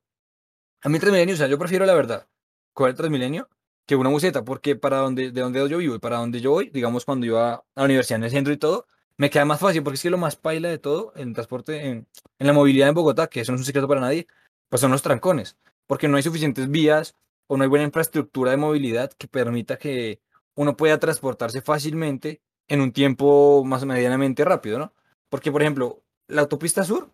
[0.83, 2.29] A mí Transmilenio, o sea, yo prefiero la verdad
[2.73, 3.49] con el Transmilenio
[3.87, 6.71] que una buseta, porque para donde, de donde yo vivo y para donde yo voy,
[6.71, 9.83] digamos cuando iba a la universidad en el centro y todo, me queda más fácil,
[9.83, 12.07] porque es que lo más paila de todo en transporte, en,
[12.39, 14.29] en la movilidad en Bogotá, que eso no es un secreto para nadie,
[14.69, 15.57] pues son los trancones,
[15.87, 17.17] porque no hay suficientes vías
[17.47, 20.21] o no hay buena infraestructura de movilidad que permita que
[20.55, 24.95] uno pueda transportarse fácilmente en un tiempo más medianamente rápido, ¿no?
[25.29, 27.11] Porque, por ejemplo, la autopista sur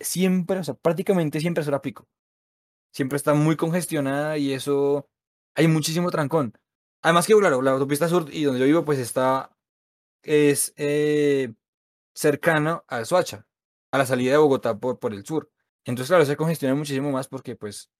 [0.00, 2.08] siempre, o sea, prácticamente siempre será pico.
[2.92, 5.08] Siempre está muy congestionada y eso
[5.54, 6.54] hay muchísimo trancón.
[7.02, 9.56] Además que, claro, la autopista sur y donde yo vivo, pues está,
[10.22, 11.52] es eh,
[12.14, 13.46] cercano a Soacha,
[13.92, 15.50] a la salida de Bogotá por, por el sur.
[15.84, 17.90] Entonces, claro, se congestiona muchísimo más porque, pues,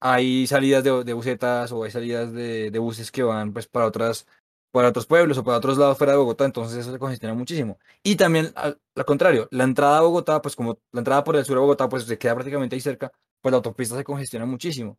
[0.00, 3.86] hay salidas de, de busetas o hay salidas de, de, buses que van, pues, para
[3.86, 4.26] otras
[4.74, 7.78] para otros pueblos o para otros lados fuera de Bogotá, entonces eso se congestiona muchísimo.
[8.02, 8.76] Y también, al,
[9.06, 12.02] contrario, la entrada a Bogotá, pues como la entrada por el sur de Bogotá, pues
[12.02, 14.98] se queda prácticamente ahí cerca, pues la autopista se congestiona muchísimo.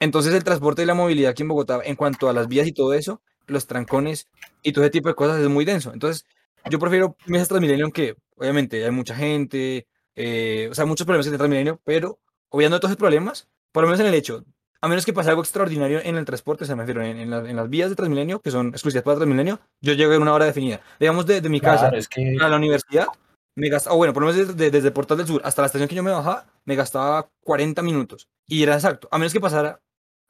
[0.00, 2.72] Entonces el transporte y la movilidad aquí en Bogotá, en cuanto a las vías y
[2.72, 4.28] todo eso, los trancones
[4.62, 5.92] y todo ese tipo de cosas es muy denso.
[5.94, 6.26] Entonces
[6.68, 11.32] yo prefiero mesas Transmilenio que obviamente hay mucha gente, eh, o sea, muchos problemas en
[11.32, 12.18] el Transmilenio, pero
[12.50, 14.44] obviando todos esos problemas, por lo menos en el hecho
[14.80, 17.90] a menos que pase algo extraordinario en el transporte, se me refiero, en, las vías
[17.90, 20.80] de Transmilenio, que son exclusivas para Transmilenio, yo llego en una hora definida.
[21.00, 23.08] Digamos, de, mi casa a la universidad,
[23.56, 25.88] me gastaba, o bueno, por lo menos desde, el Portal del Sur hasta la estación
[25.88, 28.28] que yo me bajaba, me gastaba 40 minutos.
[28.46, 29.08] Y era exacto.
[29.10, 29.80] A menos que pasara,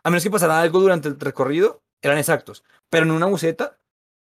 [0.02, 2.64] a menos que pasara algo durante el recorrido, eran exactos.
[2.88, 3.78] Pero en una buseta,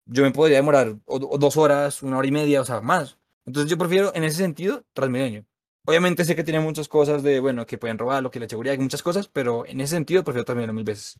[0.04, 3.18] yo me podría demorar dos horas, una hora y media, o sea, más.
[3.46, 5.46] Entonces yo prefiero, en ese sentido, Transmilenio.
[5.88, 8.72] Obviamente sé que tiene muchas cosas de, bueno, que pueden robar, lo que la seguridad,
[8.72, 11.18] hay muchas cosas, pero en ese sentido prefiero Transmilenio mil veces.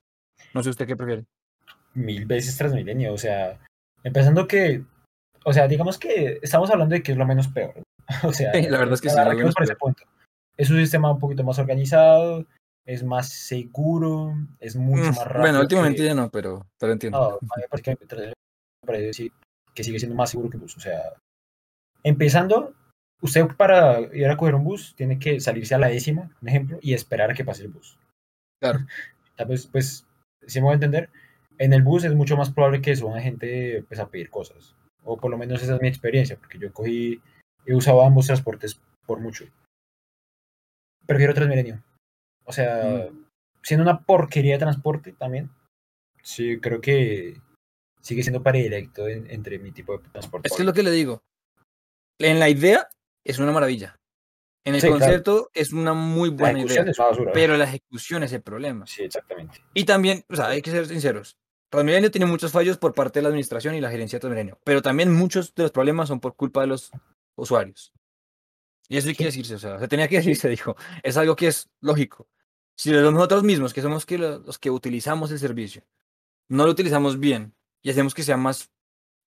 [0.53, 1.25] No sé usted qué prefiere.
[1.95, 3.59] Mil veces Transmilenio, o sea,
[4.05, 4.85] empezando que,
[5.43, 7.83] o sea, digamos que estamos hablando de que es lo menos peor.
[8.25, 9.17] O sea, la verdad es que sí.
[9.17, 10.03] Lo por ese punto.
[10.59, 12.45] Es un sistema un poquito más organizado,
[12.85, 15.41] es más seguro, es mucho mm, más rápido.
[15.41, 17.19] Bueno, últimamente ya no, pero, pero entiendo.
[17.19, 19.33] No, me parece
[19.73, 20.77] que sigue siendo más seguro que bus.
[20.77, 21.15] O sea,
[22.03, 22.75] empezando
[23.21, 26.79] usted para ir a coger un bus tiene que salirse a la décima, un ejemplo,
[26.81, 27.99] y esperar a que pase el bus.
[28.61, 28.81] Claro.
[29.47, 30.07] Pues, pues,
[30.47, 31.11] si me voy a entender,
[31.59, 34.75] en el bus es mucho más probable que suban gente pues, a pedir cosas.
[35.05, 37.21] O por lo menos esa es mi experiencia, porque yo cogí,
[37.67, 39.47] he usado ambos transportes por mucho.
[41.07, 41.83] Prefiero Transmilenio.
[42.45, 43.25] O sea, mm.
[43.63, 45.51] siendo una porquería de transporte también,
[46.23, 47.41] sí, creo que
[48.01, 50.49] sigue siendo predilecto entre mi tipo de transporte.
[50.49, 51.23] Es que es lo que le digo.
[52.21, 52.89] En la idea
[53.25, 53.99] es una maravilla.
[54.65, 56.85] En el concepto es una muy buena idea,
[57.33, 58.87] pero la ejecución es el problema.
[58.87, 59.65] Sí, exactamente.
[59.73, 61.39] Y también, o sea, hay que ser sinceros.
[61.71, 64.83] Transmilenio tiene muchos fallos por parte de la administración y la gerencia de Transmilenio, pero
[64.83, 66.91] también muchos de los problemas son por culpa de los
[67.37, 67.93] usuarios.
[68.89, 70.77] Y eso hay que decirse, o sea, se tenía que decirse, dijo.
[71.03, 72.27] Es algo que es lógico.
[72.75, 75.83] Si nosotros mismos, que somos los que utilizamos el servicio,
[76.49, 78.71] no lo utilizamos bien y hacemos que sea más,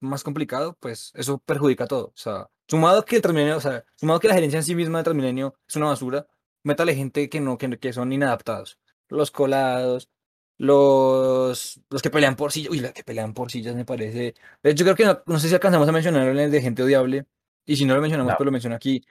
[0.02, 2.08] más complicado, pues eso perjudica todo.
[2.08, 4.99] O sea, sumado que el Transmilenio, o sea, sumado que la gerencia en sí misma
[4.99, 6.28] de Transmilenio es una basura,
[6.64, 8.80] métale gente que no, que, que son inadaptados.
[9.08, 10.10] Los colados,
[10.58, 12.72] los, los que pelean por sillas.
[12.72, 14.36] Uy, los que pelean por sillas me parece.
[14.64, 17.26] Hecho, creo que no, no sé si alcanzamos a mencionar el de gente odiable.
[17.66, 19.04] Y si no lo mencionamos, pues lo menciono aquí.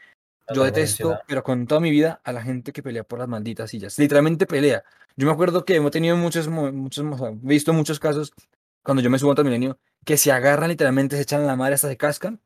[0.52, 3.70] Yo detesto, pero con toda mi vida, a la gente que pelea por las malditas
[3.70, 3.98] sillas.
[3.98, 4.82] Literalmente pelea.
[5.16, 7.04] Yo me acuerdo que hemos tenido muchos, muchos,
[7.42, 8.32] visto muchos casos
[8.82, 11.88] cuando yo me subo a milenio que se agarran literalmente, se echan la madre hasta
[11.88, 12.40] se cascan.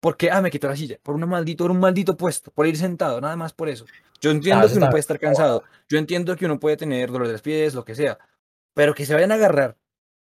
[0.00, 0.98] Porque, ah, me quitó la silla.
[1.02, 2.50] Por un maldito, por un maldito puesto.
[2.50, 3.84] Por ir sentado, nada más por eso.
[4.20, 5.62] Yo entiendo que uno puede estar cansado.
[5.88, 8.18] Yo entiendo que uno puede tener dolor de los pies, lo que sea.
[8.74, 9.76] Pero que se vayan a agarrar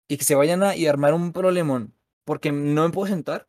[0.07, 1.95] y que se vayan a y armar un problemón
[2.25, 3.49] porque no me puedo sentar.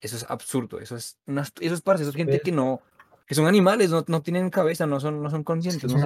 [0.00, 0.80] Eso es absurdo.
[0.80, 2.80] Eso es, una, eso es parce, eso es gente que no,
[3.26, 5.90] que son animales, no, no tienen cabeza, no son, no son conscientes.
[5.90, 6.00] son,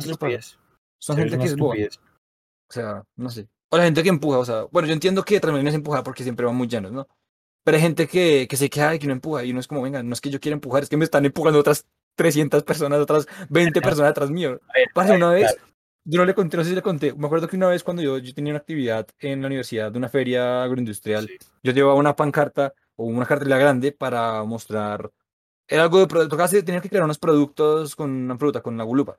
[0.99, 1.76] son gente que es boba.
[2.68, 3.49] O sea, no sé.
[3.77, 6.22] O la gente que empuja, o sea, bueno, yo entiendo que también es empujar porque
[6.22, 7.07] siempre van muy llanos, ¿no?
[7.62, 9.83] Pero hay gente que, que se queja de que no empuja y no es como,
[9.83, 13.01] venga, no es que yo quiera empujar, es que me están empujando otras 300 personas,
[13.01, 14.59] otras 20 personas atrás mío.
[14.95, 15.55] Pasa una vez,
[16.05, 18.03] yo no le conté, no sé si le conté, me acuerdo que una vez cuando
[18.03, 21.29] yo, yo tenía una actividad en la universidad de una feria agroindustrial,
[21.62, 25.11] yo llevaba una pancarta o una cartelera grande para mostrar
[25.68, 28.85] era algo de producto, casi tenía que crear unos productos con una fruta, con la
[28.85, 29.18] gulupa.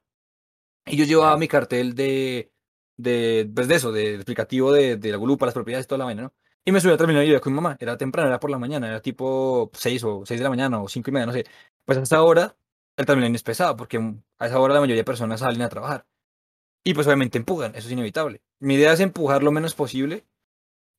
[0.86, 2.52] Y yo llevaba mi cartel de,
[2.98, 6.06] de, pues de eso, de, explicativo de, de, la gulupa, las propiedades y toda la
[6.06, 6.34] vaina, ¿no?
[6.66, 8.58] Y me subí a terminar y yo con mi mamá, era temprano, era por la
[8.58, 11.46] mañana, era tipo 6 o 6 de la mañana o 5 y media, no sé.
[11.86, 12.58] Pues a esa hora
[12.98, 13.98] el terminal es pesado, porque
[14.40, 16.06] a esa hora la mayoría de personas salen a trabajar.
[16.84, 18.42] Y pues obviamente empujan, eso es inevitable.
[18.60, 20.26] Mi idea es empujar lo menos posible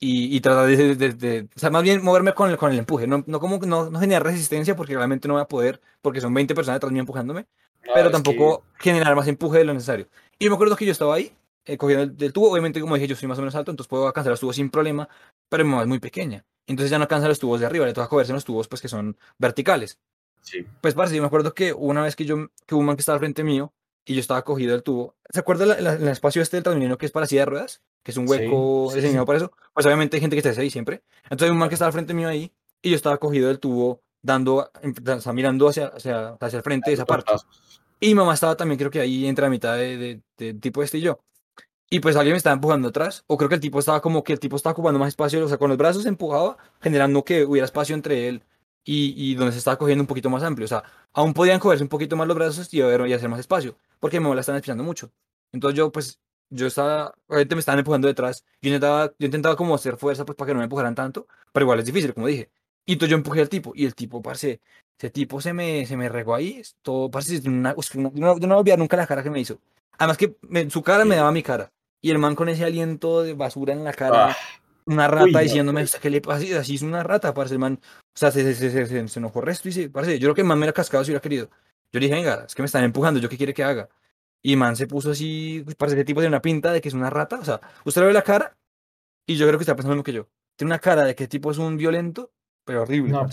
[0.00, 3.06] y, y tratar de, de, O sea, más bien moverme con el, con el empuje.
[3.06, 6.32] No, no como no, no generar resistencia porque realmente no voy a poder, porque son
[6.34, 7.46] 20 personas detrás mío empujándome,
[7.94, 10.08] pero tampoco generar más empuje de lo necesario.
[10.38, 11.32] Y me acuerdo que yo estaba ahí,
[11.68, 12.50] eh, cogiendo el, del tubo.
[12.50, 14.70] Obviamente, como dije, yo soy más o menos alto, entonces puedo alcanzar los tubos sin
[14.70, 15.08] problema,
[15.48, 16.44] pero mi mamá es muy pequeña.
[16.66, 18.88] Entonces ya no alcanza los tubos de arriba, le toca cogerse los tubos pues que
[18.88, 19.98] son verticales.
[20.40, 20.64] Sí.
[20.80, 23.14] Pues, parce, yo me acuerdo que una vez que yo, que un man que estaba
[23.14, 23.72] al frente mío,
[24.08, 25.16] y yo estaba cogido del tubo.
[25.28, 27.82] ¿Se acuerda el espacio este del Transmilenio que es para silla de ruedas?
[28.02, 29.52] Que es un hueco diseñado para eso.
[29.74, 31.02] Pues obviamente hay gente que está ahí siempre.
[31.24, 32.50] Entonces hay un man que estaba al frente mío ahí
[32.80, 34.70] y yo estaba cogido del tubo dando,
[35.06, 37.32] o sea, mirando hacia, hacia, hacia el frente de esa parte.
[38.00, 40.98] Y mi mamá estaba también, creo que ahí entre la mitad de, de, tipo este
[40.98, 41.20] y yo.
[41.90, 44.34] Y pues alguien me estaba empujando atrás, o creo que el tipo estaba como que
[44.34, 47.64] el tipo estaba ocupando más espacio, o sea, con los brazos empujaba, generando que hubiera
[47.64, 48.44] espacio entre él
[48.84, 50.66] y, y donde se estaba cogiendo un poquito más amplio.
[50.66, 50.82] O sea,
[51.14, 54.34] aún podían cogerse un poquito más los brazos y, y hacer más espacio porque me
[54.34, 55.10] la están espiando mucho.
[55.52, 56.20] Entonces yo, pues,
[56.50, 60.36] yo estaba, obviamente me estaban empujando detrás, yo intentaba, yo intentaba como hacer fuerza, pues,
[60.36, 62.50] para que no me empujaran tanto, pero igual es difícil, como dije.
[62.86, 64.60] Y entonces yo empujé al tipo, y el tipo, parce,
[64.98, 68.50] ese tipo se me, se me regó ahí, todo, parce, una, una, yo no voy
[68.50, 69.60] a olvidar nunca la cara que me hizo.
[69.98, 70.36] Además que
[70.70, 73.84] su cara me daba mi cara, y el man con ese aliento de basura en
[73.84, 74.36] la cara, ah.
[74.86, 76.58] una rata diciéndome, ¿qué le pasa?
[76.58, 79.40] Así es una rata, parce, el man, o sea, se, se, se, se, se enojó
[79.40, 81.50] resto y se, parce, yo creo que el man me era cascado si hubiera querido.
[81.92, 83.88] Yo le dije, venga, es que me están empujando, ¿yo qué quiere que haga?
[84.42, 87.10] Y man se puso así, parece que tipo de una pinta de que es una
[87.10, 87.38] rata.
[87.40, 88.56] O sea, usted le ve la cara
[89.26, 90.28] y yo creo que está pensando lo que yo.
[90.56, 92.30] Tiene una cara de que tipo es un violento,
[92.64, 93.12] pero horrible.
[93.12, 93.26] No,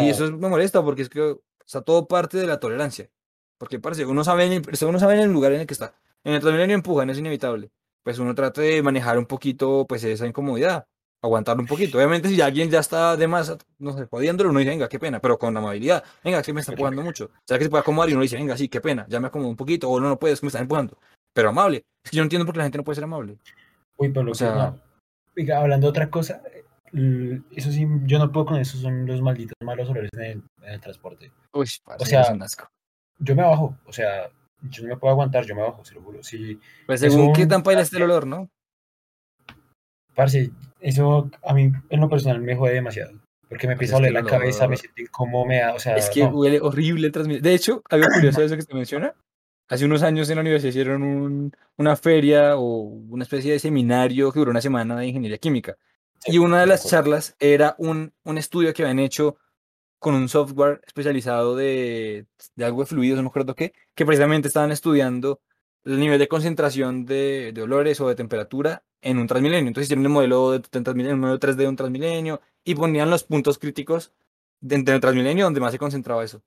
[0.00, 1.36] y eso me molesta porque es que
[1.66, 3.10] está todo parte de la tolerancia.
[3.58, 5.94] Porque parece uno sabe, en el, uno sabe en el lugar en el que está.
[6.24, 7.70] En el Transmilenio empujan, es inevitable.
[8.02, 10.86] Pues uno trata de manejar un poquito pues esa incomodidad
[11.24, 11.96] aguantarlo un poquito.
[11.96, 15.20] Obviamente, si alguien ya está de más, no sé, jodiéndolo, uno dice, venga, qué pena,
[15.20, 16.04] pero con amabilidad.
[16.22, 17.30] Venga, que me está empujando mucho.
[17.46, 18.10] ¿Será que se puede acomodar?
[18.10, 20.18] Y uno dice, venga, sí, qué pena, ya me acomodo un poquito, o no, no
[20.18, 20.98] puedes, que me están empujando.
[21.32, 21.86] Pero amable.
[22.04, 23.38] Es que yo no entiendo por qué la gente no puede ser amable.
[23.96, 24.74] Uy, pero lo o sea,
[25.36, 26.42] Oiga, hablando de otra cosa,
[26.92, 31.32] eso sí, yo no puedo con eso, son los malditos malos olores en el, transporte.
[31.52, 31.66] Uy,
[31.98, 32.36] o sea,
[33.18, 34.30] yo me bajo, o sea,
[34.70, 36.22] yo no me puedo aguantar, yo me bajo, se lo juro.
[36.22, 38.48] Sí, pues según qué tan paila esté el olor, ¿no?
[40.14, 40.50] Parce,
[40.80, 43.12] eso a mí en lo personal me jode demasiado.
[43.48, 45.96] Porque me empieza a oler la cabeza, me siento incómodo, me da, o sea...
[45.96, 47.42] Es que huele horrible transmitir.
[47.42, 49.14] De hecho, algo curioso de eso que se menciona.
[49.68, 54.32] Hace unos años en la universidad hicieron un, una feria o una especie de seminario
[54.32, 55.76] que duró una semana de ingeniería química.
[56.26, 59.36] y una de las charlas era un, un estudio que habían hecho
[60.04, 62.26] con un software especializado de,
[62.56, 65.40] de algo de fluidos, no me acuerdo qué, que precisamente estaban estudiando
[65.82, 69.66] el nivel de concentración de, de olores o de temperatura en un Transmilenio.
[69.66, 73.24] Entonces hicieron el modelo de Transmilenio, el modelo 3D de un Transmilenio y ponían los
[73.24, 74.12] puntos críticos
[74.60, 76.42] dentro del Transmilenio donde más se concentraba eso.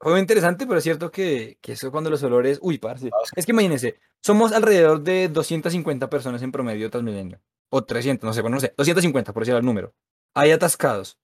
[0.00, 3.46] fue muy interesante, pero es cierto que, que eso cuando los olores, uy, parce, es
[3.46, 8.56] que imagínense, somos alrededor de 250 personas en promedio Transmilenio, o 300, no sé, bueno,
[8.56, 9.94] no sé, 250 por decir el número.
[10.34, 11.20] Hay atascados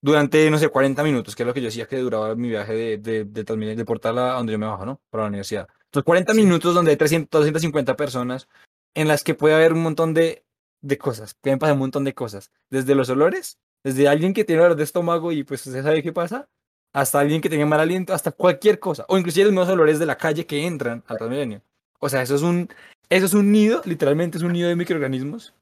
[0.00, 2.74] durante, no sé, 40 minutos, que es lo que yo decía que duraba mi viaje
[2.74, 5.00] de, de, de Transmilenio, de Portal a donde yo me bajo, ¿no?
[5.10, 5.68] Para la universidad.
[5.86, 8.48] Entonces, 40 minutos donde hay 300, 250 personas
[8.94, 10.44] en las que puede haber un montón de,
[10.80, 14.62] de cosas, pueden pasar un montón de cosas, desde los olores, desde alguien que tiene
[14.62, 16.48] dolor de estómago y pues usted sabe qué pasa,
[16.92, 20.06] hasta alguien que tenga mal aliento, hasta cualquier cosa, o inclusive los mismos olores de
[20.06, 21.62] la calle que entran al Transmilenio.
[22.00, 22.68] O sea, eso es un,
[23.08, 25.54] eso es un nido, literalmente es un nido de microorganismos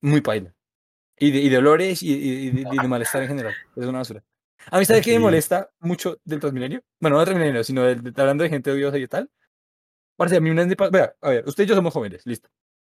[0.00, 0.54] muy paila.
[1.20, 3.54] Y de, y de olores y, y, y, de, malestar en general.
[3.76, 4.22] Es una basura.
[4.70, 6.82] A mí, ¿sabe qué me molesta mucho del Transmilenio?
[7.00, 9.30] Bueno, no del Transmilenio, sino del, de, hablando de gente odiosa y tal.
[10.16, 12.50] Parece a mí una Vea, a ver, usted y yo somos jóvenes, listo.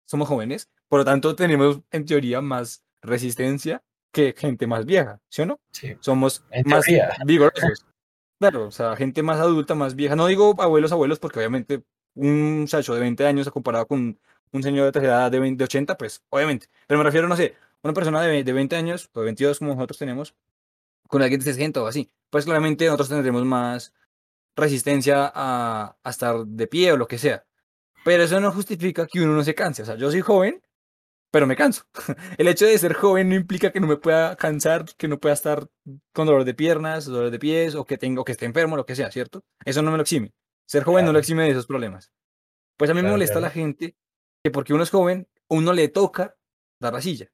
[0.07, 5.43] Somos jóvenes, por lo tanto tenemos en teoría más resistencia que gente más vieja, ¿sí
[5.43, 5.61] o no?
[5.71, 5.97] Sí.
[6.01, 6.85] Somos más
[7.25, 7.85] vigorosos.
[8.41, 10.15] Claro, o sea, gente más adulta, más vieja.
[10.15, 11.83] No digo abuelos, abuelos, porque obviamente
[12.15, 14.17] un muchacho de 20 años comparado con
[14.53, 16.69] un señor de tercera edad de, 20, de 80, pues obviamente.
[16.87, 19.75] Pero me refiero, no sé, una persona de, de 20 años o de 22 como
[19.75, 20.35] nosotros tenemos,
[21.09, 22.11] con alguien de 60 o así.
[22.31, 23.95] Pues claramente nosotros tendremos más
[24.57, 27.45] resistencia a, a estar de pie o lo que sea.
[28.05, 29.83] Pero eso no justifica que uno no se canse.
[29.83, 30.63] O sea, yo soy joven
[31.31, 31.85] pero me canso.
[32.39, 35.35] El hecho de ser joven no implica que no me pueda cansar, que no pueda
[35.35, 35.69] estar
[36.13, 38.97] con dolor de piernas, dolor de pies, o que tengo que esté enfermo, lo que
[38.97, 39.45] sea, ¿cierto?
[39.65, 40.33] Eso no me lo exime.
[40.67, 42.13] Ser joven no lo exime de esos problemas.
[42.77, 43.97] Pues a mí me molesta la gente
[44.43, 46.37] que porque uno es joven, uno le toca
[46.81, 47.31] dar la silla.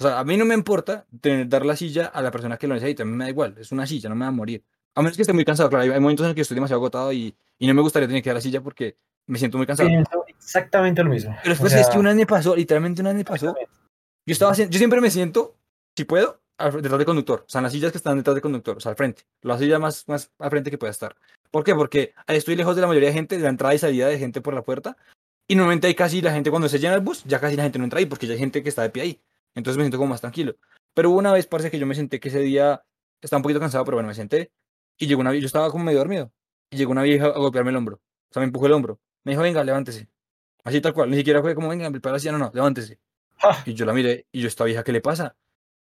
[0.00, 2.68] O sea, a mí no me importa tener, dar la silla a la persona que
[2.68, 4.64] lo necesita, a mí me da igual, es una silla, no me va a morir.
[4.94, 7.12] A menos que esté muy cansado, claro, hay momentos en los que estoy demasiado agotado
[7.12, 8.96] y, y no me gustaría tener que dar la silla porque
[9.26, 9.88] me siento muy cansado.
[10.28, 11.36] exactamente lo mismo.
[11.42, 13.54] Pero después es que una vez me pasó, literalmente una vez me pasó.
[14.26, 15.56] Yo estaba yo siempre me siento,
[15.96, 17.44] si puedo, detrás del conductor.
[17.46, 19.22] O sea, en las sillas que están detrás del conductor, o sea, al frente.
[19.42, 21.16] La silla más, más al frente que pueda estar.
[21.50, 21.74] ¿Por qué?
[21.74, 24.40] Porque estoy lejos de la mayoría de gente, de la entrada y salida de gente
[24.40, 24.96] por la puerta.
[25.46, 27.78] Y normalmente hay casi la gente, cuando se llena el bus, ya casi la gente
[27.78, 29.20] no entra ahí, porque ya hay gente que está de pie ahí.
[29.54, 30.56] Entonces me siento como más tranquilo.
[30.94, 32.84] Pero hubo una vez, parece que yo me senté que ese día
[33.20, 34.52] estaba un poquito cansado, pero bueno, me senté.
[34.98, 36.32] Y llegó una yo estaba como medio dormido.
[36.70, 37.96] Y llegó una vieja a golpearme el hombro.
[37.96, 39.00] O sea, me empujó el hombro.
[39.24, 40.08] Me dijo, venga, levántese.
[40.64, 41.10] Así tal cual.
[41.10, 42.98] Ni siquiera fue como, venga, para así, no, no, levántese.
[43.66, 45.36] Y yo la miré y yo, esta vieja, ¿qué le pasa?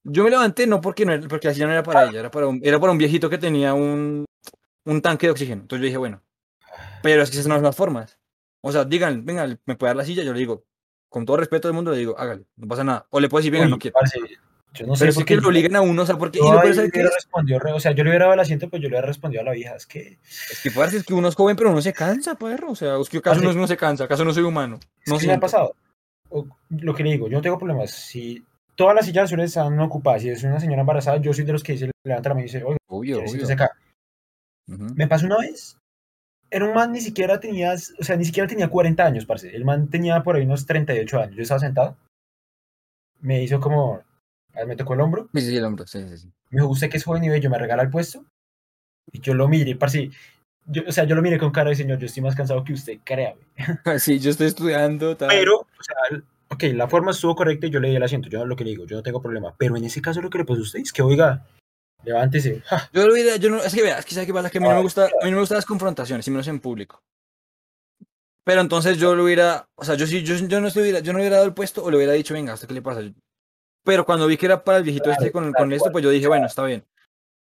[0.04, 2.30] Yo me levanté no porque, no era, porque la silla no era para ella, era
[2.30, 4.24] para, un, era para un viejito que tenía un,
[4.84, 5.62] un tanque de oxígeno.
[5.62, 6.22] Entonces yo dije, bueno,
[7.02, 8.18] pero es que esas son las formas.
[8.60, 10.64] O sea, digan, venga, me puede dar la silla, yo le digo,
[11.08, 13.06] con todo respeto del mundo, le digo, hágale, no pasa nada.
[13.10, 13.96] O le puedo decir, venga, no quiero.
[14.74, 16.38] Yo no sé pero es que lo obliguen a uno, o sea, porque...
[16.38, 18.88] Yo y le que respondió, o sea, yo le hubiera dado el asiento, pues yo
[18.88, 20.18] le hubiera respondido a la vieja, es que...
[20.22, 22.98] Es que, parce, es que uno es joven, pero uno se cansa, perro, o sea,
[22.98, 24.78] es que acaso uno no se cansa, acaso no soy humano.
[25.06, 25.74] No es que me ha pasado.
[26.28, 28.44] O, lo que le digo, yo no tengo problemas, si
[28.74, 31.62] todas las sillas azules están ocupadas, si es una señora embarazada, yo soy de los
[31.62, 33.52] que dice, levanta la mano y dice, oye, obvio, obvio.
[33.52, 33.70] Acá?
[34.68, 34.94] Uh -huh.
[34.94, 35.78] Me pasó una vez,
[36.50, 39.64] era un man, ni siquiera tenía, o sea, ni siquiera tenía 40 años, parce, el
[39.64, 41.96] man tenía por ahí unos 38 años, yo estaba sentado,
[43.20, 44.02] me hizo como,
[44.66, 45.28] me tocó el hombro.
[45.34, 46.32] Sí, sí, el hombro, sí, sí, sí.
[46.50, 48.24] Me dijo, usted que es joven y bello, me regala el puesto.
[49.12, 50.10] Y yo lo miré, parce,
[50.66, 52.72] yo, o sea, yo lo miré con cara de señor, yo estoy más cansado que
[52.72, 53.40] usted, créame.
[53.98, 55.16] sí, yo estoy estudiando.
[55.16, 55.28] Tal.
[55.28, 58.44] Pero, o sea, ok, la forma estuvo correcta y yo le di el asiento, yo
[58.44, 59.54] lo que le digo, yo no tengo problema.
[59.58, 61.46] Pero en ese caso lo que le pasó a usted es que, oiga,
[62.04, 62.60] levántese.
[62.66, 62.88] ¡Ja!
[62.92, 64.60] Yo lo hubiera, yo no, es que vea, es que sabe qué pasa, que a
[64.60, 67.02] mí no me gusta, a mí no me gustan las confrontaciones, y menos en público.
[68.44, 71.18] Pero entonces yo lo hubiera, o sea, yo sí, yo, yo no estuviera, yo no
[71.18, 73.02] hubiera dado el puesto o le hubiera dicho, venga, ¿hasta qué le pasa?
[73.84, 76.02] Pero cuando vi que era para el viejito claro, este con, claro, con esto, pues
[76.02, 76.84] yo dije, bueno, está bien.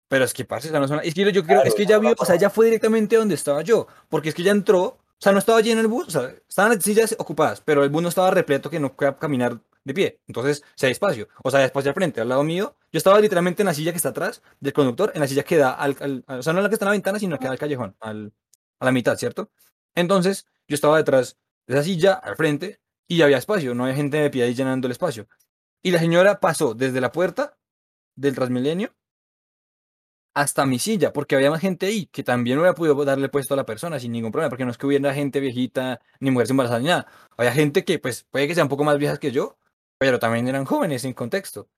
[0.09, 1.03] Pero es que, parce, esa no es una...
[1.03, 3.63] Es que yo creo, es que ya vio, o sea, ya fue directamente donde estaba
[3.63, 3.87] yo.
[4.09, 6.73] Porque es que ya entró, o sea, no estaba lleno el bus, o sea, estaban
[6.73, 9.59] las sillas ocupadas, pero el bus no estaba repleto que no podía caminar
[9.89, 10.21] de pie.
[10.29, 11.29] Entonces, se hay espacio.
[11.43, 12.77] O sea, hay espacio al frente, al lado mío.
[12.93, 15.57] Yo estaba literalmente en la silla que está atrás del conductor, en la silla que
[15.57, 17.53] da al, al, o sea, no la que está en la ventana, sino que da
[17.53, 18.33] al callejón, al,
[18.79, 19.51] a la mitad, ¿cierto?
[19.95, 21.37] Entonces, yo estaba detrás
[21.67, 24.87] de esa silla, al frente, y había espacio, no había gente de pie ahí llenando
[24.87, 25.27] el espacio.
[25.83, 27.57] Y la señora pasó desde la puerta
[28.15, 28.95] del Transmilenio
[30.35, 33.57] hasta mi silla, porque había más gente ahí que también hubiera podido darle puesto a
[33.57, 36.83] la persona sin ningún problema, porque no es que hubiera gente viejita, ni mujeres embarazadas,
[36.83, 37.07] ni nada.
[37.37, 39.59] Había gente que, pues, puede que sea un poco más viejas que yo,
[39.99, 41.69] pero también eran jóvenes en contexto.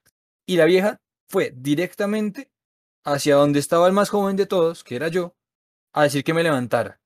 [0.46, 2.50] Y la vieja fue directamente
[3.04, 5.34] hacia donde estaba el más joven de todos, que era yo,
[5.92, 7.00] a decir que me levantara.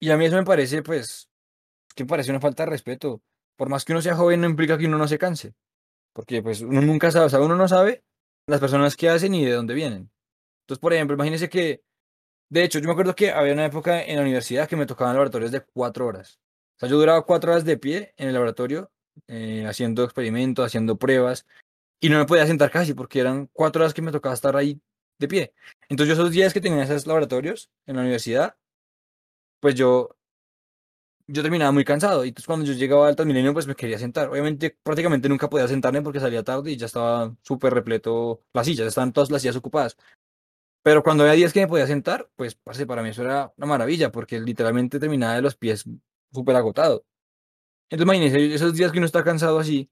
[0.00, 1.28] Y a mí eso me parece, pues,
[1.94, 3.22] que parece una falta de respeto.
[3.56, 5.54] Por más que uno sea joven, no implica que uno no se canse.
[6.12, 8.04] Porque, pues, uno nunca sabe, o sea, uno no sabe
[8.46, 10.10] las personas que hacen y de dónde vienen.
[10.62, 11.82] Entonces, por ejemplo, imagínense que,
[12.50, 15.14] de hecho, yo me acuerdo que había una época en la universidad que me tocaban
[15.14, 16.38] laboratorios de cuatro horas.
[16.76, 18.90] O sea, yo duraba cuatro horas de pie en el laboratorio,
[19.28, 21.46] eh, haciendo experimentos, haciendo pruebas,
[22.00, 24.80] y no me podía sentar casi porque eran cuatro horas que me tocaba estar ahí
[25.18, 25.54] de pie.
[25.88, 28.56] Entonces yo esos días que tenía esos laboratorios en la universidad,
[29.60, 30.16] pues yo,
[31.26, 32.24] yo terminaba muy cansado.
[32.24, 34.28] Y entonces cuando yo llegaba al Transmilenio, pues me quería sentar.
[34.28, 38.88] Obviamente prácticamente nunca podía sentarme porque salía tarde y ya estaba súper repleto las sillas,
[38.88, 39.96] estaban todas las sillas ocupadas.
[40.82, 43.66] Pero cuando había días que me podía sentar, pues parce, para mí eso era una
[43.66, 45.84] maravilla, porque literalmente terminaba de los pies
[46.30, 47.06] súper agotado.
[47.90, 49.90] Entonces imagínense, esos días que uno está cansado así,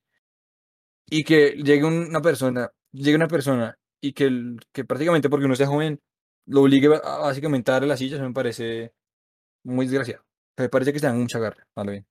[1.08, 5.66] y que llegue una persona, llegue una persona, y que, que prácticamente porque uno sea
[5.66, 6.00] joven,
[6.46, 8.92] lo obligue a básicamente a darle las sillas, me parece
[9.64, 10.24] muy desgraciado.
[10.58, 11.66] Me parece que se dan mucha garra.
[11.76, 12.06] Vale, bien.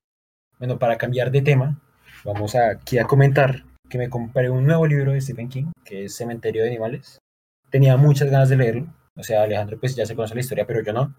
[0.58, 1.82] Bueno, para cambiar de tema,
[2.24, 6.16] vamos aquí a comentar que me compré un nuevo libro de Stephen King, que es
[6.16, 7.20] Cementerio de Animales.
[7.70, 8.94] Tenía muchas ganas de leerlo.
[9.16, 11.16] O sea, Alejandro pues ya se conoce la historia, pero yo no.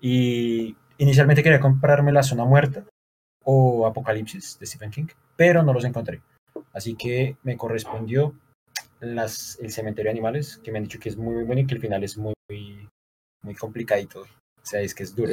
[0.00, 2.84] Y inicialmente quería comprarme La Zona Muerta
[3.44, 6.22] o Apocalipsis de Stephen King, pero no los encontré.
[6.72, 8.34] Así que me correspondió
[9.00, 11.66] las, el cementerio de animales, que me han dicho que es muy, muy bueno y
[11.66, 12.88] que el final es muy, muy,
[13.42, 14.20] muy complicadito.
[14.20, 15.32] O sea, es que es duro.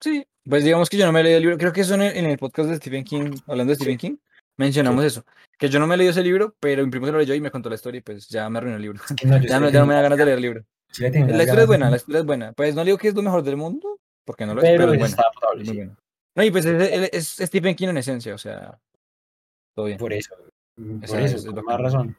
[0.00, 1.58] sí, pues digamos que yo no me he leído el libro.
[1.58, 4.16] Creo que eso en el, podcast de Stephen King, hablando de Stephen King,
[4.58, 5.24] mencionamos eso.
[5.58, 7.40] Que yo no me he leído ese libro, pero mi primo se lo leyó y
[7.40, 9.00] me contó la historia y pues ya me arruinó el libro.
[9.48, 10.64] ya, no, me da ganas de leer el libro.
[10.98, 12.52] la historia es buena, la historia es buena.
[12.52, 14.98] Pues no digo que es lo mejor del mundo, porque no lo es, pero, es
[14.98, 15.16] buena.
[15.56, 15.96] muy bueno.
[16.36, 18.78] No, y pues es, es, Stephen King en esencia, o sea,
[19.74, 19.98] todo bien.
[19.98, 20.34] Por eso,
[20.76, 22.16] por eso, es más razón.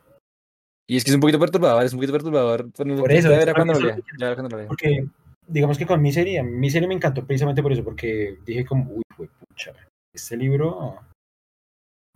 [0.88, 2.72] Y es que es un poquito perturbador, es un poquito perturbador.
[2.72, 4.68] Por eso, ya cuando lo cuando lo.
[4.68, 5.05] Porque,
[5.47, 8.93] digamos que con mi serie, mi serie me encantó precisamente por eso, porque dije como,
[8.93, 9.74] uy, pucha,
[10.13, 10.99] este libro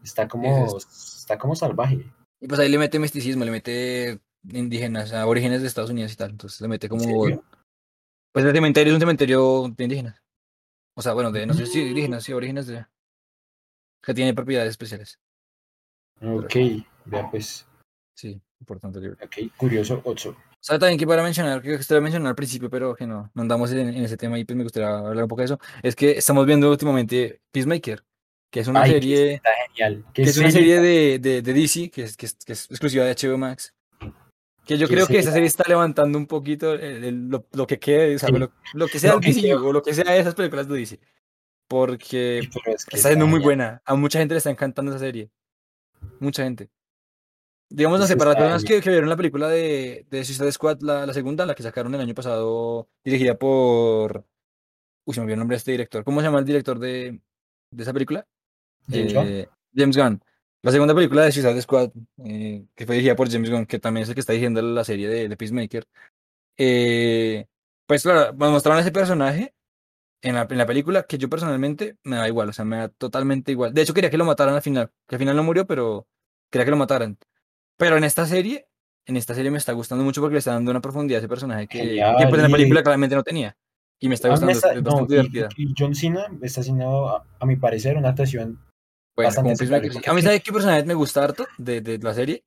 [0.04, 2.06] está como, está como salvaje.
[2.40, 6.16] Y pues ahí le mete misticismo, le mete indígenas, a orígenes de Estados Unidos y
[6.16, 7.26] tal, entonces le mete como...
[8.32, 10.22] Pues el cementerio es un cementerio de indígenas.
[11.00, 12.86] O sea, bueno, de, no sé si indígenas, sí, orígenes de...
[14.04, 15.18] Que tiene propiedades especiales.
[16.22, 16.54] Ok,
[17.06, 17.66] ya pues.
[18.14, 19.16] Sí, importante libro.
[19.24, 20.36] Ok, curioso, 8.
[20.60, 23.72] ¿Sabe también que para mencionar, que usted mencionar al principio, pero que no, no andamos
[23.72, 25.60] en, ese tema y pues me gustaría hablar un poco de eso?
[25.84, 28.04] Es que estamos viendo últimamente Peacemaker,
[28.52, 29.36] que es una serie.
[29.36, 30.04] Está genial.
[30.14, 33.06] Que es una serie de, de, de DC, que es, que, es, que es exclusiva
[33.06, 33.74] de HBO Max.
[34.70, 38.18] Que yo creo que esa serie está levantando un poquito lo, lo, que quede,
[38.76, 41.00] lo, que sea el DC o lo que sea de esas películas de DC.
[41.68, 42.48] Porque
[42.78, 43.82] está siendo muy buena.
[43.84, 45.32] A mucha gente le está encantando esa serie.
[46.20, 46.70] Mucha gente.
[47.68, 50.82] Digamos, no sé, para las personas que, que, vieron la película de, de Suicide Squad,
[50.82, 54.24] la, la, segunda, la que sacaron el año pasado, dirigida por.
[55.04, 56.04] Uy, se me olvidó el nombre de este director.
[56.04, 57.20] ¿Cómo se llama el director de,
[57.72, 58.28] de esa película?
[58.88, 59.28] James Gunn.
[59.30, 60.22] Eh, James Gunn.
[60.62, 61.92] La segunda película de Suicide Squad,
[62.26, 64.84] eh, que fue dirigida por James Gunn, que también es el que está dirigiendo la
[64.84, 65.88] serie de, de Peacemaker.
[66.58, 67.46] Eh,
[67.86, 69.54] pues claro, mostraron ese personaje
[70.22, 72.90] en la, en la, película que yo personalmente me da igual, o sea, me da
[72.90, 73.74] totalmente igual.
[73.74, 76.08] De hecho, quería que lo mataran al final, que al final no murió, pero
[76.50, 77.18] quería que lo mataran.
[77.78, 78.68] Pero en esta serie,
[79.06, 81.30] en esta serie me está gustando mucho porque le está dando una profundidad a ese
[81.30, 83.56] personaje que, que pues, en la película claramente no tenía.
[83.98, 85.50] Y me está gustando, está, es bastante no, divertida.
[85.56, 88.60] Y, John Cena está haciendo, a, a, mi parecer, una actuación
[89.28, 89.54] bueno,
[90.08, 92.44] A mí, ¿sabes qué personaje me gusta harto de, de la serie?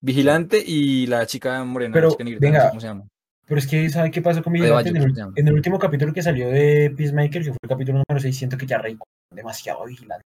[0.00, 1.92] Vigilante y la chica morena.
[1.94, 3.08] Pero, negrita, venga, no sé ¿cómo se llama.
[3.46, 4.90] Pero es que, ¿sabe qué pasó con Vigilante?
[4.90, 8.20] En el, en el, último capítulo que salió de Peacemaker, que fue el capítulo número
[8.20, 8.96] 6, siento que ya reí
[9.30, 10.24] demasiado Vigilante.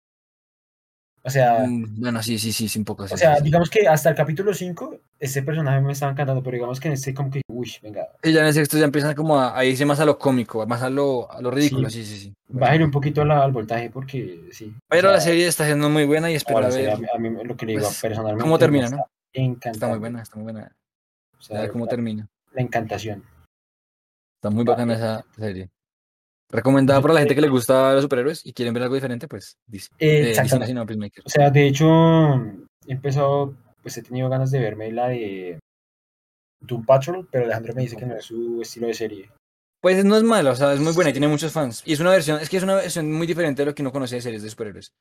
[1.25, 1.65] O sea.
[1.67, 3.05] Mm, bueno, sí, sí, sí, sí, un poco.
[3.05, 6.81] o sea, digamos que hasta el capítulo 5, ese personaje me estaba encantando, pero digamos
[6.81, 8.09] que en este, como que, uy, venga.
[8.23, 10.67] Y ya en el sexto ya empiezan como a, a, irse más a lo cómico,
[10.67, 12.21] más a lo, a lo ridículo, sí, sí, sí.
[12.25, 12.35] sí.
[12.49, 14.75] Bájale un poquito la, al voltaje porque, sí.
[14.89, 16.91] Pero o sea, la serie está siendo muy buena y espero ver.
[16.91, 18.43] A mí, a mí, lo que le digo pues, personalmente.
[18.43, 19.07] ¿Cómo termina, no?
[19.33, 19.73] Encantado.
[19.73, 20.77] Está muy buena, está muy buena.
[21.39, 22.29] O sea, a ver cómo la, termina.
[22.53, 23.25] La encantación.
[24.37, 25.71] Está muy bacana esa serie.
[26.53, 29.57] Recomendada para la gente que le gusta los superhéroes y quieren ver algo diferente, pues
[29.67, 29.89] dice.
[29.99, 32.35] Eh, o sea, de hecho,
[32.87, 35.59] he empezado, pues he tenido ganas de verme la de
[36.61, 39.31] Doom Patrol, pero Alejandro me dice que no es su estilo de serie.
[39.81, 41.83] Pues no es mala, o sea, es muy buena y tiene muchos fans.
[41.87, 43.91] Y es una versión, es que es una versión muy diferente de lo que uno
[43.91, 44.93] conoce de series de superhéroes.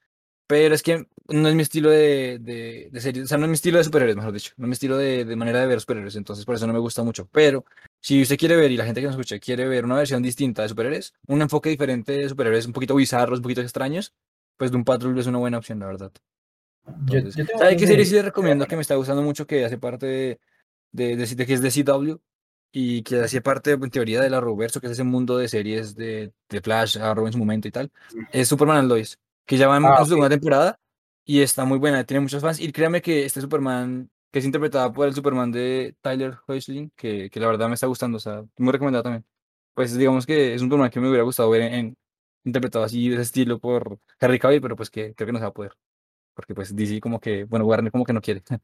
[0.52, 3.50] Pero es que no es mi estilo de, de, de serie, o sea, no es
[3.50, 4.52] mi estilo de superhéroes, mejor dicho.
[4.58, 6.80] No es mi estilo de, de manera de ver superhéroes, entonces por eso no me
[6.80, 7.26] gusta mucho.
[7.32, 7.64] Pero
[8.02, 10.64] si usted quiere ver, y la gente que nos escucha quiere ver una versión distinta
[10.64, 14.14] de superhéroes, un enfoque diferente de superhéroes, un poquito bizarros, un poquito extraños,
[14.58, 16.12] pues Doom Patrol es una buena opción, la verdad.
[16.86, 19.64] Entonces, yo, yo ¿Sabe qué serie sí le recomiendo que me está gustando mucho, que
[19.64, 20.40] hace parte de,
[21.16, 22.20] de, que es de CW?
[22.74, 25.96] y que hacía parte, en teoría, de la Roverso, que es ese mundo de series
[25.96, 27.90] de, de Flash, Arrow en su momento y tal,
[28.34, 30.78] es Superman and Lois que ya va en ah, su segunda temporada
[31.26, 32.60] y está muy buena, tiene muchos fans.
[32.60, 37.30] Y créame que este Superman, que es interpretada por el Superman de Tyler Hoechlin, que,
[37.30, 39.26] que la verdad me está gustando, o sea, muy recomendado también.
[39.74, 41.96] Pues digamos que es un Superman que me hubiera gustado ver en,
[42.44, 45.46] interpretado así de ese estilo por Harry Cavill, pero pues que creo que no se
[45.46, 45.74] va a poder.
[46.34, 48.42] Porque pues DC como que, bueno, Warner como que no quiere.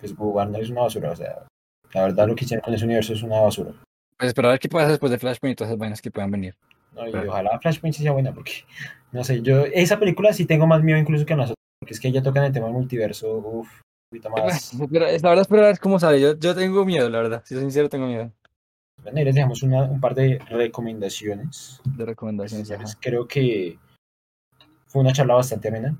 [0.00, 1.46] Pues Warner es una basura, o sea,
[1.92, 3.74] La verdad, lo que hicieron con ese universo es una basura.
[4.16, 6.30] Pues esperar a ver qué pasa después de Flashpoint y todas esas vainas que puedan
[6.30, 6.56] venir.
[6.94, 8.52] No, y ojalá Flashpoint sí sea buena, porque,
[9.12, 12.12] no sé, yo, esa película sí tengo más miedo incluso que nosotros, porque es que
[12.12, 14.72] ya tocan el tema del multiverso, uff, un poquito más.
[14.92, 16.20] Pero, la verdad, esperar cómo sale.
[16.20, 17.42] Yo, yo tengo miedo, la verdad.
[17.46, 18.30] Si soy sincero, tengo miedo.
[19.02, 21.80] Bueno, y les dejamos una, un par de recomendaciones.
[21.84, 22.84] De recomendaciones, ajá.
[23.00, 23.78] Creo que
[24.86, 25.98] fue una charla bastante amena.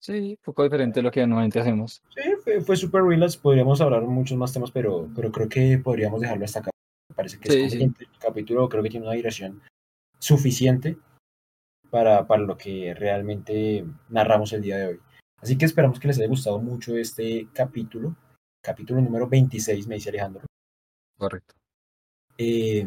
[0.00, 2.02] Sí, un poco diferente de lo que normalmente hacemos.
[2.14, 3.36] Sí, fue, fue súper relax.
[3.36, 6.70] Podríamos hablar muchos más temas, pero, pero creo que podríamos dejarlo hasta acá.
[7.14, 7.82] Parece que Sí, es sí.
[7.82, 9.60] el capítulo, creo que tiene una dirección
[10.20, 10.96] suficiente
[11.90, 15.00] para, para lo que realmente narramos el día de hoy.
[15.42, 18.14] Así que esperamos que les haya gustado mucho este capítulo.
[18.62, 20.42] Capítulo número 26, me dice Alejandro.
[21.18, 21.54] Correcto.
[22.36, 22.86] Eh,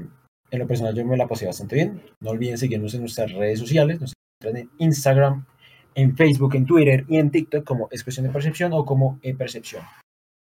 [0.51, 2.01] en lo personal yo me la pasé bastante bien.
[2.21, 3.99] No olviden seguirnos en nuestras redes sociales.
[3.99, 5.45] Nos encuentran en Instagram,
[5.95, 9.83] en Facebook, en Twitter y en TikTok como Expresión de Percepción o como E-Percepción.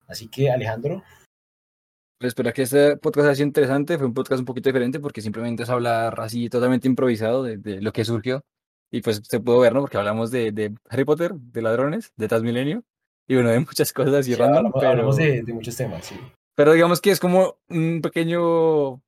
[0.08, 1.04] Así que Alejandro,
[2.20, 3.98] Pues espero que este podcast haya sido interesante.
[3.98, 7.82] Fue un podcast un poquito diferente porque simplemente es hablar así totalmente improvisado de, de
[7.82, 8.44] lo que surgió.
[8.92, 9.82] Y pues se pudo ver, ¿no?
[9.82, 12.84] Porque hablamos de, de Harry Potter, de ladrones, de Transmilenio.
[13.28, 14.58] Y bueno, de muchas cosas así sí, random.
[14.58, 14.90] hablamos, pero...
[14.92, 16.06] hablamos de, de muchos temas.
[16.06, 16.16] Sí.
[16.56, 19.02] Pero digamos que es como un pequeño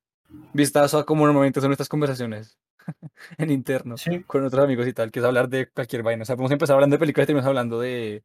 [0.54, 2.58] vistazo a cómo normalmente son nuestras conversaciones
[3.38, 4.24] en interno Sí.
[4.24, 6.22] con otros amigos y tal, que es hablar de cualquier vaina.
[6.22, 8.24] O sea, podemos empezar hablando de películas y terminamos hablando de,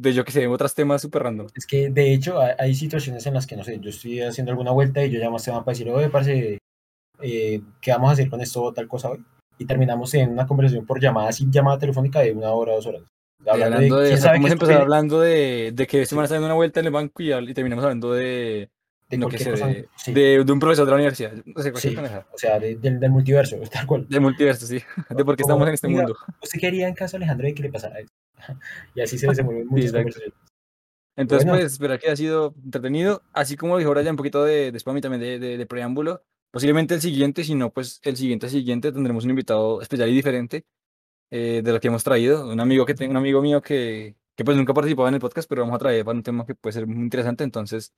[0.00, 1.48] de yo que sé, otros temas súper random.
[1.54, 4.50] Es que de hecho hay, hay situaciones en las que no sé, yo estoy haciendo
[4.52, 6.58] alguna vuelta y yo llamo a Esteban para decir, oye, parce,
[7.20, 9.24] eh, ¿qué vamos a hacer con esto o tal cosa hoy?
[9.58, 13.02] Y terminamos en una conversación por llamada, sin llamada telefónica de una hora, dos horas.
[13.46, 16.14] Hablando de, quién o sea, sabe podemos qué empezar hablando de, de que este Sí.
[16.16, 18.68] man está dando una vuelta en el banco y, terminamos hablando de,
[19.08, 19.66] de no que cualquier sé, cosa.
[19.66, 21.32] de, sí, de, de un profesor de la universidad.
[21.44, 21.96] No sé, sí,
[22.32, 24.06] o sea, de- del, del multiverso, tal cual.
[24.08, 24.78] De multiverso, sí.
[25.10, 26.16] De por qué estamos en este mundo.
[26.42, 28.08] ¿Usted quería en caso Alejandro de que le pasara eso?
[28.94, 30.34] y así se desenvuelven muchas conversaciones.
[31.16, 31.60] Entonces, Bueno.
[31.60, 33.22] pues, esperar que haya sido entretenido.
[33.32, 36.22] Así como dijo Brian, un poquito de, de spam y también de, de, de preámbulo.
[36.52, 40.64] Posiblemente el siguiente, si no, pues el siguiente siguiente tendremos un invitado especial y diferente
[41.30, 42.48] eh, de lo que hemos traído.
[42.50, 45.48] Un amigo que tengo, un amigo mío que, que pues nunca participaba en el podcast,
[45.48, 47.44] pero vamos a traer para un tema que puede ser muy interesante.
[47.44, 47.92] Entonces,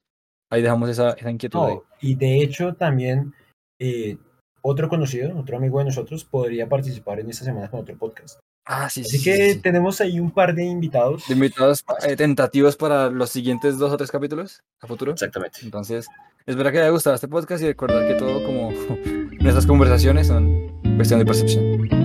[0.51, 1.74] ahí dejamos esa, esa inquietud ahí.
[1.74, 3.32] No, y de hecho también
[3.78, 4.16] eh,
[4.62, 8.38] otro conocido, otro amigo de nosotros, podría participar en esta semana con otro podcast.
[8.64, 9.08] Ah, sí, sí.
[9.08, 11.26] Así sí, que sí, tenemos ahí un par de invitados.
[11.26, 15.12] De invitados eh, tentativos para los siguientes dos o tres capítulos a futuro.
[15.12, 15.58] Exactamente.
[15.62, 16.06] Entonces,
[16.46, 18.70] espero que les haya gustado este podcast y recordar que todo como
[19.40, 22.01] nuestras conversaciones son cuestión de percepción.